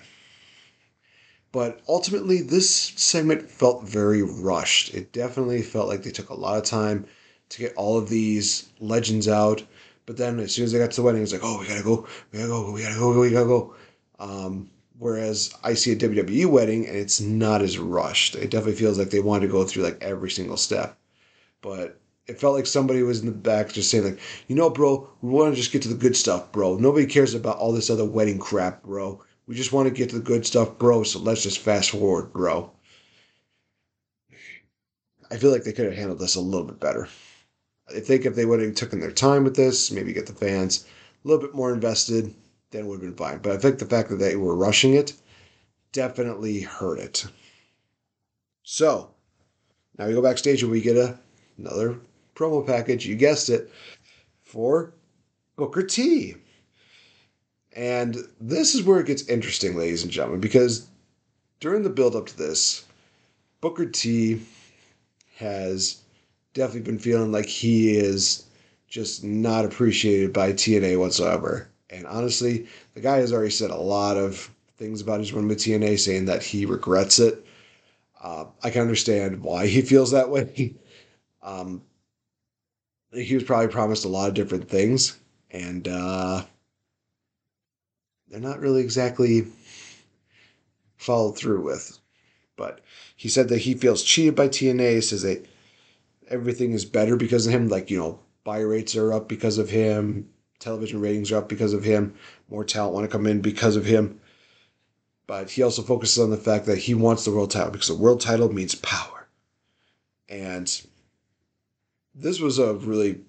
But 1.52 1.82
ultimately, 1.88 2.42
this 2.42 2.70
segment 2.70 3.50
felt 3.50 3.84
very 3.84 4.22
rushed. 4.22 4.94
It 4.94 5.12
definitely 5.12 5.62
felt 5.62 5.88
like 5.88 6.04
they 6.04 6.12
took 6.12 6.30
a 6.30 6.36
lot 6.36 6.58
of 6.58 6.64
time 6.64 7.06
to 7.50 7.60
get 7.60 7.74
all 7.76 7.98
of 7.98 8.08
these 8.08 8.70
legends 8.80 9.28
out. 9.28 9.64
But 10.06 10.18
then 10.18 10.40
as 10.40 10.54
soon 10.54 10.66
as 10.66 10.72
they 10.72 10.80
got 10.80 10.92
to 10.92 10.98
the 10.98 11.02
wedding, 11.02 11.24
it's 11.24 11.32
like, 11.34 11.44
oh, 11.44 11.60
we 11.60 11.68
gotta 11.68 11.84
go, 11.84 12.08
we 12.32 12.40
gotta 12.40 12.50
go, 12.50 12.72
we 12.72 12.82
gotta 12.84 13.00
go, 13.00 13.20
we 13.20 13.32
gotta 13.32 13.46
go. 13.46 13.76
Um, 14.20 14.70
whereas 15.00 15.54
I 15.64 15.74
see 15.74 15.94
a 15.94 15.96
WWE 15.96 16.46
wedding 16.46 16.86
and 16.86 16.96
it's 16.96 17.20
not 17.20 17.62
as 17.62 17.80
rushed. 17.80 18.36
It 18.36 18.52
definitely 18.52 18.80
feels 18.80 19.00
like 19.00 19.10
they 19.10 19.22
want 19.22 19.42
to 19.42 19.48
go 19.48 19.64
through 19.64 19.84
like 19.84 20.04
every 20.04 20.30
single 20.30 20.58
step. 20.58 20.98
But 21.62 22.00
it 22.28 22.40
felt 22.40 22.56
like 22.56 22.66
somebody 22.66 23.04
was 23.04 23.20
in 23.20 23.28
the 23.28 23.32
back 23.32 23.72
just 23.72 23.92
saying 23.92 24.04
like, 24.04 24.20
you 24.48 24.56
know, 24.56 24.70
bro, 24.70 25.08
we 25.22 25.30
want 25.30 25.54
to 25.54 25.56
just 25.56 25.72
get 25.72 25.82
to 25.84 25.90
the 25.90 25.96
good 25.96 26.16
stuff, 26.16 26.52
bro. 26.52 26.76
Nobody 26.78 27.06
cares 27.06 27.34
about 27.34 27.58
all 27.58 27.72
this 27.72 27.90
other 27.90 28.06
wedding 28.06 28.40
crap, 28.40 28.84
bro. 28.84 29.24
We 29.48 29.56
just 29.56 29.72
want 29.72 29.88
to 29.88 29.94
get 29.94 30.10
to 30.10 30.16
the 30.16 30.24
good 30.24 30.46
stuff, 30.46 30.78
bro. 30.80 31.04
So 31.04 31.20
let's 31.20 31.44
just 31.44 31.60
fast 31.60 31.92
forward, 31.92 32.34
bro. 32.34 32.72
I 35.30 35.38
feel 35.38 35.52
like 35.52 35.64
they 35.64 35.74
could 35.74 35.86
have 35.86 35.96
handled 35.96 36.20
this 36.20 36.36
a 36.36 36.42
little 36.42 36.66
bit 36.66 36.80
better. 36.80 37.08
I 37.96 38.00
think 38.00 38.26
if 38.26 38.36
they 38.36 38.46
would 38.46 38.60
have 38.60 38.74
taken 38.74 39.00
their 39.00 39.12
time 39.12 39.44
with 39.44 39.56
this, 39.56 39.92
maybe 39.92 40.14
get 40.14 40.26
the 40.26 40.34
fans 40.34 40.86
a 41.24 41.28
little 41.28 41.42
bit 41.42 41.56
more 41.56 41.74
invested, 41.74 42.34
then 42.72 42.86
it 42.86 42.88
would 42.88 43.02
have 43.02 43.02
been 43.02 43.16
fine. 43.16 43.38
But 43.40 43.52
I 43.52 43.58
think 43.58 43.78
the 43.78 43.86
fact 43.86 44.10
that 44.10 44.18
they 44.18 44.36
were 44.36 44.56
rushing 44.56 44.96
it 44.96 45.14
definitely 45.92 46.62
hurt 46.62 47.00
it. 47.00 47.26
So 48.64 49.12
now 49.98 50.08
we 50.08 50.14
go 50.14 50.22
backstage 50.22 50.64
and 50.64 50.72
we 50.72 50.82
get 50.82 50.98
a, 50.98 51.20
another 51.58 52.00
promo 52.36 52.66
package. 52.66 53.06
You 53.06 53.16
guessed 53.16 53.50
it 53.50 53.72
for 54.44 54.94
Booker 55.56 55.84
T. 55.84 56.36
And 57.76 58.18
this 58.40 58.76
is 58.76 58.84
where 58.84 59.00
it 59.00 59.08
gets 59.08 59.28
interesting, 59.28 59.76
ladies 59.76 60.04
and 60.04 60.12
gentlemen, 60.12 60.40
because 60.40 60.88
during 61.60 61.84
the 61.84 61.90
build 61.90 62.16
up 62.16 62.28
to 62.28 62.38
this, 62.38 62.86
Booker 63.60 63.86
T 63.86 64.42
has 65.38 66.02
definitely 66.54 66.90
been 66.90 67.00
feeling 67.00 67.32
like 67.32 67.48
he 67.48 67.98
is 67.98 68.46
just 68.88 69.24
not 69.24 69.66
appreciated 69.66 70.32
by 70.32 70.54
TNA 70.54 70.98
whatsoever. 71.00 71.70
And 71.90 72.08
honestly, 72.08 72.68
the 72.94 73.02
guy 73.02 73.18
has 73.18 73.34
already 73.34 73.52
said 73.52 73.72
a 73.72 73.76
lot 73.76 74.18
of 74.18 74.50
things 74.78 75.02
about 75.02 75.20
his 75.20 75.34
run 75.34 75.48
with 75.48 75.58
TNA, 75.58 76.00
saying 76.00 76.26
that 76.26 76.44
he 76.44 76.66
regrets 76.66 77.20
it. 77.20 77.46
Uh, 78.22 78.46
I 78.64 78.70
can 78.70 78.82
understand 78.82 79.42
why 79.42 79.68
he 79.68 79.82
feels 79.82 80.12
that 80.12 80.30
way. 80.30 80.76
um, 81.44 81.82
he 83.16 83.36
was 83.36 83.44
probably 83.44 83.68
promised 83.68 84.06
a 84.06 84.10
lot 84.10 84.28
of 84.28 84.34
different 84.34 84.70
things, 84.70 85.18
and 85.52 85.88
uh, 85.88 86.44
they're 88.28 88.40
not 88.40 88.60
really 88.60 88.82
exactly 88.82 89.48
followed 90.98 91.38
through 91.38 91.62
with. 91.62 91.98
But 92.58 92.82
he 93.16 93.30
said 93.30 93.50
that 93.50 93.60
he 93.60 93.74
feels 93.74 94.04
cheated 94.04 94.36
by 94.36 94.48
TNA. 94.48 95.04
Says 95.04 95.24
that 95.24 95.46
everything 96.30 96.72
is 96.72 96.86
better 96.86 97.16
because 97.16 97.48
of 97.48 97.54
him. 97.54 97.68
Like, 97.68 97.92
you 97.92 98.00
know, 98.00 98.20
buy 98.44 98.60
rates 98.60 98.96
are 98.96 99.14
up 99.14 99.28
because 99.28 99.58
of 99.58 99.70
him, 99.70 100.30
television 100.60 101.02
ratings 101.02 101.32
are 101.32 101.38
up 101.38 101.50
because 101.50 101.74
of 101.74 101.84
him, 101.84 102.14
more 102.50 102.64
talent 102.64 102.94
want 102.94 103.06
to 103.06 103.12
come 103.12 103.28
in 103.28 103.42
because 103.42 103.76
of 103.76 103.86
him. 103.86 104.20
But 105.28 105.50
he 105.50 105.64
also 105.64 105.82
focuses 105.82 106.20
on 106.20 106.30
the 106.30 106.38
fact 106.38 106.66
that 106.68 106.78
he 106.78 106.94
wants 106.94 107.26
the 107.26 107.32
world 107.32 107.52
title 107.52 107.72
because 107.72 107.88
the 107.88 107.96
world 107.96 108.22
title 108.22 108.54
means 108.54 108.76
power. 108.76 109.28
And 110.30 110.70
this 112.16 112.40
was 112.40 112.58
a 112.60 112.74
really, 112.74 113.20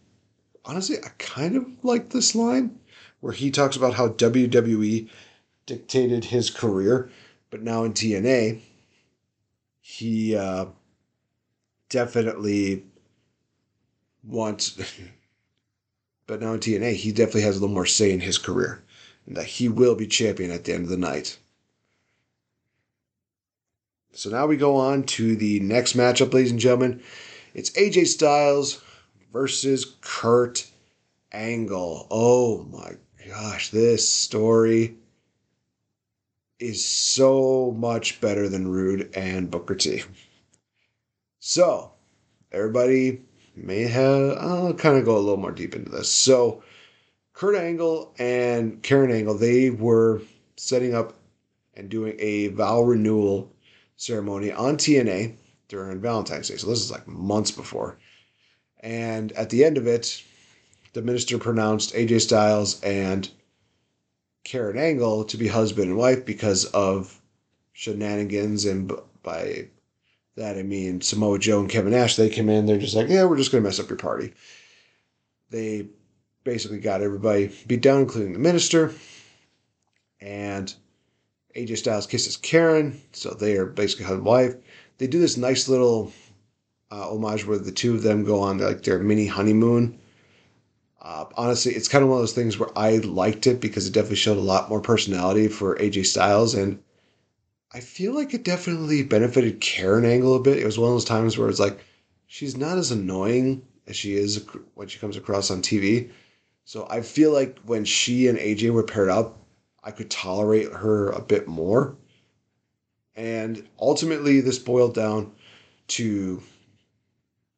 honestly, 0.65 0.97
I 1.05 1.09
kind 1.19 1.57
of 1.57 1.67
like 1.83 2.11
this 2.11 2.35
line 2.35 2.79
where 3.21 3.33
he 3.33 3.51
talks 3.51 3.77
about 3.77 3.95
how 3.95 4.09
WWE 4.09 5.09
dictated 5.67 6.25
his 6.25 6.51
career, 6.51 7.11
but 7.51 7.63
now 7.63 7.85
in 7.85 7.93
TNA, 7.93 8.61
he 9.81 10.37
uh, 10.37 10.67
definitely 11.89 12.85
wants, 14.23 14.81
but 16.27 16.41
now 16.41 16.53
in 16.53 16.61
TNA, 16.61 16.95
he 16.95 17.11
definitely 17.11 17.43
has 17.43 17.57
a 17.57 17.61
little 17.61 17.75
more 17.75 17.87
say 17.87 18.13
in 18.13 18.21
his 18.21 18.39
career, 18.39 18.83
and 19.27 19.37
that 19.37 19.47
he 19.47 19.69
will 19.69 19.97
be 19.97 20.07
champion 20.07 20.53
at 20.53 20.65
the 20.65 20.73
end 20.73 20.85
of 20.85 20.91
the 20.91 20.97
night. 20.97 21.39
So 24.13 24.31
now 24.31 24.47
we 24.47 24.57
go 24.57 24.77
on 24.77 25.03
to 25.05 25.37
the 25.37 25.61
next 25.61 25.95
matchup, 25.95 26.33
ladies 26.33 26.51
and 26.51 26.61
gentlemen. 26.61 27.03
It's 27.57 27.71
AJ 27.71 28.09
Styles 28.09 28.83
versus 29.33 29.97
Kurt 30.03 30.71
Angle. 31.33 32.07
Oh 32.11 32.65
my 32.65 32.97
gosh, 33.27 33.71
this 33.71 34.07
story 34.07 34.97
is 36.59 36.85
so 36.85 37.75
much 37.75 38.21
better 38.21 38.51
than 38.51 38.69
Roode 38.69 39.09
and 39.17 39.51
Booker 39.51 39.75
T. 39.75 40.03
So, 41.41 41.93
everybody 42.53 43.23
may 43.55 43.85
have, 43.85 44.37
I'll 44.37 44.75
kind 44.75 44.99
of 44.99 45.07
go 45.07 45.17
a 45.17 45.19
little 45.19 45.39
more 45.39 45.51
deep 45.51 45.75
into 45.75 45.91
this. 45.91 46.13
So, 46.13 46.63
Kurt 47.33 47.57
Angle 47.57 48.15
and 48.19 48.83
Karen 48.83 49.11
Angle, 49.11 49.39
they 49.39 49.71
were 49.71 50.21
setting 50.57 50.95
up 50.95 51.15
and 51.73 51.89
doing 51.89 52.17
a 52.19 52.49
vow 52.49 52.83
renewal 52.83 53.51
ceremony 53.97 54.53
on 54.53 54.77
TNA 54.77 55.37
during 55.69 56.01
Valentine's 56.01 56.49
Day. 56.49 56.57
So, 56.57 56.69
this 56.69 56.81
is 56.81 56.91
like 56.91 57.07
months 57.07 57.51
before. 57.51 57.99
And 58.81 59.33
at 59.33 59.51
the 59.51 59.65
end 59.65 59.79
of 59.79 59.87
it, 59.87 60.23
the 60.93 61.03
minister 61.03 61.39
pronounced 61.39 61.95
AJ 61.95 62.23
Styles 62.23 62.81
and 62.83 63.29
Karen 64.45 64.79
Angle 64.79 65.25
to 65.25 65.37
be 65.37 65.49
husband 65.49 65.89
and 65.89 65.99
wife 65.99 66.25
because 66.25 66.67
of 66.67 67.21
shenanigans. 67.73 68.65
And 68.65 68.93
by 69.23 69.69
that, 70.37 70.57
I 70.57 70.63
mean 70.63 71.01
Samoa 71.01 71.39
Joe 71.39 71.61
and 71.61 71.69
Kevin 71.69 71.93
Nash. 71.93 72.17
They 72.17 72.29
came 72.29 72.49
in, 72.49 72.67
they're 72.67 72.79
just 72.79 72.95
like, 72.95 73.09
yeah, 73.09 73.25
we're 73.25 73.37
just 73.37 73.51
going 73.51 73.63
to 73.63 73.69
mess 73.69 73.81
up 73.81 73.89
your 73.89 73.99
party. 73.99 74.33
They 75.51 75.89
basically 76.45 76.79
got 76.79 77.03
everybody 77.03 77.51
beat 77.67 77.83
down, 77.83 78.03
including 78.03 78.33
the 78.33 78.39
minister. 78.39 78.95
And 80.21 80.73
AJ 81.57 81.79
Styles 81.79 82.07
kisses 82.07 82.37
Karen, 82.37 83.01
so 83.13 83.31
they 83.31 83.57
are 83.57 83.67
basically 83.67 84.05
husband 84.05 84.27
and 84.27 84.27
wife. 84.27 84.55
They 84.99 85.07
do 85.07 85.19
this 85.21 85.37
nice 85.37 85.69
little 85.69 86.13
uh, 86.91 87.11
homage 87.11 87.47
where 87.47 87.59
the 87.59 87.73
two 87.73 87.95
of 87.95 88.03
them 88.03 88.25
go 88.25 88.41
on 88.41 88.59
like 88.59 88.83
their 88.83 88.99
mini 88.99 89.27
honeymoon 89.27 89.99
uh, 91.07 91.25
honestly, 91.37 91.73
it's 91.73 91.87
kind 91.87 92.03
of 92.03 92.11
one 92.11 92.17
of 92.17 92.23
those 92.23 92.33
things 92.33 92.59
where 92.59 92.77
I 92.77 92.97
liked 92.97 93.47
it 93.47 93.61
because 93.61 93.87
it 93.87 93.93
definitely 93.93 94.17
showed 94.17 94.39
a 94.39 94.41
lot 94.41 94.69
more 94.69 94.81
personality 94.81 95.47
for 95.47 95.77
AJ 95.77 96.07
Styles, 96.07 96.53
and 96.53 96.83
I 97.73 97.79
feel 97.79 98.13
like 98.13 98.35
it 98.35 98.43
definitely 98.43 99.05
benefited 99.05 99.61
Karen 99.61 100.05
Angle 100.05 100.35
a 100.35 100.41
bit. 100.41 100.59
It 100.59 100.67
was 100.67 100.81
one 100.81 100.89
of 100.89 100.95
those 100.97 101.05
times 101.05 101.39
where 101.39 101.49
it's 101.49 101.61
like 101.61 101.79
she's 102.27 102.57
not 102.57 102.77
as 102.77 102.91
annoying 102.91 103.63
as 103.87 103.95
she 103.95 104.17
is 104.17 104.45
when 104.75 104.89
she 104.89 104.99
comes 104.99 105.17
across 105.17 105.49
on 105.49 105.63
TV. 105.63 106.11
So 106.65 106.89
I 106.91 107.03
feel 107.03 107.33
like 107.33 107.61
when 107.65 107.85
she 107.85 108.27
and 108.27 108.37
AJ 108.37 108.73
were 108.73 108.83
paired 108.83 109.09
up, 109.09 109.39
I 109.85 109.93
could 109.93 110.11
tolerate 110.11 110.73
her 110.73 111.11
a 111.11 111.23
bit 111.23 111.47
more. 111.47 111.97
And 113.17 113.67
ultimately, 113.81 114.41
this 114.41 114.59
boiled 114.59 114.95
down 114.95 115.33
to 115.89 116.43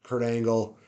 Kurt 0.04 0.22
Angle 0.22 0.78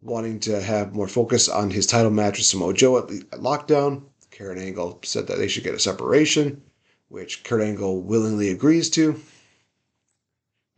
wanting 0.00 0.40
to 0.40 0.60
have 0.60 0.94
more 0.94 1.06
focus 1.06 1.48
on 1.48 1.70
his 1.70 1.86
title 1.86 2.10
match 2.10 2.38
with 2.38 2.46
Samoa 2.46 2.74
Joe 2.74 2.98
at, 2.98 3.10
at 3.10 3.40
Lockdown. 3.40 4.02
Karen 4.30 4.58
Angle 4.58 4.98
said 5.04 5.26
that 5.26 5.38
they 5.38 5.46
should 5.46 5.62
get 5.62 5.74
a 5.74 5.78
separation, 5.78 6.62
which 7.08 7.44
Kurt 7.44 7.60
Angle 7.60 8.00
willingly 8.00 8.50
agrees 8.50 8.88
to. 8.90 9.20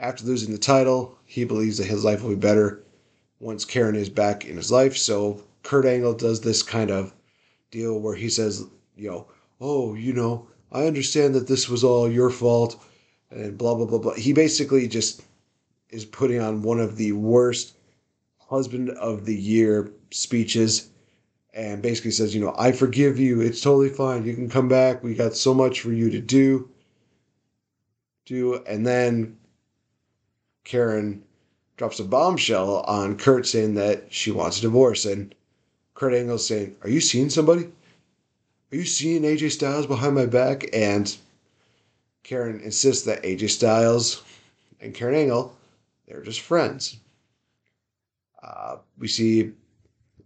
After 0.00 0.24
losing 0.24 0.52
the 0.52 0.58
title, 0.58 1.16
he 1.24 1.44
believes 1.44 1.78
that 1.78 1.86
his 1.86 2.04
life 2.04 2.22
will 2.22 2.30
be 2.30 2.36
better 2.36 2.82
once 3.38 3.64
Karen 3.64 3.94
is 3.94 4.10
back 4.10 4.44
in 4.44 4.56
his 4.56 4.72
life. 4.72 4.96
So 4.96 5.40
Kurt 5.62 5.86
Angle 5.86 6.14
does 6.14 6.40
this 6.40 6.62
kind 6.62 6.90
of 6.90 7.14
deal 7.70 7.98
where 8.00 8.16
he 8.16 8.28
says, 8.28 8.64
you 8.96 9.08
know, 9.08 9.28
oh, 9.60 9.94
you 9.94 10.12
know, 10.12 10.48
I 10.72 10.86
understand 10.86 11.34
that 11.36 11.46
this 11.46 11.68
was 11.68 11.84
all 11.84 12.10
your 12.10 12.30
fault 12.30 12.84
and 13.34 13.58
blah, 13.58 13.74
blah, 13.74 13.86
blah, 13.86 13.98
blah. 13.98 14.14
He 14.14 14.32
basically 14.32 14.88
just 14.88 15.22
is 15.90 16.04
putting 16.04 16.40
on 16.40 16.62
one 16.62 16.80
of 16.80 16.96
the 16.96 17.12
worst 17.12 17.74
husband 18.38 18.90
of 18.90 19.24
the 19.24 19.34
year 19.34 19.90
speeches 20.10 20.88
and 21.52 21.82
basically 21.82 22.10
says, 22.10 22.34
you 22.34 22.40
know, 22.40 22.54
I 22.58 22.72
forgive 22.72 23.18
you. 23.18 23.40
It's 23.40 23.60
totally 23.60 23.88
fine. 23.88 24.24
You 24.24 24.34
can 24.34 24.48
come 24.48 24.68
back. 24.68 25.02
We 25.02 25.14
got 25.14 25.36
so 25.36 25.54
much 25.54 25.80
for 25.80 25.92
you 25.92 26.10
to 26.10 26.20
do. 26.20 26.68
Do 28.26 28.62
and 28.66 28.86
then 28.86 29.36
Karen 30.64 31.22
drops 31.76 32.00
a 32.00 32.04
bombshell 32.04 32.80
on 32.86 33.18
Kurt 33.18 33.46
saying 33.46 33.74
that 33.74 34.12
she 34.12 34.30
wants 34.30 34.58
a 34.58 34.62
divorce 34.62 35.04
and 35.04 35.34
Kurt 35.94 36.14
Angle 36.14 36.38
saying, 36.38 36.74
"Are 36.82 36.88
you 36.88 37.00
seeing 37.00 37.28
somebody? 37.28 37.64
Are 38.72 38.76
you 38.76 38.84
seeing 38.84 39.22
AJ 39.22 39.50
Styles 39.52 39.86
behind 39.86 40.14
my 40.14 40.26
back?" 40.26 40.64
And 40.72 41.14
Karen 42.24 42.60
insists 42.60 43.04
that 43.04 43.22
AJ 43.22 43.50
Styles 43.50 44.22
and 44.80 44.92
Karen 44.94 45.14
Angle 45.14 45.56
they're 46.06 46.22
just 46.22 46.40
friends. 46.40 46.98
Uh, 48.42 48.76
we 48.98 49.08
see 49.08 49.52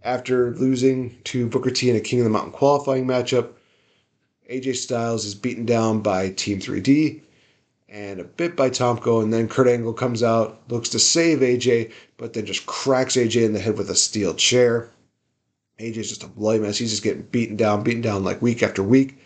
after 0.03 0.53
losing 0.55 1.17
to 1.25 1.47
Booker 1.47 1.71
T 1.71 1.91
in 1.91 1.97
a 1.97 2.01
King 2.01 2.21
of 2.21 2.25
the 2.25 2.31
Mountain 2.31 2.53
qualifying 2.53 3.07
matchup, 3.07 3.53
AJ 4.51 4.77
Styles 4.77 5.25
is 5.25 5.35
beaten 5.35 5.67
down 5.67 6.01
by 6.01 6.31
Team 6.31 6.59
3D 6.59 7.21
and 7.89 8.21
a 8.21 8.25
bit 8.25 8.55
by 8.55 8.69
Tomko, 8.69 9.23
and 9.23 9.33
then 9.33 9.49
Kurt 9.49 9.67
Angle 9.67 9.95
comes 9.95 10.23
out, 10.23 10.61
looks 10.69 10.91
to 10.91 10.99
save 10.99 11.39
AJ, 11.39 11.93
but 12.17 12.33
then 12.33 12.45
just 12.45 12.67
cracks 12.67 13.17
AJ 13.17 13.45
in 13.45 13.53
the 13.53 13.61
head 13.61 13.79
with 13.79 13.89
a 13.89 13.95
steel 13.95 14.35
chair. 14.35 14.91
AJ's 15.81 16.09
just 16.09 16.25
a 16.25 16.27
bloody 16.27 16.59
mess. 16.59 16.77
He's 16.77 16.91
just 16.91 17.03
getting 17.03 17.23
beaten 17.23 17.57
down, 17.57 17.83
beaten 17.83 18.03
down 18.03 18.25
like 18.25 18.43
week 18.43 18.63
after 18.63 18.83
week. 18.83 19.19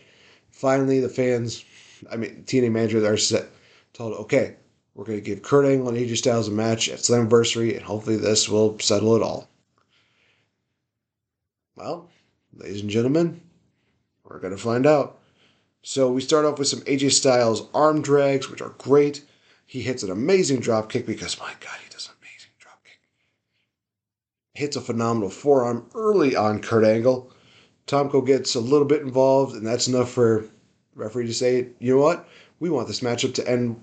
Finally, 0.51 1.01
the 1.01 1.09
fans, 1.09 1.65
I 2.11 2.17
mean, 2.17 2.45
TNA 2.47 2.71
manager, 2.73 3.07
are 3.07 3.17
set, 3.17 3.47
told, 3.93 4.15
okay, 4.15 4.57
We're 4.95 5.05
going 5.05 5.19
to 5.19 5.25
give 5.25 5.43
Kurt 5.43 5.65
Angle 5.65 5.89
and 5.89 5.99
AJ 5.99 6.19
Styles 6.19 6.49
a 6.49 6.51
match 6.51 6.89
at 6.89 6.99
Slammiversary, 6.99 7.75
and 7.77 7.85
hopefully 7.85 8.17
this 8.17 8.49
will 8.49 8.79
settle 8.79 9.17
it 9.17 9.23
all. 9.23 9.49
Well, 11.77 12.11
ladies 12.55 12.83
and 12.83 12.91
gentlemen, 12.91 13.41
we're 14.25 14.39
going 14.39 14.55
to 14.55 14.63
find 14.63 14.87
out. 14.87 15.19
So 15.83 16.13
we 16.13 16.21
start 16.21 16.45
off 16.45 16.59
with 16.59 16.69
some 16.69 16.83
AJ 16.83 17.13
Styles 17.13 17.69
arm 17.75 18.03
drags, 18.03 18.51
which 18.51 18.61
are 18.61 18.75
great. 18.79 19.25
He 19.67 19.81
hits 19.81 20.03
an 20.03 20.11
amazing 20.11 20.61
drop 20.61 20.91
kick 20.91 21.07
because, 21.07 21.41
my 21.41 21.53
God, 21.61 21.79
he 21.83 21.91
does 21.91 22.07
an 22.07 22.15
amazing 22.21 22.53
drop 22.59 22.85
kick. 22.85 23.01
Hits 24.55 24.77
a 24.77 24.81
phenomenal 24.83 25.31
forearm 25.31 25.87
early 25.95 26.37
on 26.37 26.61
Kurt 26.61 26.85
Angle. 26.85 27.33
Tomko 27.87 28.25
gets 28.25 28.55
a 28.55 28.61
little 28.61 28.87
bit 28.87 29.01
involved, 29.01 29.57
and 29.57 29.67
that's 29.67 29.89
enough 29.89 30.11
for 30.11 30.45
referee 30.95 31.27
to 31.27 31.35
say, 31.35 31.69
you 31.79 31.95
know 31.95 32.03
what? 32.03 32.29
We 32.61 32.71
want 32.71 32.89
this 32.89 33.01
matchup 33.01 33.35
to 33.35 33.49
end 33.49 33.83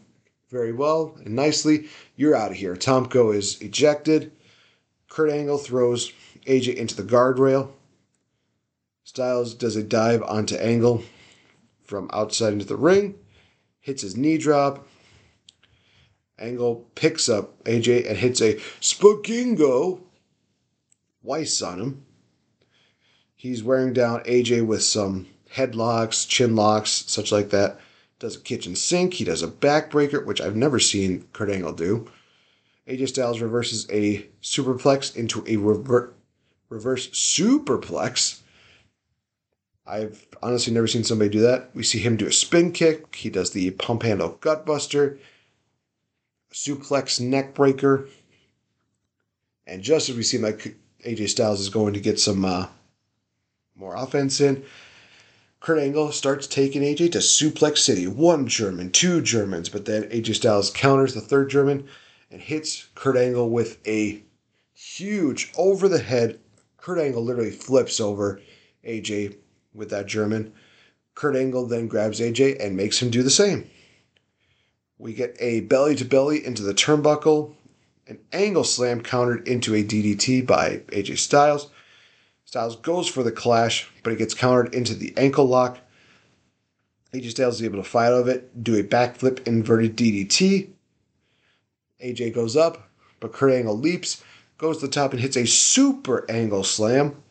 very 0.50 0.72
well 0.72 1.18
and 1.24 1.36
nicely. 1.36 1.88
You're 2.16 2.36
out 2.36 2.52
of 2.52 2.58
here. 2.58 2.76
Tomko 2.76 3.36
is 3.36 3.62
ejected. 3.62 4.32
Kurt 5.10 5.32
Angle 5.32 5.58
throws 5.58 6.12
AJ 6.46 6.76
into 6.76 6.96
the 6.96 7.04
guardrail. 7.04 7.72
Styles 9.04 9.54
does 9.54 9.76
a 9.76 9.84
dive 9.84 10.22
onto 10.24 10.56
Angle 10.56 11.04
from 11.84 12.10
outside 12.14 12.54
into 12.54 12.66
the 12.66 12.76
ring, 12.76 13.16
hits 13.80 14.04
his 14.04 14.16
knee 14.16 14.38
drop. 14.38 14.88
Angle 16.38 16.88
picks 16.96 17.28
up 17.28 17.62
AJ 17.64 18.08
and 18.08 18.18
hits 18.18 18.40
a 18.40 18.56
Spagingo 18.80 20.02
Weiss 21.24 21.62
on 21.62 21.80
him. 21.82 22.06
He's 23.36 23.64
wearing 23.64 23.94
down 23.94 24.22
AJ 24.26 24.66
with 24.66 24.84
some 24.84 25.28
headlocks, 25.54 26.28
chin 26.28 26.56
locks, 26.56 27.04
such 27.08 27.32
like 27.32 27.50
that. 27.50 27.80
Does 28.20 28.36
a 28.36 28.40
kitchen 28.40 28.76
sink. 28.76 29.14
He 29.14 29.24
does 29.24 29.42
a 29.42 29.48
backbreaker, 29.48 30.26
which 30.26 30.42
I've 30.42 30.56
never 30.56 30.80
seen 30.80 31.26
Kurt 31.32 31.50
Angle 31.50 31.74
do. 31.74 32.10
AJ 32.88 33.10
Styles 33.10 33.40
reverses 33.40 33.88
a 33.92 34.26
superplex 34.42 35.16
into 35.16 35.44
a 35.48 35.58
rever- 35.58 36.14
reverse 36.70 37.10
superplex. 37.10 38.42
I've 39.86 40.28
honestly 40.42 40.74
never 40.74 40.88
seen 40.88 41.04
somebody 41.04 41.30
do 41.30 41.42
that. 41.42 41.70
We 41.74 41.84
see 41.84 42.00
him 42.00 42.18
do 42.18 42.28
a 42.28 42.32
spin 42.32 42.72
kick. 42.72 43.16
He 43.16 43.30
does 43.30 43.52
the 43.52 43.72
pump 43.72 44.04
handle 44.04 44.38
gutbuster, 44.42 45.18
suplex 46.54 47.20
neck 47.20 47.54
breaker. 47.54 48.08
And 49.66 49.82
just 49.82 50.10
as 50.10 50.16
we 50.16 50.24
seem 50.24 50.42
like 50.42 50.76
AJ 51.06 51.30
Styles 51.30 51.60
is 51.60 51.70
going 51.70 51.94
to 51.94 52.00
get 52.00 52.20
some 52.20 52.44
uh, 52.44 52.68
more 53.76 53.96
offense 53.96 54.42
in, 54.42 54.64
Kurt 55.60 55.80
Angle 55.80 56.12
starts 56.14 56.48
taking 56.48 56.84
AJ 56.84 57.12
to 57.12 57.18
Suplex 57.18 57.80
City. 57.80 58.08
One 58.08 58.48
German, 58.48 58.92
two 58.92 59.22
Germans, 59.22 59.68
but 59.68 59.86
then 59.86 60.04
AJ 60.04 60.36
Styles 60.36 60.72
counters 60.72 61.14
the 61.14 61.22
third 61.22 61.50
German 61.50 61.88
and 62.32 62.42
hits 62.42 62.88
Kurt 62.96 63.18
Angle 63.18 63.50
with 63.50 63.86
a 63.88 64.24
huge 64.74 65.52
over 65.58 65.90
the 65.90 66.00
head. 66.00 66.40
Kurt 66.78 66.98
Angle 66.98 67.24
literally 67.24 67.52
flips 67.52 68.00
over 68.00 68.40
AJ 68.86 69.36
with 69.74 69.90
that 69.90 70.06
German. 70.06 70.54
Kurt 71.14 71.36
Angle 71.36 71.66
then 71.66 71.88
grabs 71.88 72.22
AJ 72.22 72.64
and 72.64 72.78
makes 72.78 73.02
him 73.02 73.10
do 73.10 73.22
the 73.22 73.30
same. 73.30 73.70
We 74.98 75.14
get 75.14 75.36
a 75.40 75.62
belly 75.62 75.96
to 75.96 76.06
belly 76.06 76.46
into 76.46 76.64
the 76.64 76.74
turnbuckle, 76.74 77.54
an 78.08 78.20
angle 78.32 78.64
slam 78.64 79.02
countered 79.02 79.48
into 79.48 79.76
a 79.76 79.84
DDT 79.84 80.46
by 80.46 80.84
AJ 80.88 81.18
Styles. 81.18 81.70
Styles 82.46 82.78
goes 82.78 83.08
for 83.08 83.24
the 83.24 83.32
clash, 83.32 83.89
but 84.04 84.14
it 84.14 84.18
gets 84.18 84.34
countered 84.34 84.74
into 84.74 84.94
the 84.94 85.14
ankle 85.18 85.46
lock. 85.46 85.80
AJ 87.14 87.32
Styles 87.32 87.56
is 87.56 87.64
able 87.64 87.82
to 87.82 87.90
fight 87.90 88.08
out 88.08 88.22
of 88.22 88.28
it, 88.28 88.64
do 88.64 88.76
a 88.76 88.84
backflip 88.84 89.46
inverted 89.48 89.96
DDT. 89.96 90.70
AJ 92.04 92.34
goes 92.34 92.56
up, 92.56 92.90
but 93.20 93.34
Kurt 93.34 93.52
Angle 93.52 93.78
leaps, 93.78 94.24
goes 94.58 94.78
to 94.78 94.88
the 94.88 94.92
top, 94.92 95.12
and 95.12 95.20
hits 95.20 95.36
a 95.36 95.46
super 95.46 96.30
angle 96.30 96.64
slam. 96.64 97.22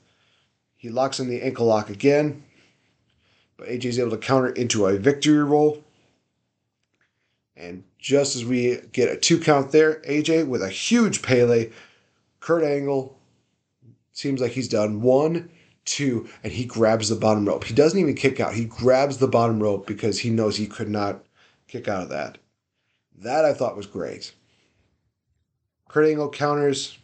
He 0.77 0.89
locks 0.89 1.21
in 1.21 1.29
the 1.29 1.43
ankle 1.43 1.67
lock 1.67 1.91
again, 1.91 2.45
but 3.57 3.69
AJ 3.69 3.85
is 3.87 3.99
able 3.99 4.11
to 4.11 4.19
counter 4.19 4.49
into 4.49 4.87
a 4.87 4.99
victory 4.99 5.43
roll. 5.43 5.85
And 7.57 7.85
just 7.99 8.37
as 8.37 8.45
we 8.45 8.81
get 8.93 9.11
a 9.11 9.17
two 9.17 9.39
count 9.41 9.73
there, 9.73 10.01
AJ 10.03 10.47
with 10.47 10.63
a 10.63 10.69
huge 10.69 11.23
Pele, 11.23 11.71
Kurt 12.41 12.63
Angle 12.63 13.19
Seems 14.19 14.41
like 14.41 14.51
he's 14.51 14.67
done 14.67 15.01
one, 15.01 15.49
two, 15.91 16.29
and 16.43 16.53
he 16.53 16.65
grabs 16.65 17.09
the 17.09 17.17
bottom 17.17 17.47
rope. 17.47 17.65
He 17.65 17.75
doesn't 17.75 17.99
even 17.99 18.15
kick 18.15 18.41
out. 18.41 18.55
He 18.55 18.65
grabs 18.65 19.19
the 19.19 19.29
bottom 19.29 19.63
rope 19.63 19.87
because 19.87 20.21
he 20.21 20.31
knows 20.31 20.57
he 20.57 20.67
could 20.67 20.89
not 20.89 21.25
kick 21.67 21.89
out 21.89 22.03
of 22.03 22.09
that. 22.11 22.39
That 23.17 23.45
I 23.45 23.53
thought 23.53 23.77
was 23.77 23.87
great. 23.87 24.33
Kurt 25.89 26.07
Angle 26.07 26.31
counters 26.31 26.99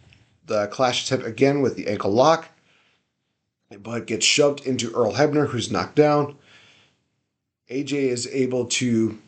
the 0.47 0.67
clash 0.69 1.05
attempt 1.05 1.27
again 1.27 1.61
with 1.61 1.77
the 1.77 1.89
ankle 1.89 2.13
lock, 2.13 2.49
but 3.79 4.07
gets 4.07 4.27
shoved 4.27 4.67
into 4.67 4.93
Earl 4.95 5.15
Hebner, 5.15 5.49
who's 5.49 5.71
knocked 5.71 5.97
down. 5.97 6.37
AJ 7.71 7.93
is 7.93 8.27
able 8.29 8.67
to, 8.67 9.19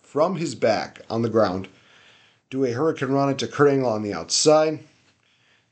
from 0.00 0.36
his 0.36 0.54
back 0.54 1.02
on 1.10 1.22
the 1.22 1.28
ground, 1.28 1.68
do 2.50 2.64
a 2.64 2.68
hurricanrana 2.68 3.36
to 3.38 3.46
Kurt 3.46 3.68
Angle 3.70 3.90
on 3.90 4.02
the 4.02 4.14
outside. 4.14 4.80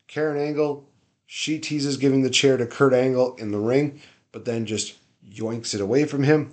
Karen 0.07 0.41
Angle 0.41 0.85
she 1.33 1.61
teases 1.61 1.97
giving 1.97 2.23
the 2.23 2.29
chair 2.29 2.57
to 2.57 2.67
Kurt 2.67 2.93
Angle 2.93 3.37
in 3.37 3.53
the 3.53 3.59
ring, 3.61 4.03
but 4.33 4.45
then 4.47 4.67
just 4.67 4.97
yoinks 5.25 5.77
it 5.77 5.81
away 5.81 6.05
from 6.05 6.25
him. 6.25 6.53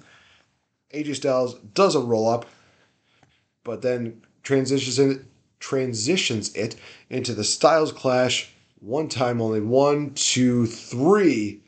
AJ 0.93 1.15
Styles 1.15 1.55
does 1.73 1.95
a 1.95 1.99
roll 1.99 2.29
up, 2.29 2.45
but 3.63 3.81
then 3.81 4.21
transitions 4.43 4.99
it, 4.99 5.25
transitions 5.59 6.53
it 6.53 6.75
into 7.09 7.33
the 7.33 7.43
Styles 7.43 7.91
Clash. 7.91 8.51
One 8.79 9.09
time 9.09 9.41
only. 9.41 9.61
One, 9.61 10.13
two, 10.13 10.67
three. 10.67 11.59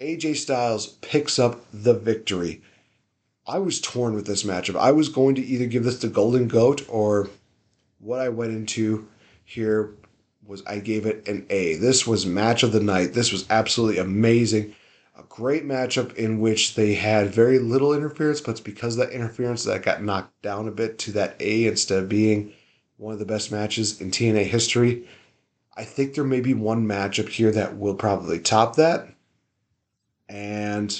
AJ 0.00 0.38
Styles 0.38 0.88
picks 0.88 1.38
up 1.38 1.60
the 1.72 1.94
victory. 1.94 2.62
I 3.46 3.60
was 3.60 3.80
torn 3.80 4.14
with 4.14 4.26
this 4.26 4.42
matchup. 4.42 4.74
I 4.74 4.90
was 4.90 5.08
going 5.08 5.36
to 5.36 5.46
either 5.46 5.66
give 5.66 5.84
this 5.84 6.00
the 6.00 6.08
Golden 6.08 6.48
Goat 6.48 6.84
or 6.88 7.30
what 8.00 8.18
I 8.18 8.28
went 8.28 8.50
into 8.50 9.06
here 9.44 9.94
was 10.48 10.62
I 10.66 10.78
gave 10.78 11.04
it 11.04 11.28
an 11.28 11.46
A. 11.50 11.74
This 11.76 12.06
was 12.06 12.24
match 12.24 12.62
of 12.62 12.72
the 12.72 12.80
night. 12.80 13.12
This 13.12 13.30
was 13.30 13.46
absolutely 13.50 13.98
amazing. 13.98 14.74
A 15.16 15.22
great 15.24 15.64
matchup 15.64 16.14
in 16.14 16.40
which 16.40 16.74
they 16.74 16.94
had 16.94 17.34
very 17.34 17.58
little 17.58 17.92
interference, 17.92 18.40
but 18.40 18.52
it's 18.52 18.60
because 18.60 18.96
of 18.96 19.06
that 19.06 19.14
interference 19.14 19.64
that 19.64 19.82
got 19.82 20.02
knocked 20.02 20.40
down 20.40 20.66
a 20.66 20.72
bit 20.72 20.98
to 21.00 21.12
that 21.12 21.36
A 21.40 21.66
instead 21.66 22.02
of 22.02 22.08
being 22.08 22.52
one 22.96 23.12
of 23.12 23.18
the 23.18 23.26
best 23.26 23.52
matches 23.52 24.00
in 24.00 24.10
TNA 24.10 24.44
history. 24.44 25.06
I 25.76 25.84
think 25.84 26.14
there 26.14 26.24
may 26.24 26.40
be 26.40 26.54
one 26.54 26.86
matchup 26.88 27.28
here 27.28 27.52
that 27.52 27.76
will 27.76 27.94
probably 27.94 28.40
top 28.40 28.76
that. 28.76 29.08
And 30.28 30.98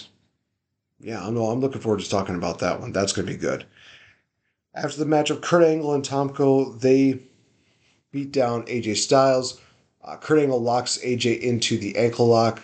yeah, 1.00 1.26
I 1.26 1.30
know 1.30 1.46
I'm 1.46 1.60
looking 1.60 1.80
forward 1.80 2.00
to 2.00 2.10
talking 2.10 2.34
about 2.34 2.58
that 2.58 2.80
one. 2.80 2.92
That's 2.92 3.12
going 3.12 3.26
to 3.26 3.32
be 3.32 3.38
good. 3.38 3.64
After 4.74 4.98
the 4.98 5.06
match 5.06 5.30
of 5.30 5.40
Kurt 5.40 5.64
Angle 5.64 5.94
and 5.94 6.04
Tomko, 6.04 6.78
they 6.80 7.20
beat 8.10 8.32
down 8.32 8.64
AJ 8.64 8.96
Styles. 8.96 9.60
Uh, 10.02 10.16
Kurt 10.16 10.40
Angle 10.40 10.62
locks 10.62 10.98
AJ 10.98 11.40
into 11.40 11.76
the 11.76 11.96
ankle 11.96 12.26
lock 12.26 12.62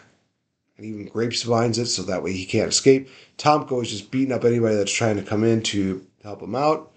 and 0.77 0.87
even 0.87 1.07
grapevines 1.07 1.79
it 1.79 1.87
so 1.87 2.03
that 2.03 2.23
way 2.23 2.33
he 2.33 2.47
can't 2.47 2.71
escape. 2.71 3.09
Tomko 3.39 3.83
is 3.83 3.91
just 3.91 4.11
beating 4.11 4.33
up 4.33 4.45
anybody 4.45 4.77
that's 4.77 4.93
trying 4.93 5.17
to 5.17 5.23
come 5.23 5.45
in 5.45 5.63
to 5.63 6.05
help 6.23 6.43
him 6.43 6.55
out. 6.55 6.93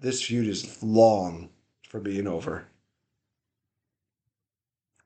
This 0.00 0.22
feud 0.22 0.48
is 0.48 0.82
long 0.82 1.48
for 1.88 2.00
being 2.00 2.26
over. 2.26 2.66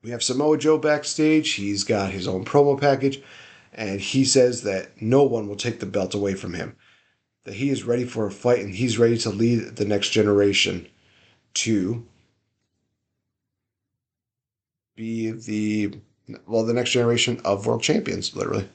We 0.02 0.10
have 0.10 0.22
Samoa 0.22 0.56
Joe 0.58 0.78
backstage. 0.78 1.54
He's 1.54 1.84
got 1.84 2.12
his 2.12 2.28
own 2.28 2.44
promo 2.44 2.80
package, 2.80 3.20
and 3.72 4.00
he 4.00 4.24
says 4.24 4.62
that 4.62 5.02
no 5.02 5.24
one 5.24 5.48
will 5.48 5.56
take 5.56 5.80
the 5.80 5.86
belt 5.86 6.14
away 6.14 6.34
from 6.34 6.54
him. 6.54 6.76
That 7.44 7.54
he 7.54 7.70
is 7.70 7.84
ready 7.84 8.04
for 8.04 8.26
a 8.26 8.30
fight 8.30 8.60
and 8.60 8.74
he's 8.74 8.98
ready 8.98 9.18
to 9.18 9.30
lead 9.30 9.76
the 9.76 9.84
next 9.84 10.10
generation 10.10 10.86
to 11.54 12.06
be 14.96 15.30
the 15.30 15.98
well 16.46 16.64
the 16.64 16.72
next 16.72 16.90
generation 16.90 17.40
of 17.44 17.66
world 17.66 17.82
champions, 17.82 18.34
literally. 18.34 18.68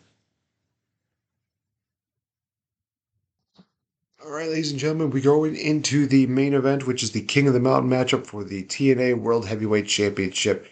All 4.24 4.32
right, 4.32 4.48
ladies 4.48 4.72
and 4.72 4.80
gentlemen, 4.80 5.10
we're 5.10 5.24
going 5.24 5.56
into 5.56 6.06
the 6.06 6.28
main 6.28 6.54
event, 6.54 6.86
which 6.86 7.04
is 7.04 7.12
the 7.12 7.22
King 7.22 7.48
of 7.48 7.54
the 7.54 7.60
Mountain 7.60 7.90
matchup 7.90 8.26
for 8.26 8.44
the 8.44 8.64
TNA 8.64 9.20
World 9.20 9.48
Heavyweight 9.48 9.88
Championship. 9.88 10.68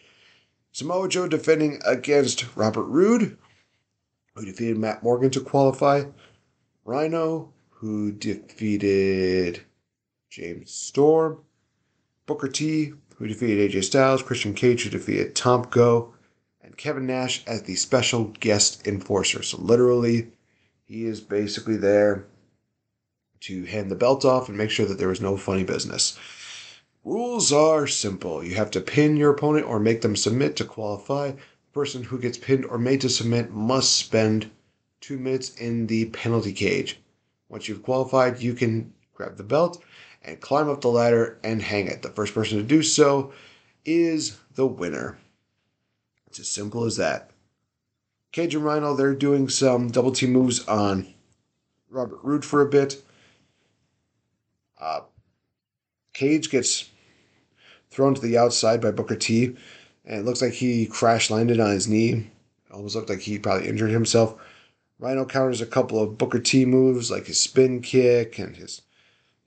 Samoa 0.72 1.10
Joe 1.10 1.28
defending 1.28 1.82
against 1.84 2.56
Robert 2.56 2.84
Roode, 2.84 3.38
who 4.36 4.46
defeated 4.46 4.78
Matt 4.78 5.02
Morgan 5.02 5.32
to 5.32 5.42
qualify. 5.42 6.04
Rhino, 6.86 7.52
who 7.70 8.12
defeated 8.12 9.62
James 10.30 10.72
Storm. 10.72 11.40
Booker 12.28 12.48
T, 12.48 12.94
who 13.20 13.28
defeated 13.28 13.70
AJ 13.70 13.84
Styles, 13.84 14.24
Christian 14.24 14.54
Cage, 14.54 14.84
who 14.84 14.90
defeated 14.90 15.36
Tomko, 15.36 16.14
and 16.62 16.78
Kevin 16.78 17.06
Nash 17.06 17.44
as 17.46 17.64
the 17.64 17.76
special 17.76 18.34
guest 18.40 18.88
enforcer. 18.88 19.44
So 19.44 19.62
literally, 19.62 20.32
he 20.86 21.06
is 21.06 21.20
basically 21.20 21.76
there 21.76 22.26
to 23.42 23.66
hand 23.66 23.92
the 23.92 23.96
belt 23.96 24.24
off 24.24 24.48
and 24.48 24.58
make 24.58 24.70
sure 24.70 24.86
that 24.86 24.98
there 24.98 25.10
was 25.10 25.20
no 25.20 25.36
funny 25.36 25.66
business. 25.66 26.18
Rules 27.04 27.52
are 27.52 27.88
simple. 27.88 28.44
You 28.44 28.56
have 28.56 28.72
to 28.72 28.82
pin 28.82 29.18
your 29.18 29.32
opponent 29.32 29.68
or 29.68 29.80
make 29.80 30.02
them 30.02 30.16
submit 30.16 30.56
to 30.56 30.66
qualify. 30.66 31.32
The 31.32 31.74
person 31.74 32.04
who 32.04 32.20
gets 32.20 32.38
pinned 32.38 32.66
or 32.66 32.78
made 32.78 33.02
to 33.02 33.10
submit 33.10 33.52
must 33.52 33.98
spend 33.98 34.50
two 35.02 35.18
minutes 35.18 35.56
in 35.56 35.88
the 35.88 36.06
penalty 36.06 36.54
cage. 36.54 37.00
Once 37.50 37.68
you've 37.68 37.84
qualified, 37.84 38.42
you 38.42 38.54
can 38.54 38.94
grab 39.14 39.36
the 39.36 39.44
belt 39.44 39.84
and 40.22 40.40
climb 40.42 40.70
up 40.70 40.82
the 40.82 40.90
ladder 40.90 41.40
and 41.44 41.62
hang 41.62 41.88
it. 41.88 42.02
The 42.02 42.10
first 42.10 42.34
person 42.34 42.58
to 42.58 42.64
do 42.64 42.84
so 42.84 43.34
is 43.86 44.38
the 44.56 44.66
winner. 44.66 45.18
It's 46.28 46.40
as 46.40 46.50
simple 46.50 46.84
as 46.84 46.98
that. 46.98 47.32
Cage 48.32 48.54
and 48.54 48.64
Rhino, 48.64 48.96
they're 48.96 49.16
doing 49.16 49.50
some 49.50 49.90
double 49.90 50.12
team 50.12 50.32
moves 50.32 50.66
on 50.68 51.14
Robert 51.90 52.20
Roode 52.22 52.46
for 52.46 52.62
a 52.62 52.70
bit. 52.70 53.04
Uh, 54.80 55.02
Cage 56.14 56.52
gets 56.52 56.90
thrown 57.90 58.14
to 58.14 58.22
the 58.22 58.38
outside 58.38 58.82
by 58.82 58.92
Booker 58.92 59.16
T, 59.16 59.56
and 60.06 60.20
it 60.20 60.26
looks 60.26 60.42
like 60.42 60.54
he 60.54 60.86
crash 60.86 61.32
landed 61.32 61.60
on 61.60 61.72
his 61.72 61.88
knee. 61.88 62.12
It 62.12 62.74
almost 62.74 62.96
looked 62.96 63.10
like 63.10 63.22
he 63.22 63.40
probably 63.40 63.68
injured 63.68 63.90
himself. 63.90 64.40
Rhino 65.00 65.26
counters 65.26 65.62
a 65.62 65.66
couple 65.66 66.02
of 66.02 66.18
Booker 66.18 66.40
T 66.40 66.66
moves, 66.66 67.10
like 67.10 67.26
his 67.26 67.40
spin 67.40 67.82
kick 67.82 68.38
and 68.38 68.56
his 68.56 68.82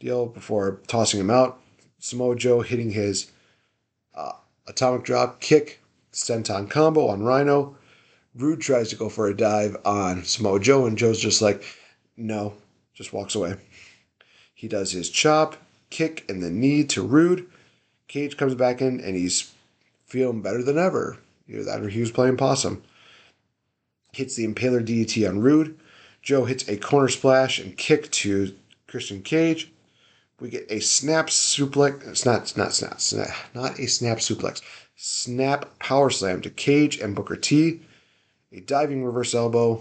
deal, 0.03 0.27
before 0.27 0.81
tossing 0.89 1.21
him 1.21 1.31
out. 1.31 1.61
Samoa 1.99 2.35
Joe 2.37 2.61
hitting 2.61 2.91
his 2.91 3.31
uh, 4.15 4.33
atomic 4.67 5.05
drop 5.05 5.41
kick, 5.41 5.81
senton 6.13 6.69
combo 6.69 7.07
on 7.07 7.23
Rhino. 7.23 7.77
Roode 8.35 8.61
tries 8.61 8.89
to 8.91 8.97
go 8.97 9.09
for 9.09 9.29
a 9.29 9.37
dive 9.37 9.77
on 9.85 10.25
Samoa 10.25 10.59
Joe, 10.59 10.87
and 10.87 10.99
Joe's 10.99 11.21
just 11.21 11.41
like, 11.41 11.63
no, 12.17 12.55
just 12.95 13.13
walks 13.13 13.35
away. 13.35 13.57
He 14.55 14.69
does 14.69 14.93
his 14.93 15.09
chop, 15.09 15.57
kick, 15.91 16.25
and 16.29 16.43
the 16.43 16.51
knee 16.51 16.85
to 16.85 17.03
Roode. 17.03 17.47
Cage 18.09 18.37
comes 18.37 18.55
back 18.55 18.81
in, 18.81 19.01
and 19.01 19.17
he's 19.17 19.53
feeling 20.07 20.43
better 20.43 20.63
than 20.63 20.79
ever. 20.79 21.19
Either 21.49 21.65
that 21.65 21.83
or 21.83 21.89
he 21.89 22.01
was 22.01 22.11
playing 22.11 22.37
possum. 22.37 22.83
Hits 24.13 24.35
the 24.35 24.47
Impaler 24.47 24.85
DDT 24.85 25.29
on 25.29 25.41
Roode. 25.41 25.79
Joe 26.23 26.45
hits 26.45 26.69
a 26.69 26.77
corner 26.77 27.09
splash 27.09 27.59
and 27.59 27.77
kick 27.77 28.11
to 28.13 28.55
Christian 28.87 29.23
Cage. 29.23 29.72
We 30.43 30.51
get 30.51 30.67
a 30.73 30.81
snap 30.81 31.29
suplex. 31.29 32.05
It's 32.09 32.27
not, 32.27 32.57
not 32.57 32.75
snap, 32.75 33.01
snap, 33.01 33.31
not 33.55 33.79
a 33.79 33.87
snap 33.87 34.19
suplex. 34.19 34.61
Snap 34.97 35.79
power 35.79 36.11
slam 36.11 36.41
to 36.41 36.51
Cage 36.51 36.99
and 36.99 37.15
Booker 37.15 37.37
T. 37.37 37.83
A 38.51 38.59
diving 38.59 39.05
reverse 39.05 39.37
elbow 39.37 39.81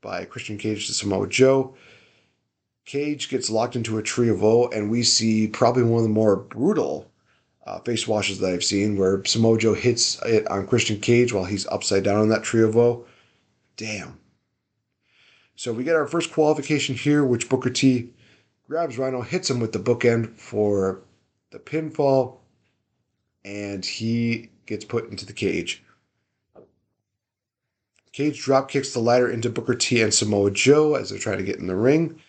by 0.00 0.24
Christian 0.24 0.58
Cage 0.58 0.88
to 0.88 0.92
Samoa 0.92 1.28
Joe. 1.28 1.76
Cage 2.84 3.28
gets 3.28 3.48
locked 3.48 3.76
into 3.76 3.96
a 3.96 4.02
tree 4.02 4.28
of 4.28 4.42
woe, 4.42 4.66
and 4.66 4.90
we 4.90 5.04
see 5.04 5.46
probably 5.46 5.84
one 5.84 5.98
of 5.98 6.02
the 6.02 6.08
more 6.08 6.34
brutal 6.34 7.08
uh, 7.64 7.78
face 7.78 8.08
washes 8.08 8.40
that 8.40 8.52
I've 8.52 8.64
seen, 8.64 8.98
where 8.98 9.24
Samoa 9.24 9.58
Joe 9.58 9.74
hits 9.74 10.20
it 10.24 10.44
on 10.48 10.66
Christian 10.66 10.98
Cage 10.98 11.32
while 11.32 11.44
he's 11.44 11.68
upside 11.68 12.02
down 12.02 12.16
on 12.16 12.30
that 12.30 12.42
tree 12.42 12.64
of 12.64 12.74
woe. 12.74 13.06
Damn. 13.76 14.18
So 15.54 15.72
we 15.72 15.84
get 15.84 15.94
our 15.94 16.08
first 16.08 16.32
qualification 16.32 16.96
here, 16.96 17.24
which 17.24 17.48
Booker 17.48 17.70
T 17.70 18.10
grabs 18.68 18.98
Rhino, 18.98 19.20
hits 19.22 19.50
him 19.50 19.60
with 19.60 19.72
the 19.72 19.78
bookend 19.78 20.38
for 20.38 21.02
the 21.50 21.58
pinfall, 21.58 22.38
and 23.44 23.84
he 23.84 24.50
gets 24.66 24.84
put 24.84 25.10
into 25.10 25.26
the 25.26 25.32
cage. 25.32 25.82
Cage 28.12 28.40
drop 28.40 28.70
kicks 28.70 28.92
the 28.92 29.00
ladder 29.00 29.28
into 29.28 29.50
Booker 29.50 29.74
T 29.74 30.00
and 30.00 30.14
Samoa 30.14 30.50
Joe 30.50 30.94
as 30.94 31.10
they're 31.10 31.18
trying 31.18 31.38
to 31.38 31.44
get 31.44 31.58
in 31.58 31.66
the 31.66 31.76
ring. 31.76 32.20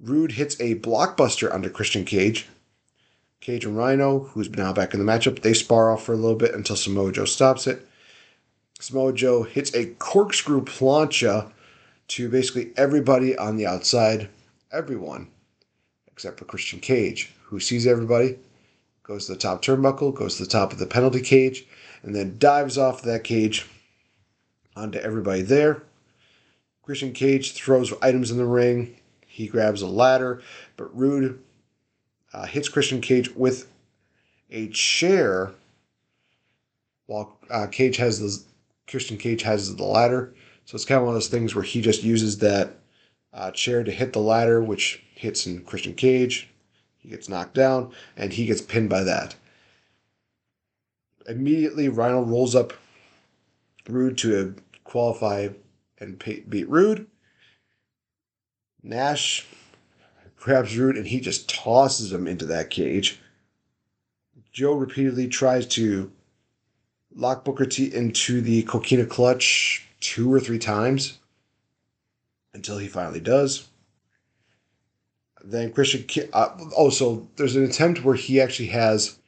Roode 0.00 0.32
hits 0.32 0.60
a 0.60 0.74
blockbuster 0.76 1.52
under 1.52 1.70
Christian 1.70 2.04
Cage. 2.04 2.48
Cage 3.40 3.64
and 3.64 3.76
Rhino, 3.76 4.20
who's 4.20 4.50
now 4.50 4.72
back 4.72 4.92
in 4.92 5.04
the 5.04 5.10
matchup, 5.10 5.40
they 5.40 5.54
spar 5.54 5.92
off 5.92 6.04
for 6.04 6.12
a 6.12 6.16
little 6.16 6.36
bit 6.36 6.54
until 6.54 6.76
Samoa 6.76 7.12
Joe 7.12 7.24
stops 7.24 7.68
it. 7.68 7.88
Samoa 8.80 9.12
Joe 9.12 9.44
hits 9.44 9.74
a 9.74 9.86
corkscrew 9.94 10.64
plancha 10.64 11.52
to 12.08 12.28
basically 12.28 12.72
everybody 12.76 13.36
on 13.36 13.56
the 13.56 13.66
outside, 13.66 14.28
everyone 14.72 15.28
except 16.18 16.36
for 16.36 16.46
Christian 16.46 16.80
Cage, 16.80 17.32
who 17.44 17.60
sees 17.60 17.86
everybody, 17.86 18.36
goes 19.04 19.26
to 19.26 19.34
the 19.34 19.38
top 19.38 19.62
turnbuckle, 19.62 20.12
goes 20.12 20.36
to 20.36 20.42
the 20.42 20.50
top 20.50 20.72
of 20.72 20.80
the 20.80 20.86
penalty 20.86 21.20
cage, 21.20 21.64
and 22.02 22.12
then 22.12 22.34
dives 22.40 22.76
off 22.76 23.02
that 23.02 23.22
cage 23.22 23.66
onto 24.74 24.98
everybody 24.98 25.42
there. 25.42 25.84
Christian 26.82 27.12
Cage 27.12 27.52
throws 27.52 27.94
items 28.02 28.32
in 28.32 28.36
the 28.36 28.44
ring. 28.44 28.96
He 29.28 29.46
grabs 29.46 29.80
a 29.80 29.86
ladder, 29.86 30.42
but 30.76 30.92
Roode 30.92 31.40
uh, 32.32 32.46
hits 32.46 32.68
Christian 32.68 33.00
Cage 33.00 33.32
with 33.36 33.70
a 34.50 34.70
chair 34.70 35.52
while 37.06 37.38
uh, 37.48 37.68
Cage 37.68 37.96
has 37.98 38.18
the 38.18 38.44
Christian 38.88 39.18
Cage 39.18 39.42
has 39.42 39.76
the 39.76 39.84
ladder. 39.84 40.34
So 40.64 40.74
it's 40.74 40.84
kind 40.84 40.98
of 40.98 41.04
one 41.04 41.14
of 41.14 41.14
those 41.14 41.28
things 41.28 41.54
where 41.54 41.62
he 41.62 41.80
just 41.80 42.02
uses 42.02 42.38
that 42.38 42.77
uh, 43.38 43.52
chair 43.52 43.84
to 43.84 43.92
hit 43.92 44.12
the 44.12 44.18
ladder, 44.18 44.60
which 44.60 45.02
hits 45.14 45.46
in 45.46 45.62
Christian 45.62 45.94
Cage. 45.94 46.48
He 46.98 47.08
gets 47.08 47.28
knocked 47.28 47.54
down, 47.54 47.92
and 48.16 48.32
he 48.32 48.46
gets 48.46 48.60
pinned 48.60 48.90
by 48.90 49.04
that. 49.04 49.36
Immediately, 51.28 51.88
Rhino 51.88 52.22
rolls 52.22 52.56
up 52.56 52.72
Roode 53.88 54.18
to 54.18 54.56
qualify 54.82 55.48
and 55.98 56.18
beat 56.18 56.68
Roode. 56.68 57.06
Nash 58.82 59.46
grabs 60.36 60.76
Roode 60.76 60.96
and 60.96 61.06
he 61.06 61.20
just 61.20 61.48
tosses 61.48 62.12
him 62.12 62.26
into 62.26 62.46
that 62.46 62.70
cage. 62.70 63.20
Joe 64.52 64.74
repeatedly 64.74 65.28
tries 65.28 65.66
to 65.68 66.10
lock 67.14 67.44
Booker 67.44 67.66
T 67.66 67.92
into 67.92 68.40
the 68.40 68.62
coquina 68.62 69.06
clutch 69.06 69.86
two 70.00 70.32
or 70.32 70.40
three 70.40 70.58
times 70.58 71.18
until 72.54 72.78
he 72.78 72.88
finally 72.88 73.20
does. 73.20 73.68
Then 75.44 75.72
Christian, 75.72 76.04
uh, 76.32 76.48
oh, 76.76 76.90
so 76.90 77.28
there's 77.36 77.56
an 77.56 77.64
attempt 77.64 78.04
where 78.04 78.14
he 78.14 78.40
actually 78.40 78.68
has 78.68 79.18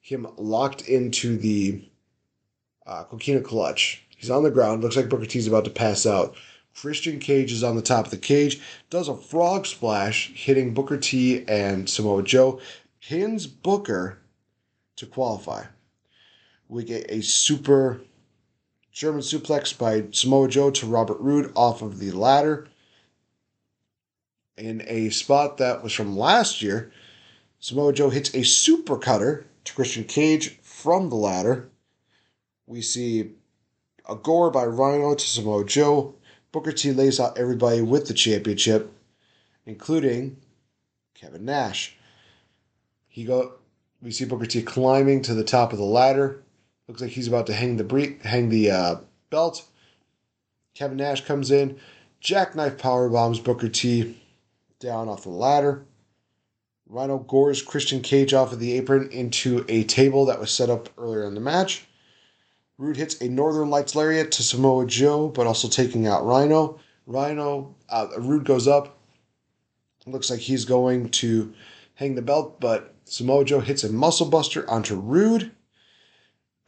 him 0.00 0.26
locked 0.36 0.88
into 0.88 1.36
the 1.36 1.84
uh, 2.86 3.04
coquina 3.04 3.40
clutch. 3.40 4.02
He's 4.16 4.30
on 4.30 4.42
the 4.42 4.50
ground. 4.50 4.82
Looks 4.82 4.96
like 4.96 5.08
Booker 5.08 5.26
T's 5.26 5.46
about 5.46 5.64
to 5.64 5.70
pass 5.70 6.06
out. 6.06 6.34
Christian 6.74 7.18
Cage 7.18 7.52
is 7.52 7.64
on 7.64 7.76
the 7.76 7.82
top 7.82 8.04
of 8.04 8.10
the 8.12 8.16
cage, 8.16 8.60
does 8.88 9.08
a 9.08 9.16
frog 9.16 9.66
splash, 9.66 10.32
hitting 10.34 10.74
Booker 10.74 10.96
T 10.96 11.44
and 11.48 11.90
Samoa 11.90 12.22
Joe, 12.22 12.60
pins 13.00 13.46
Booker 13.46 14.18
to 14.96 15.06
qualify. 15.06 15.64
We 16.68 16.84
get 16.84 17.10
a 17.10 17.22
super 17.22 18.00
German 18.98 19.20
suplex 19.20 19.78
by 19.78 20.06
Samoa 20.10 20.48
Joe 20.48 20.72
to 20.72 20.84
Robert 20.84 21.20
Roode 21.20 21.52
off 21.54 21.82
of 21.82 22.00
the 22.00 22.10
ladder 22.10 22.66
in 24.56 24.82
a 24.88 25.10
spot 25.10 25.58
that 25.58 25.84
was 25.84 25.92
from 25.92 26.16
last 26.18 26.62
year. 26.62 26.90
Samoa 27.60 27.92
Joe 27.92 28.10
hits 28.10 28.34
a 28.34 28.42
super 28.42 28.98
cutter 28.98 29.46
to 29.62 29.72
Christian 29.72 30.02
Cage 30.02 30.58
from 30.62 31.10
the 31.10 31.14
ladder. 31.14 31.70
We 32.66 32.82
see 32.82 33.34
a 34.08 34.16
gore 34.16 34.50
by 34.50 34.64
Rhino 34.64 35.14
to 35.14 35.24
Samoa 35.24 35.64
Joe. 35.64 36.16
Booker 36.50 36.72
T 36.72 36.90
lays 36.90 37.20
out 37.20 37.38
everybody 37.38 37.80
with 37.80 38.08
the 38.08 38.14
championship, 38.14 38.92
including 39.64 40.38
Kevin 41.14 41.44
Nash. 41.44 41.96
He 43.06 43.22
go. 43.22 43.58
We 44.02 44.10
see 44.10 44.24
Booker 44.24 44.46
T 44.46 44.60
climbing 44.60 45.22
to 45.22 45.34
the 45.34 45.44
top 45.44 45.70
of 45.70 45.78
the 45.78 45.84
ladder. 45.84 46.42
Looks 46.88 47.02
like 47.02 47.10
he's 47.10 47.28
about 47.28 47.46
to 47.46 47.52
hang 47.54 47.76
the 47.76 47.84
bre- 47.84 48.18
hang 48.22 48.48
the 48.48 48.70
uh, 48.70 48.96
belt. 49.30 49.64
Kevin 50.74 50.96
Nash 50.96 51.24
comes 51.24 51.50
in, 51.50 51.78
jackknife 52.20 52.78
power 52.78 53.08
bombs 53.08 53.40
Booker 53.40 53.68
T 53.68 54.16
down 54.80 55.08
off 55.08 55.24
the 55.24 55.28
ladder. 55.28 55.84
Rhino 56.88 57.18
gores 57.18 57.60
Christian 57.60 58.00
Cage 58.00 58.32
off 58.32 58.52
of 58.52 58.60
the 58.60 58.72
apron 58.72 59.10
into 59.12 59.64
a 59.68 59.84
table 59.84 60.24
that 60.26 60.40
was 60.40 60.50
set 60.50 60.70
up 60.70 60.88
earlier 60.96 61.26
in 61.26 61.34
the 61.34 61.40
match. 61.40 61.86
Roode 62.78 62.96
hits 62.96 63.20
a 63.20 63.28
Northern 63.28 63.68
Lights 63.68 63.94
lariat 63.94 64.30
to 64.32 64.42
Samoa 64.42 64.86
Joe, 64.86 65.28
but 65.28 65.46
also 65.46 65.68
taking 65.68 66.06
out 66.06 66.24
Rhino. 66.24 66.78
Rhino, 67.06 67.74
uh, 67.90 68.06
Roode 68.18 68.44
goes 68.44 68.66
up. 68.66 68.96
Looks 70.06 70.30
like 70.30 70.40
he's 70.40 70.64
going 70.64 71.10
to 71.10 71.52
hang 71.94 72.14
the 72.14 72.22
belt, 72.22 72.60
but 72.60 72.94
Samoa 73.04 73.44
Joe 73.44 73.60
hits 73.60 73.84
a 73.84 73.92
muscle 73.92 74.30
buster 74.30 74.68
onto 74.70 74.94
Roode, 74.94 75.50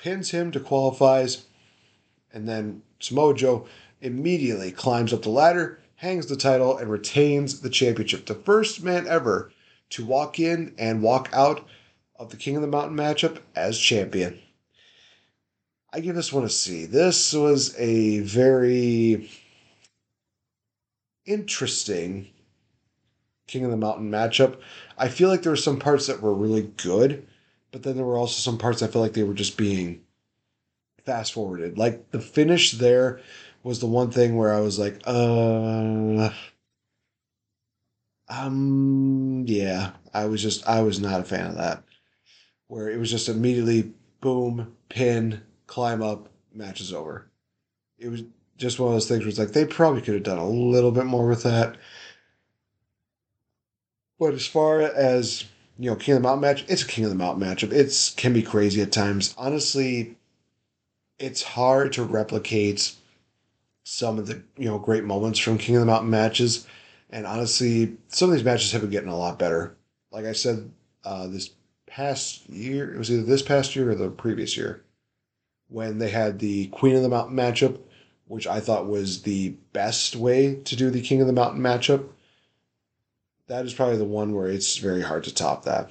pins 0.01 0.31
him 0.31 0.51
to 0.51 0.59
qualifies, 0.59 1.45
and 2.33 2.49
then 2.49 2.81
Samoa 3.01 3.35
Joe 3.35 3.67
immediately 4.01 4.73
climbs 4.73 5.13
up 5.13 5.23
the 5.23 5.29
ladder, 5.29 5.79
hangs 5.97 6.27
the 6.27 6.37
title, 6.37 6.79
and 6.79 6.91
retains 6.91 7.61
the 7.61 7.69
championship. 7.69 8.25
The 8.25 8.35
first 8.35 8.83
man 8.83 9.07
ever 9.07 9.53
to 9.91 10.07
walk 10.07 10.41
in 10.41 10.75
and 10.79 11.03
walk 11.03 11.29
out 11.35 11.69
of 12.17 12.31
the 12.31 12.39
King 12.39 12.57
of 12.57 12.63
the 12.63 12.69
Mountain 12.69 12.97
matchup 12.97 13.41
as 13.55 13.79
champion. 13.79 14.41
I 15.93 16.01
give 16.01 16.15
this 16.15 16.33
one 16.33 16.45
a 16.45 16.49
C. 16.49 16.87
This 16.87 17.35
was 17.35 17.79
a 17.79 18.21
very 18.21 19.29
interesting 21.27 22.29
King 23.47 23.67
of 23.67 23.71
the 23.71 23.77
Mountain 23.77 24.11
matchup. 24.11 24.61
I 24.97 25.09
feel 25.09 25.29
like 25.29 25.43
there 25.43 25.53
were 25.53 25.57
some 25.57 25.79
parts 25.79 26.07
that 26.07 26.23
were 26.23 26.33
really 26.33 26.73
good, 26.79 27.27
but 27.73 27.83
then 27.83 27.97
there 27.97 28.05
were 28.05 28.17
also 28.17 28.41
some 28.41 28.59
parts 28.59 28.83
I 28.83 28.87
felt 28.89 29.03
like 29.03 29.13
they 29.13 29.23
were 29.23 29.35
just 29.35 29.57
being 29.57 30.03
fast 31.05 31.33
forwarded. 31.33 31.79
Like 31.79 32.11
the 32.11 32.21
finish 32.21 32.73
there 32.73 33.21
was 33.63 33.81
the 33.81 33.87
one 33.87 34.11
thing 34.11 34.37
where 34.37 34.53
I 34.53 34.61
was 34.61 34.79
like, 34.79 35.01
uh 35.05 36.31
um 38.29 39.45
yeah, 39.47 39.93
I 40.15 40.27
was 40.27 40.43
just 40.43 40.67
I 40.69 40.83
was 40.83 41.01
not 41.01 41.21
a 41.21 41.25
fan 41.25 41.47
of 41.47 41.57
that. 41.57 41.83
Where 42.69 42.89
it 42.89 42.99
was 42.99 43.11
just 43.11 43.29
immediately 43.29 43.93
boom, 44.21 44.77
pin, 44.89 45.43
climb 45.67 46.03
up, 46.03 46.29
match 46.55 46.81
is 46.81 46.93
over. 46.93 47.31
It 47.99 48.09
was 48.09 48.23
just 48.57 48.79
one 48.79 48.89
of 48.89 48.95
those 48.95 49.09
things 49.09 49.21
where 49.21 49.29
it's 49.29 49.39
like 49.39 49.53
they 49.53 49.65
probably 49.65 50.03
could 50.03 50.15
have 50.15 50.23
done 50.23 50.39
a 50.39 50.49
little 50.49 50.93
bit 50.93 51.07
more 51.07 51.29
with 51.29 51.43
that. 51.45 51.77
But 54.19 54.35
as 54.35 54.47
far 54.47 54.83
as 54.83 55.45
you 55.81 55.89
know, 55.89 55.97
King 55.97 56.17
of 56.17 56.23
the 56.23 56.29
Mountain 56.29 56.43
match, 56.43 56.65
it's 56.69 56.83
a 56.83 56.87
King 56.87 57.05
of 57.05 57.11
the 57.11 57.17
Mountain 57.17 57.43
matchup. 57.43 57.73
It's 57.73 58.11
can 58.11 58.35
be 58.35 58.43
crazy 58.43 58.83
at 58.83 58.93
times. 58.93 59.35
Honestly, 59.39 60.15
it's 61.19 61.43
hard 61.43 61.95
to 61.95 62.05
replicate 62.05 62.93
some 63.83 64.19
of 64.19 64.27
the 64.27 64.43
you 64.59 64.69
know 64.69 64.79
great 64.79 65.05
moments 65.05 65.39
from 65.39 65.57
King 65.57 65.77
of 65.77 65.81
the 65.81 65.87
Mountain 65.87 66.11
matches. 66.11 66.67
And 67.09 67.27
honestly, 67.27 67.97
some 68.09 68.29
of 68.29 68.37
these 68.37 68.45
matches 68.45 68.73
have 68.73 68.83
been 68.83 68.91
getting 68.91 69.09
a 69.09 69.17
lot 69.17 69.39
better. 69.39 69.75
Like 70.13 70.27
I 70.27 70.33
said, 70.33 70.71
uh, 71.03 71.29
this 71.29 71.51
past 71.87 72.47
year, 72.51 72.95
it 72.95 72.99
was 72.99 73.11
either 73.11 73.23
this 73.23 73.43
past 73.43 73.75
year 73.75 73.91
or 73.91 73.95
the 73.95 74.11
previous 74.11 74.59
year, 74.59 74.85
when 75.69 75.99
they 75.99 76.11
had 76.11 76.41
the 76.41 76.67
Queen 76.67 76.95
of 76.95 77.03
the 77.03 77.09
Mountain 77.09 77.37
matchup, 77.37 77.79
which 78.27 78.47
I 78.47 78.61
thought 78.61 78.87
was 78.87 79.23
the 79.23 79.55
best 79.73 80.15
way 80.15 80.57
to 80.57 80.77
do 80.77 80.91
the 80.91 81.01
King 81.01 81.23
of 81.23 81.27
the 81.27 81.33
Mountain 81.33 81.63
matchup. 81.63 82.07
That 83.51 83.65
is 83.65 83.75
probably 83.75 83.97
the 83.97 84.05
one 84.05 84.33
where 84.33 84.47
it's 84.47 84.77
very 84.77 85.03
hard 85.03 85.25
to 85.25 85.35
top 85.35 85.65
that. 85.65 85.91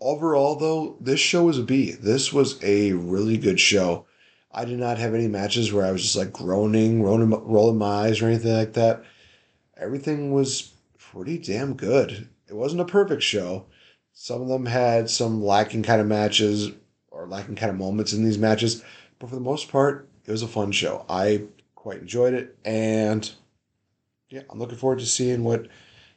Overall, 0.00 0.54
though, 0.54 0.96
this 1.00 1.18
show 1.18 1.46
was 1.46 1.58
a 1.58 1.62
B. 1.64 1.90
This 1.90 2.32
was 2.32 2.62
a 2.62 2.92
really 2.92 3.36
good 3.36 3.58
show. 3.58 4.06
I 4.52 4.64
did 4.64 4.78
not 4.78 4.98
have 4.98 5.12
any 5.12 5.26
matches 5.26 5.72
where 5.72 5.84
I 5.84 5.90
was 5.90 6.02
just 6.02 6.14
like 6.14 6.32
groaning, 6.32 7.02
rolling, 7.02 7.30
rolling 7.30 7.78
my 7.78 8.06
eyes, 8.06 8.22
or 8.22 8.28
anything 8.28 8.56
like 8.56 8.74
that. 8.74 9.02
Everything 9.76 10.32
was 10.32 10.70
pretty 10.98 11.36
damn 11.36 11.74
good. 11.74 12.28
It 12.46 12.54
wasn't 12.54 12.82
a 12.82 12.84
perfect 12.84 13.24
show. 13.24 13.66
Some 14.12 14.40
of 14.40 14.46
them 14.46 14.66
had 14.66 15.10
some 15.10 15.42
lacking 15.42 15.82
kind 15.82 16.00
of 16.00 16.06
matches 16.06 16.70
or 17.10 17.26
lacking 17.26 17.56
kind 17.56 17.70
of 17.70 17.76
moments 17.76 18.12
in 18.12 18.24
these 18.24 18.38
matches, 18.38 18.84
but 19.18 19.30
for 19.30 19.34
the 19.34 19.40
most 19.40 19.68
part, 19.68 20.08
it 20.24 20.30
was 20.30 20.42
a 20.42 20.46
fun 20.46 20.70
show. 20.70 21.04
I 21.08 21.46
quite 21.74 21.98
enjoyed 21.98 22.34
it, 22.34 22.56
and 22.64 23.28
yeah, 24.30 24.42
I'm 24.48 24.60
looking 24.60 24.78
forward 24.78 25.00
to 25.00 25.06
seeing 25.06 25.42
what 25.42 25.66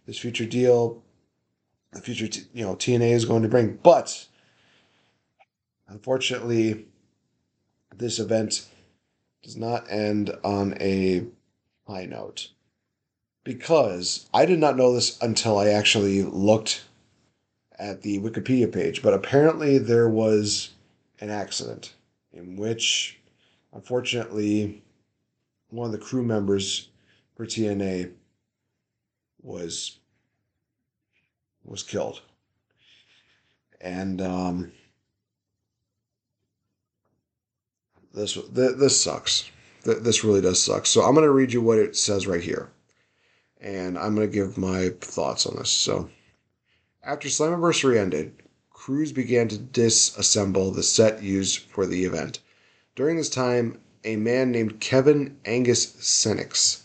this 0.08 0.18
future 0.18 0.45
deal, 0.45 1.03
the 1.91 2.01
future 2.01 2.28
t- 2.28 2.45
you 2.53 2.66
know 2.66 2.76
TNA 2.76 3.12
is 3.12 3.26
going 3.26 3.43
to 3.43 3.49
bring. 3.49 3.78
But 3.84 4.28
unfortunately, 5.88 6.86
this 7.95 8.18
event 8.18 8.68
does 9.43 9.58
not 9.58 9.86
end 9.91 10.32
on 10.43 10.76
a 10.82 11.26
high 11.88 12.05
note 12.05 12.49
because 13.43 14.28
I 14.34 14.45
did 14.45 14.60
not 14.60 14.78
know 14.78 14.93
this 14.93 15.22
until 15.22 15.60
I 15.60 15.68
actually 15.68 16.24
looked 16.24 16.86
at 17.78 18.01
the 18.01 18.20
Wikipedia 18.20 18.72
page, 18.72 19.03
but 19.03 19.14
apparently 19.14 19.78
there 19.78 20.10
was 20.10 20.72
an 21.20 21.30
accident 21.30 21.93
in 22.32 22.55
which, 22.55 23.20
unfortunately, 23.74 24.82
one 25.70 25.86
of 25.86 25.91
the 25.91 25.97
crew 25.97 26.24
members 26.24 26.89
for 27.36 27.45
TNA 27.45 28.12
was 29.47 29.97
was 31.63 31.83
killed, 31.83 32.21
and 33.81 34.21
um, 34.21 34.71
this 38.13 38.37
this 38.51 39.01
sucks. 39.01 39.49
This 39.83 40.23
really 40.23 40.41
does 40.41 40.61
suck. 40.61 40.85
So 40.85 41.01
I'm 41.01 41.15
to 41.15 41.29
read 41.29 41.53
you 41.53 41.61
what 41.61 41.79
it 41.79 41.95
says 41.95 42.27
right 42.27 42.43
here, 42.43 42.69
and 43.61 43.97
I'm 43.97 44.15
to 44.17 44.27
give 44.27 44.57
my 44.57 44.89
thoughts 44.99 45.45
on 45.45 45.55
this. 45.55 45.69
So. 45.69 46.09
After 47.03 47.29
Slammiversary 47.29 47.97
ended, 47.97 48.43
crews 48.69 49.13
began 49.13 49.47
to 49.47 49.57
disassemble 49.57 50.75
the 50.75 50.83
set 50.83 51.23
used 51.23 51.59
for 51.59 51.85
the 51.85 52.03
event. 52.03 52.39
During 52.97 53.15
this 53.15 53.29
time, 53.29 53.79
a 54.03 54.17
man 54.17 54.51
named 54.51 54.81
Kevin 54.81 55.37
Angus 55.45 55.85
Senex, 55.85 56.81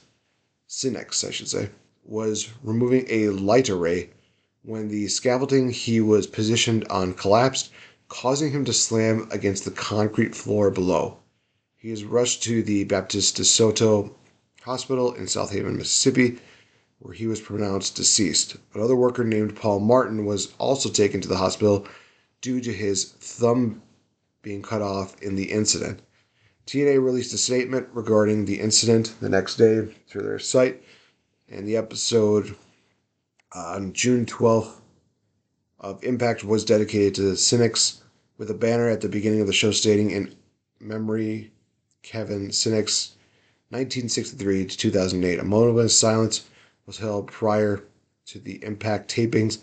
Sinex, 0.68 1.26
I 1.26 1.32
should 1.32 1.48
say, 1.48 1.70
was 2.12 2.50
removing 2.62 3.06
a 3.08 3.30
light 3.30 3.70
array 3.70 4.10
when 4.62 4.88
the 4.88 5.08
scaffolding 5.08 5.70
he 5.70 5.98
was 5.98 6.26
positioned 6.26 6.86
on 6.88 7.14
collapsed, 7.14 7.70
causing 8.08 8.52
him 8.52 8.66
to 8.66 8.72
slam 8.72 9.26
against 9.30 9.64
the 9.64 9.70
concrete 9.70 10.34
floor 10.34 10.70
below. 10.70 11.16
He 11.74 11.90
is 11.90 12.04
rushed 12.04 12.42
to 12.42 12.62
the 12.62 12.84
Baptist 12.84 13.36
de 13.36 13.44
Soto 13.44 14.14
Hospital 14.60 15.14
in 15.14 15.24
Southaven, 15.24 15.78
Mississippi, 15.78 16.38
where 16.98 17.14
he 17.14 17.26
was 17.26 17.40
pronounced 17.40 17.96
deceased. 17.96 18.56
Another 18.74 18.94
worker 18.94 19.24
named 19.24 19.56
Paul 19.56 19.80
Martin 19.80 20.26
was 20.26 20.52
also 20.58 20.90
taken 20.90 21.22
to 21.22 21.28
the 21.28 21.38
hospital 21.38 21.88
due 22.42 22.60
to 22.60 22.74
his 22.74 23.06
thumb 23.06 23.80
being 24.42 24.60
cut 24.60 24.82
off 24.82 25.20
in 25.22 25.34
the 25.34 25.50
incident. 25.50 26.02
TNA 26.66 27.02
released 27.02 27.32
a 27.32 27.38
statement 27.38 27.88
regarding 27.94 28.44
the 28.44 28.60
incident 28.60 29.14
the 29.20 29.30
next 29.30 29.56
day 29.56 29.88
through 30.06 30.24
their 30.24 30.38
site, 30.38 30.82
and 31.52 31.68
the 31.68 31.76
episode 31.76 32.56
uh, 33.54 33.74
on 33.76 33.92
June 33.92 34.24
12th 34.24 34.80
of 35.80 36.02
Impact 36.02 36.44
was 36.44 36.64
dedicated 36.64 37.14
to 37.14 37.22
the 37.22 37.34
Sinex 37.34 38.00
with 38.38 38.50
a 38.50 38.54
banner 38.54 38.88
at 38.88 39.00
the 39.00 39.08
beginning 39.08 39.40
of 39.40 39.46
the 39.46 39.52
show 39.52 39.70
stating 39.70 40.10
in 40.10 40.34
memory 40.80 41.52
Kevin 42.02 42.48
Sinex 42.48 43.12
1963 43.68 44.66
to 44.66 44.76
2008 44.76 45.38
a 45.38 45.44
moment 45.44 45.78
of 45.78 45.92
silence 45.92 46.46
was 46.86 46.98
held 46.98 47.26
prior 47.26 47.84
to 48.26 48.38
the 48.38 48.62
Impact 48.64 49.14
tapings 49.14 49.58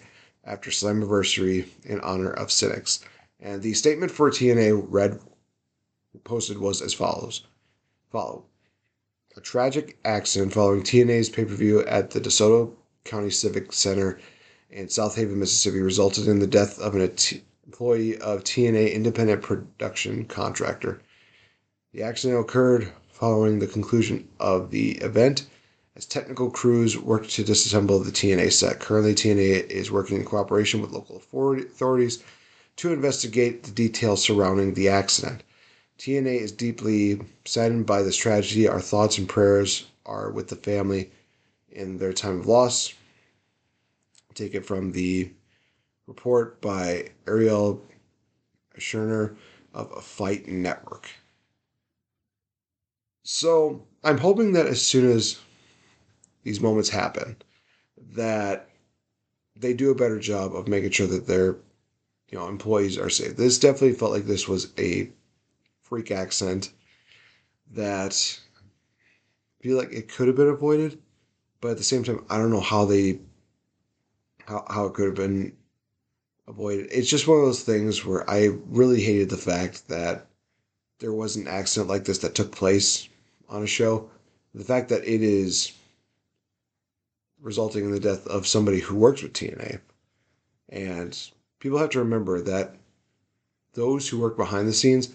after 0.46 0.70
Slammiversary 0.70 1.68
in 1.84 2.00
honor 2.02 2.32
of 2.32 2.48
Sinex. 2.48 3.04
And 3.40 3.62
the 3.62 3.74
statement 3.74 4.12
for 4.12 4.30
TNA 4.30 4.86
read 4.90 5.20
posted 6.24 6.58
was 6.58 6.82
as 6.82 6.94
follows. 6.94 7.44
Follow. 8.12 8.46
A 9.40 9.42
tragic 9.42 9.98
accident 10.04 10.52
following 10.52 10.84
TNA's 10.84 11.30
pay-per-view 11.30 11.86
at 11.86 12.12
the 12.12 12.20
DeSoto 12.20 12.74
County 13.06 13.30
Civic 13.30 13.72
Center 13.72 14.20
in 14.70 14.88
Southaven, 14.88 15.38
Mississippi 15.38 15.80
resulted 15.80 16.28
in 16.28 16.40
the 16.40 16.46
death 16.46 16.78
of 16.78 16.94
an 16.94 17.10
employee 17.66 18.18
of 18.18 18.44
TNA 18.44 18.92
independent 18.94 19.42
production 19.42 20.26
contractor. 20.26 21.02
The 21.94 22.04
accident 22.04 22.38
occurred 22.38 22.92
following 23.14 23.60
the 23.60 23.68
conclusion 23.68 24.28
of 24.42 24.72
the 24.72 24.98
event 24.98 25.48
as 25.96 26.06
technical 26.06 26.52
crews 26.52 26.98
worked 26.98 27.30
to 27.30 27.44
disassemble 27.46 28.04
the 28.04 28.12
TNA 28.12 28.52
set. 28.52 28.82
Currently, 28.82 29.16
TNA 29.16 29.68
is 29.68 29.90
working 29.90 30.18
in 30.18 30.26
cooperation 30.26 30.82
with 30.82 30.92
local 30.92 31.16
authorities 31.16 32.22
to 32.76 32.92
investigate 32.92 33.64
the 33.64 33.72
details 33.72 34.22
surrounding 34.22 34.74
the 34.74 34.90
accident. 34.90 35.44
TNA 36.00 36.40
is 36.40 36.54
deeply 36.54 37.20
saddened 37.44 37.86
by 37.86 38.02
this 38.02 38.16
tragedy. 38.16 38.70
Our 38.70 38.80
thoughts 38.80 39.18
and 39.18 39.28
prayers 39.28 39.86
are 40.06 40.32
with 40.32 40.48
the 40.48 40.56
family 40.56 41.12
in 41.70 41.98
their 41.98 42.14
time 42.14 42.40
of 42.40 42.48
loss. 42.48 42.94
Take 44.34 44.56
it 44.56 44.66
from 44.66 44.94
the 44.94 45.30
report 46.08 46.62
by 46.62 47.10
Ariel 47.28 47.82
Scherner 48.78 49.36
of 49.74 49.92
a 49.92 50.02
Fight 50.02 50.48
Network. 50.48 51.10
So 53.24 53.86
I'm 54.02 54.20
hoping 54.20 54.54
that 54.54 54.68
as 54.68 54.82
soon 54.82 55.12
as 55.12 55.38
these 56.44 56.62
moments 56.62 56.90
happen, 56.90 57.36
that 58.14 58.70
they 59.58 59.74
do 59.74 59.92
a 59.92 59.96
better 59.96 60.18
job 60.18 60.56
of 60.56 60.70
making 60.70 60.92
sure 60.92 61.08
that 61.08 61.28
their 61.28 61.58
you 62.32 62.38
know 62.38 62.48
employees 62.48 62.98
are 62.98 63.10
safe. 63.10 63.36
This 63.36 63.60
definitely 63.60 63.94
felt 63.94 64.14
like 64.14 64.26
this 64.26 64.48
was 64.48 64.72
a 64.80 65.12
freak 65.90 66.12
accent 66.12 66.72
that 67.72 68.40
I 69.60 69.64
feel 69.64 69.78
like 69.78 69.92
it 69.92 70.08
could 70.08 70.28
have 70.28 70.38
been 70.38 70.48
avoided, 70.48 71.00
but 71.60 71.72
at 71.72 71.78
the 71.78 71.84
same 71.84 72.04
time, 72.04 72.24
I 72.30 72.38
don't 72.38 72.52
know 72.52 72.62
how 72.62 72.86
they 72.86 73.20
how 74.46 74.66
how 74.70 74.86
it 74.86 74.94
could 74.94 75.08
have 75.08 75.16
been 75.16 75.58
avoided. 76.48 76.88
It's 76.92 77.10
just 77.10 77.28
one 77.28 77.40
of 77.40 77.46
those 77.46 77.64
things 77.64 78.06
where 78.06 78.30
I 78.30 78.50
really 78.68 79.02
hated 79.02 79.30
the 79.30 79.38
fact 79.38 79.88
that 79.90 80.28
there 81.00 81.14
was 81.14 81.36
an 81.36 81.48
accident 81.48 81.90
like 81.90 82.06
this 82.06 82.20
that 82.20 82.36
took 82.36 82.52
place 82.52 83.08
on 83.50 83.64
a 83.64 83.68
show. 83.68 84.10
The 84.54 84.64
fact 84.64 84.90
that 84.90 85.04
it 85.04 85.22
is 85.22 85.74
resulting 87.42 87.86
in 87.86 87.92
the 87.92 88.00
death 88.00 88.28
of 88.28 88.48
somebody 88.48 88.80
who 88.80 88.96
works 88.96 89.22
with 89.22 89.34
TNA. 89.34 89.80
And 90.70 91.18
people 91.60 91.78
have 91.78 91.90
to 91.92 92.00
remember 92.00 92.42
that 92.42 92.76
those 93.74 94.10
who 94.10 94.20
work 94.20 94.36
behind 94.36 94.68
the 94.68 94.74
scenes 94.74 95.10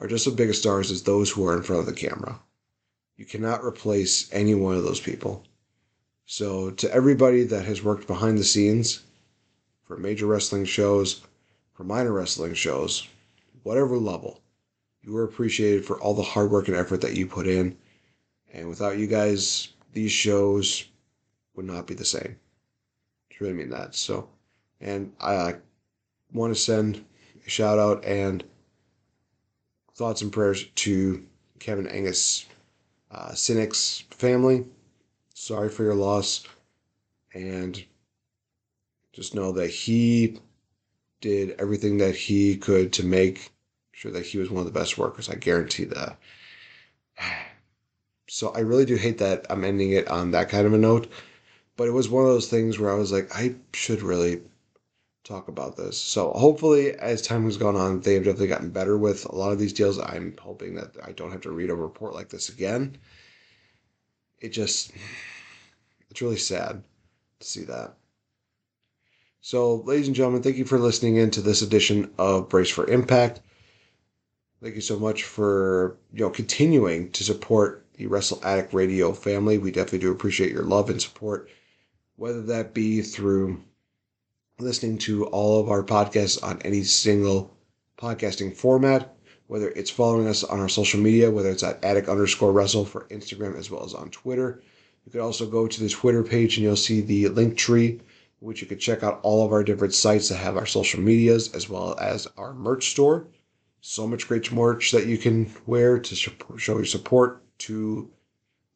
are 0.00 0.08
just 0.08 0.26
as 0.26 0.34
big 0.34 0.48
a 0.48 0.54
stars 0.54 0.90
as 0.90 1.02
those 1.02 1.30
who 1.30 1.46
are 1.46 1.56
in 1.56 1.62
front 1.62 1.80
of 1.80 1.86
the 1.86 1.92
camera. 1.92 2.40
You 3.16 3.26
cannot 3.26 3.62
replace 3.62 4.32
any 4.32 4.54
one 4.54 4.74
of 4.74 4.82
those 4.82 5.00
people. 5.00 5.44
So, 6.24 6.70
to 6.70 6.92
everybody 6.92 7.44
that 7.44 7.66
has 7.66 7.82
worked 7.82 8.06
behind 8.06 8.38
the 8.38 8.44
scenes 8.44 9.02
for 9.84 9.98
major 9.98 10.26
wrestling 10.26 10.64
shows, 10.64 11.20
for 11.74 11.84
minor 11.84 12.12
wrestling 12.12 12.54
shows, 12.54 13.06
whatever 13.62 13.98
level, 13.98 14.40
you 15.02 15.14
are 15.16 15.24
appreciated 15.24 15.84
for 15.84 16.00
all 16.00 16.14
the 16.14 16.22
hard 16.22 16.50
work 16.50 16.68
and 16.68 16.76
effort 16.76 17.02
that 17.02 17.16
you 17.16 17.26
put 17.26 17.46
in. 17.46 17.76
And 18.52 18.68
without 18.68 18.96
you 18.96 19.06
guys, 19.06 19.68
these 19.92 20.12
shows 20.12 20.86
would 21.54 21.66
not 21.66 21.86
be 21.86 21.94
the 21.94 22.04
same. 22.04 22.38
I 23.30 23.34
really 23.40 23.54
mean 23.54 23.70
that. 23.70 23.94
So, 23.94 24.28
and 24.80 25.12
I 25.20 25.56
want 26.32 26.54
to 26.54 26.60
send 26.60 27.04
a 27.46 27.50
shout 27.50 27.78
out 27.78 28.04
and 28.04 28.44
thoughts 30.00 30.22
and 30.22 30.32
prayers 30.32 30.64
to 30.76 31.22
Kevin 31.58 31.86
Angus 31.86 32.46
uh, 33.10 33.32
Sinex's 33.32 34.02
family. 34.10 34.64
Sorry 35.34 35.68
for 35.68 35.84
your 35.84 35.94
loss. 35.94 36.46
And 37.34 37.84
just 39.12 39.34
know 39.34 39.52
that 39.52 39.68
he 39.68 40.40
did 41.20 41.54
everything 41.58 41.98
that 41.98 42.16
he 42.16 42.56
could 42.56 42.94
to 42.94 43.04
make 43.04 43.52
sure 43.92 44.10
that 44.10 44.24
he 44.24 44.38
was 44.38 44.48
one 44.50 44.66
of 44.66 44.72
the 44.72 44.78
best 44.80 44.96
workers. 44.96 45.28
I 45.28 45.34
guarantee 45.34 45.84
that. 45.84 46.18
So 48.32 48.50
I 48.50 48.60
really 48.60 48.84
do 48.84 48.94
hate 48.94 49.18
that 49.18 49.44
I'm 49.50 49.64
ending 49.64 49.90
it 49.90 50.06
on 50.06 50.30
that 50.30 50.48
kind 50.48 50.64
of 50.64 50.72
a 50.72 50.78
note. 50.78 51.10
But 51.76 51.88
it 51.88 51.90
was 51.90 52.08
one 52.08 52.22
of 52.22 52.30
those 52.30 52.48
things 52.48 52.78
where 52.78 52.92
I 52.92 52.94
was 52.94 53.10
like, 53.10 53.28
I 53.34 53.56
should 53.72 54.02
really 54.02 54.40
talk 55.30 55.48
about 55.48 55.76
this. 55.76 55.98
So 55.98 56.32
hopefully, 56.32 56.92
as 56.92 57.22
time 57.22 57.44
has 57.44 57.56
gone 57.56 57.76
on, 57.76 58.00
they 58.00 58.14
have 58.14 58.24
definitely 58.24 58.48
gotten 58.48 58.70
better 58.70 58.98
with 58.98 59.24
a 59.26 59.34
lot 59.34 59.52
of 59.52 59.58
these 59.58 59.72
deals. 59.72 59.98
I'm 59.98 60.36
hoping 60.40 60.74
that 60.74 60.96
I 61.04 61.12
don't 61.12 61.30
have 61.30 61.42
to 61.42 61.52
read 61.52 61.70
a 61.70 61.74
report 61.74 62.14
like 62.14 62.28
this 62.28 62.48
again. 62.48 62.96
It 64.40 64.48
just, 64.48 64.92
it's 66.10 66.20
really 66.20 66.36
sad 66.36 66.82
to 67.38 67.46
see 67.46 67.64
that. 67.64 67.94
So, 69.40 69.76
ladies 69.76 70.08
and 70.08 70.16
gentlemen, 70.16 70.42
thank 70.42 70.56
you 70.56 70.64
for 70.64 70.78
listening 70.78 71.16
in 71.16 71.30
to 71.30 71.40
this 71.40 71.62
edition 71.62 72.12
of 72.18 72.48
Brace 72.48 72.68
for 72.68 72.86
Impact. 72.90 73.40
Thank 74.62 74.74
you 74.74 74.82
so 74.82 74.98
much 74.98 75.24
for 75.24 75.96
you 76.12 76.20
know 76.20 76.30
continuing 76.30 77.10
to 77.12 77.24
support 77.24 77.86
the 77.94 78.06
Wrestle 78.06 78.40
Addict 78.44 78.74
Radio 78.74 79.12
family. 79.12 79.56
We 79.56 79.70
definitely 79.70 80.00
do 80.00 80.12
appreciate 80.12 80.52
your 80.52 80.64
love 80.64 80.90
and 80.90 81.00
support, 81.00 81.48
whether 82.16 82.42
that 82.42 82.74
be 82.74 83.00
through 83.00 83.62
listening 84.62 84.98
to 84.98 85.26
all 85.26 85.60
of 85.60 85.70
our 85.70 85.82
podcasts 85.82 86.42
on 86.42 86.60
any 86.62 86.82
single 86.82 87.56
podcasting 87.98 88.54
format, 88.54 89.16
whether 89.46 89.70
it's 89.70 89.90
following 89.90 90.26
us 90.26 90.44
on 90.44 90.60
our 90.60 90.68
social 90.68 91.00
media, 91.00 91.30
whether 91.30 91.50
it's 91.50 91.62
at 91.62 91.84
addict 91.84 92.08
underscore 92.08 92.52
wrestle 92.52 92.84
for 92.84 93.06
Instagram 93.10 93.58
as 93.58 93.70
well 93.70 93.84
as 93.84 93.94
on 93.94 94.10
Twitter. 94.10 94.62
You 95.04 95.12
could 95.12 95.20
also 95.20 95.46
go 95.46 95.66
to 95.66 95.82
the 95.82 95.88
Twitter 95.88 96.22
page 96.22 96.56
and 96.56 96.64
you'll 96.64 96.76
see 96.76 97.00
the 97.00 97.28
link 97.28 97.56
tree, 97.56 98.00
which 98.40 98.60
you 98.60 98.66
could 98.66 98.80
check 98.80 99.02
out 99.02 99.20
all 99.22 99.44
of 99.44 99.52
our 99.52 99.64
different 99.64 99.94
sites 99.94 100.28
that 100.28 100.36
have 100.36 100.56
our 100.56 100.66
social 100.66 101.00
medias 101.00 101.54
as 101.54 101.68
well 101.68 101.98
as 101.98 102.26
our 102.36 102.54
merch 102.54 102.90
store. 102.90 103.26
So 103.80 104.06
much 104.06 104.28
great 104.28 104.52
merch 104.52 104.92
that 104.92 105.06
you 105.06 105.16
can 105.16 105.50
wear 105.66 105.98
to 105.98 106.14
show 106.14 106.76
your 106.76 106.84
support 106.84 107.42
to 107.60 108.10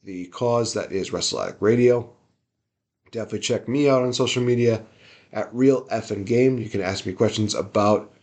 the 0.02 0.26
cause 0.26 0.74
that 0.74 0.92
is 0.92 1.12
Wrestle 1.12 1.42
Addict 1.42 1.60
Radio. 1.60 2.10
Definitely 3.10 3.40
check 3.40 3.68
me 3.68 3.88
out 3.88 4.02
on 4.02 4.12
social 4.12 4.42
media 4.42 4.84
at 5.34 5.52
Real 5.52 5.84
Effin 5.88 6.24
Game. 6.24 6.58
You 6.58 6.70
can 6.70 6.80
ask 6.80 7.04
me 7.04 7.12
questions 7.12 7.54
about 7.54 8.14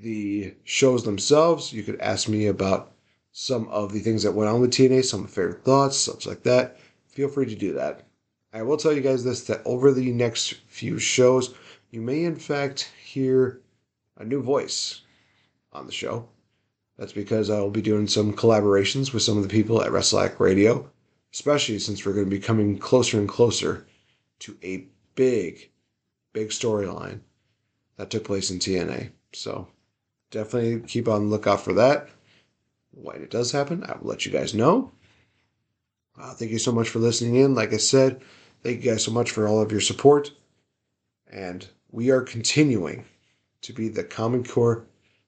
the 0.00 0.54
shows 0.64 1.04
themselves. 1.04 1.72
You 1.72 1.84
could 1.84 2.00
ask 2.00 2.28
me 2.28 2.46
about 2.46 2.92
some 3.30 3.68
of 3.68 3.92
the 3.92 4.00
things 4.00 4.22
that 4.22 4.32
went 4.32 4.50
on 4.50 4.60
with 4.60 4.72
TNA, 4.72 5.04
some 5.04 5.26
favorite 5.26 5.62
thoughts, 5.62 5.96
such 5.96 6.26
like 6.26 6.42
that. 6.44 6.80
Feel 7.06 7.28
free 7.28 7.46
to 7.46 7.54
do 7.54 7.74
that. 7.74 8.06
I 8.52 8.62
will 8.62 8.76
tell 8.76 8.92
you 8.92 9.00
guys 9.02 9.22
this 9.22 9.44
that 9.44 9.62
over 9.64 9.92
the 9.92 10.10
next 10.12 10.54
few 10.68 10.98
shows, 10.98 11.54
you 11.90 12.00
may 12.00 12.24
in 12.24 12.36
fact 12.36 12.90
hear 13.04 13.60
a 14.16 14.24
new 14.24 14.42
voice 14.42 15.02
on 15.72 15.86
the 15.86 15.92
show. 15.92 16.28
That's 16.96 17.12
because 17.12 17.50
I 17.50 17.60
will 17.60 17.70
be 17.70 17.82
doing 17.82 18.06
some 18.06 18.32
collaborations 18.32 19.12
with 19.12 19.22
some 19.22 19.36
of 19.36 19.42
the 19.42 19.48
people 19.48 19.82
at 19.82 19.90
Wrestle 19.90 20.20
Addict 20.20 20.40
Radio, 20.40 20.88
especially 21.32 21.80
since 21.80 22.06
we're 22.06 22.12
going 22.12 22.26
to 22.26 22.30
be 22.30 22.38
coming 22.38 22.78
closer 22.78 23.18
and 23.18 23.28
closer 23.28 23.86
to 24.40 24.56
a 24.62 24.86
big 25.16 25.70
big 26.34 26.50
storyline 26.50 27.20
that 27.96 28.10
took 28.10 28.24
place 28.24 28.50
in 28.50 28.58
TNA. 28.58 29.10
So 29.32 29.68
definitely 30.30 30.86
keep 30.86 31.08
on 31.08 31.30
lookout 31.30 31.62
for 31.62 31.72
that. 31.72 32.10
When 32.90 33.22
it 33.22 33.30
does 33.30 33.52
happen, 33.52 33.82
I 33.84 33.96
will 33.96 34.10
let 34.10 34.26
you 34.26 34.32
guys 34.32 34.52
know. 34.52 34.92
Uh, 36.20 36.34
thank 36.34 36.50
you 36.50 36.58
so 36.58 36.72
much 36.72 36.90
for 36.90 36.98
listening 36.98 37.36
in. 37.36 37.54
Like 37.54 37.72
I 37.72 37.78
said, 37.78 38.20
thank 38.62 38.84
you 38.84 38.90
guys 38.90 39.02
so 39.02 39.10
much 39.10 39.30
for 39.30 39.48
all 39.48 39.62
of 39.62 39.72
your 39.72 39.80
support. 39.80 40.30
And 41.32 41.66
we 41.90 42.10
are 42.10 42.20
continuing 42.20 43.06
to 43.62 43.72
be 43.72 43.88
the 43.88 44.04
common 44.04 44.44
core, 44.44 44.84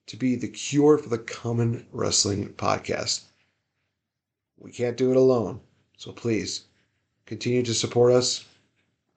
to 0.06 0.16
be 0.16 0.36
the 0.36 0.48
cure 0.48 0.98
for 0.98 1.08
the 1.08 1.18
common 1.18 1.86
wrestling 1.90 2.50
podcast. 2.50 3.22
We 4.58 4.70
can't 4.70 4.96
do 4.96 5.10
it 5.10 5.16
alone. 5.16 5.60
So 5.96 6.12
please 6.12 6.66
continue 7.24 7.62
to 7.62 7.74
support 7.74 8.12
us 8.12 8.44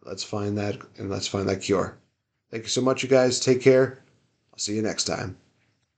let's 0.09 0.23
find 0.23 0.57
that 0.57 0.77
and 0.97 1.09
let's 1.09 1.27
find 1.27 1.47
that 1.47 1.61
cure. 1.61 1.97
Thank 2.51 2.63
you 2.63 2.69
so 2.69 2.81
much, 2.81 3.03
you 3.03 3.09
guys. 3.09 3.39
Take 3.39 3.61
care. 3.61 4.03
I'll 4.51 4.59
see 4.59 4.75
you 4.75 4.81
next 4.81 5.03
time. 5.05 5.37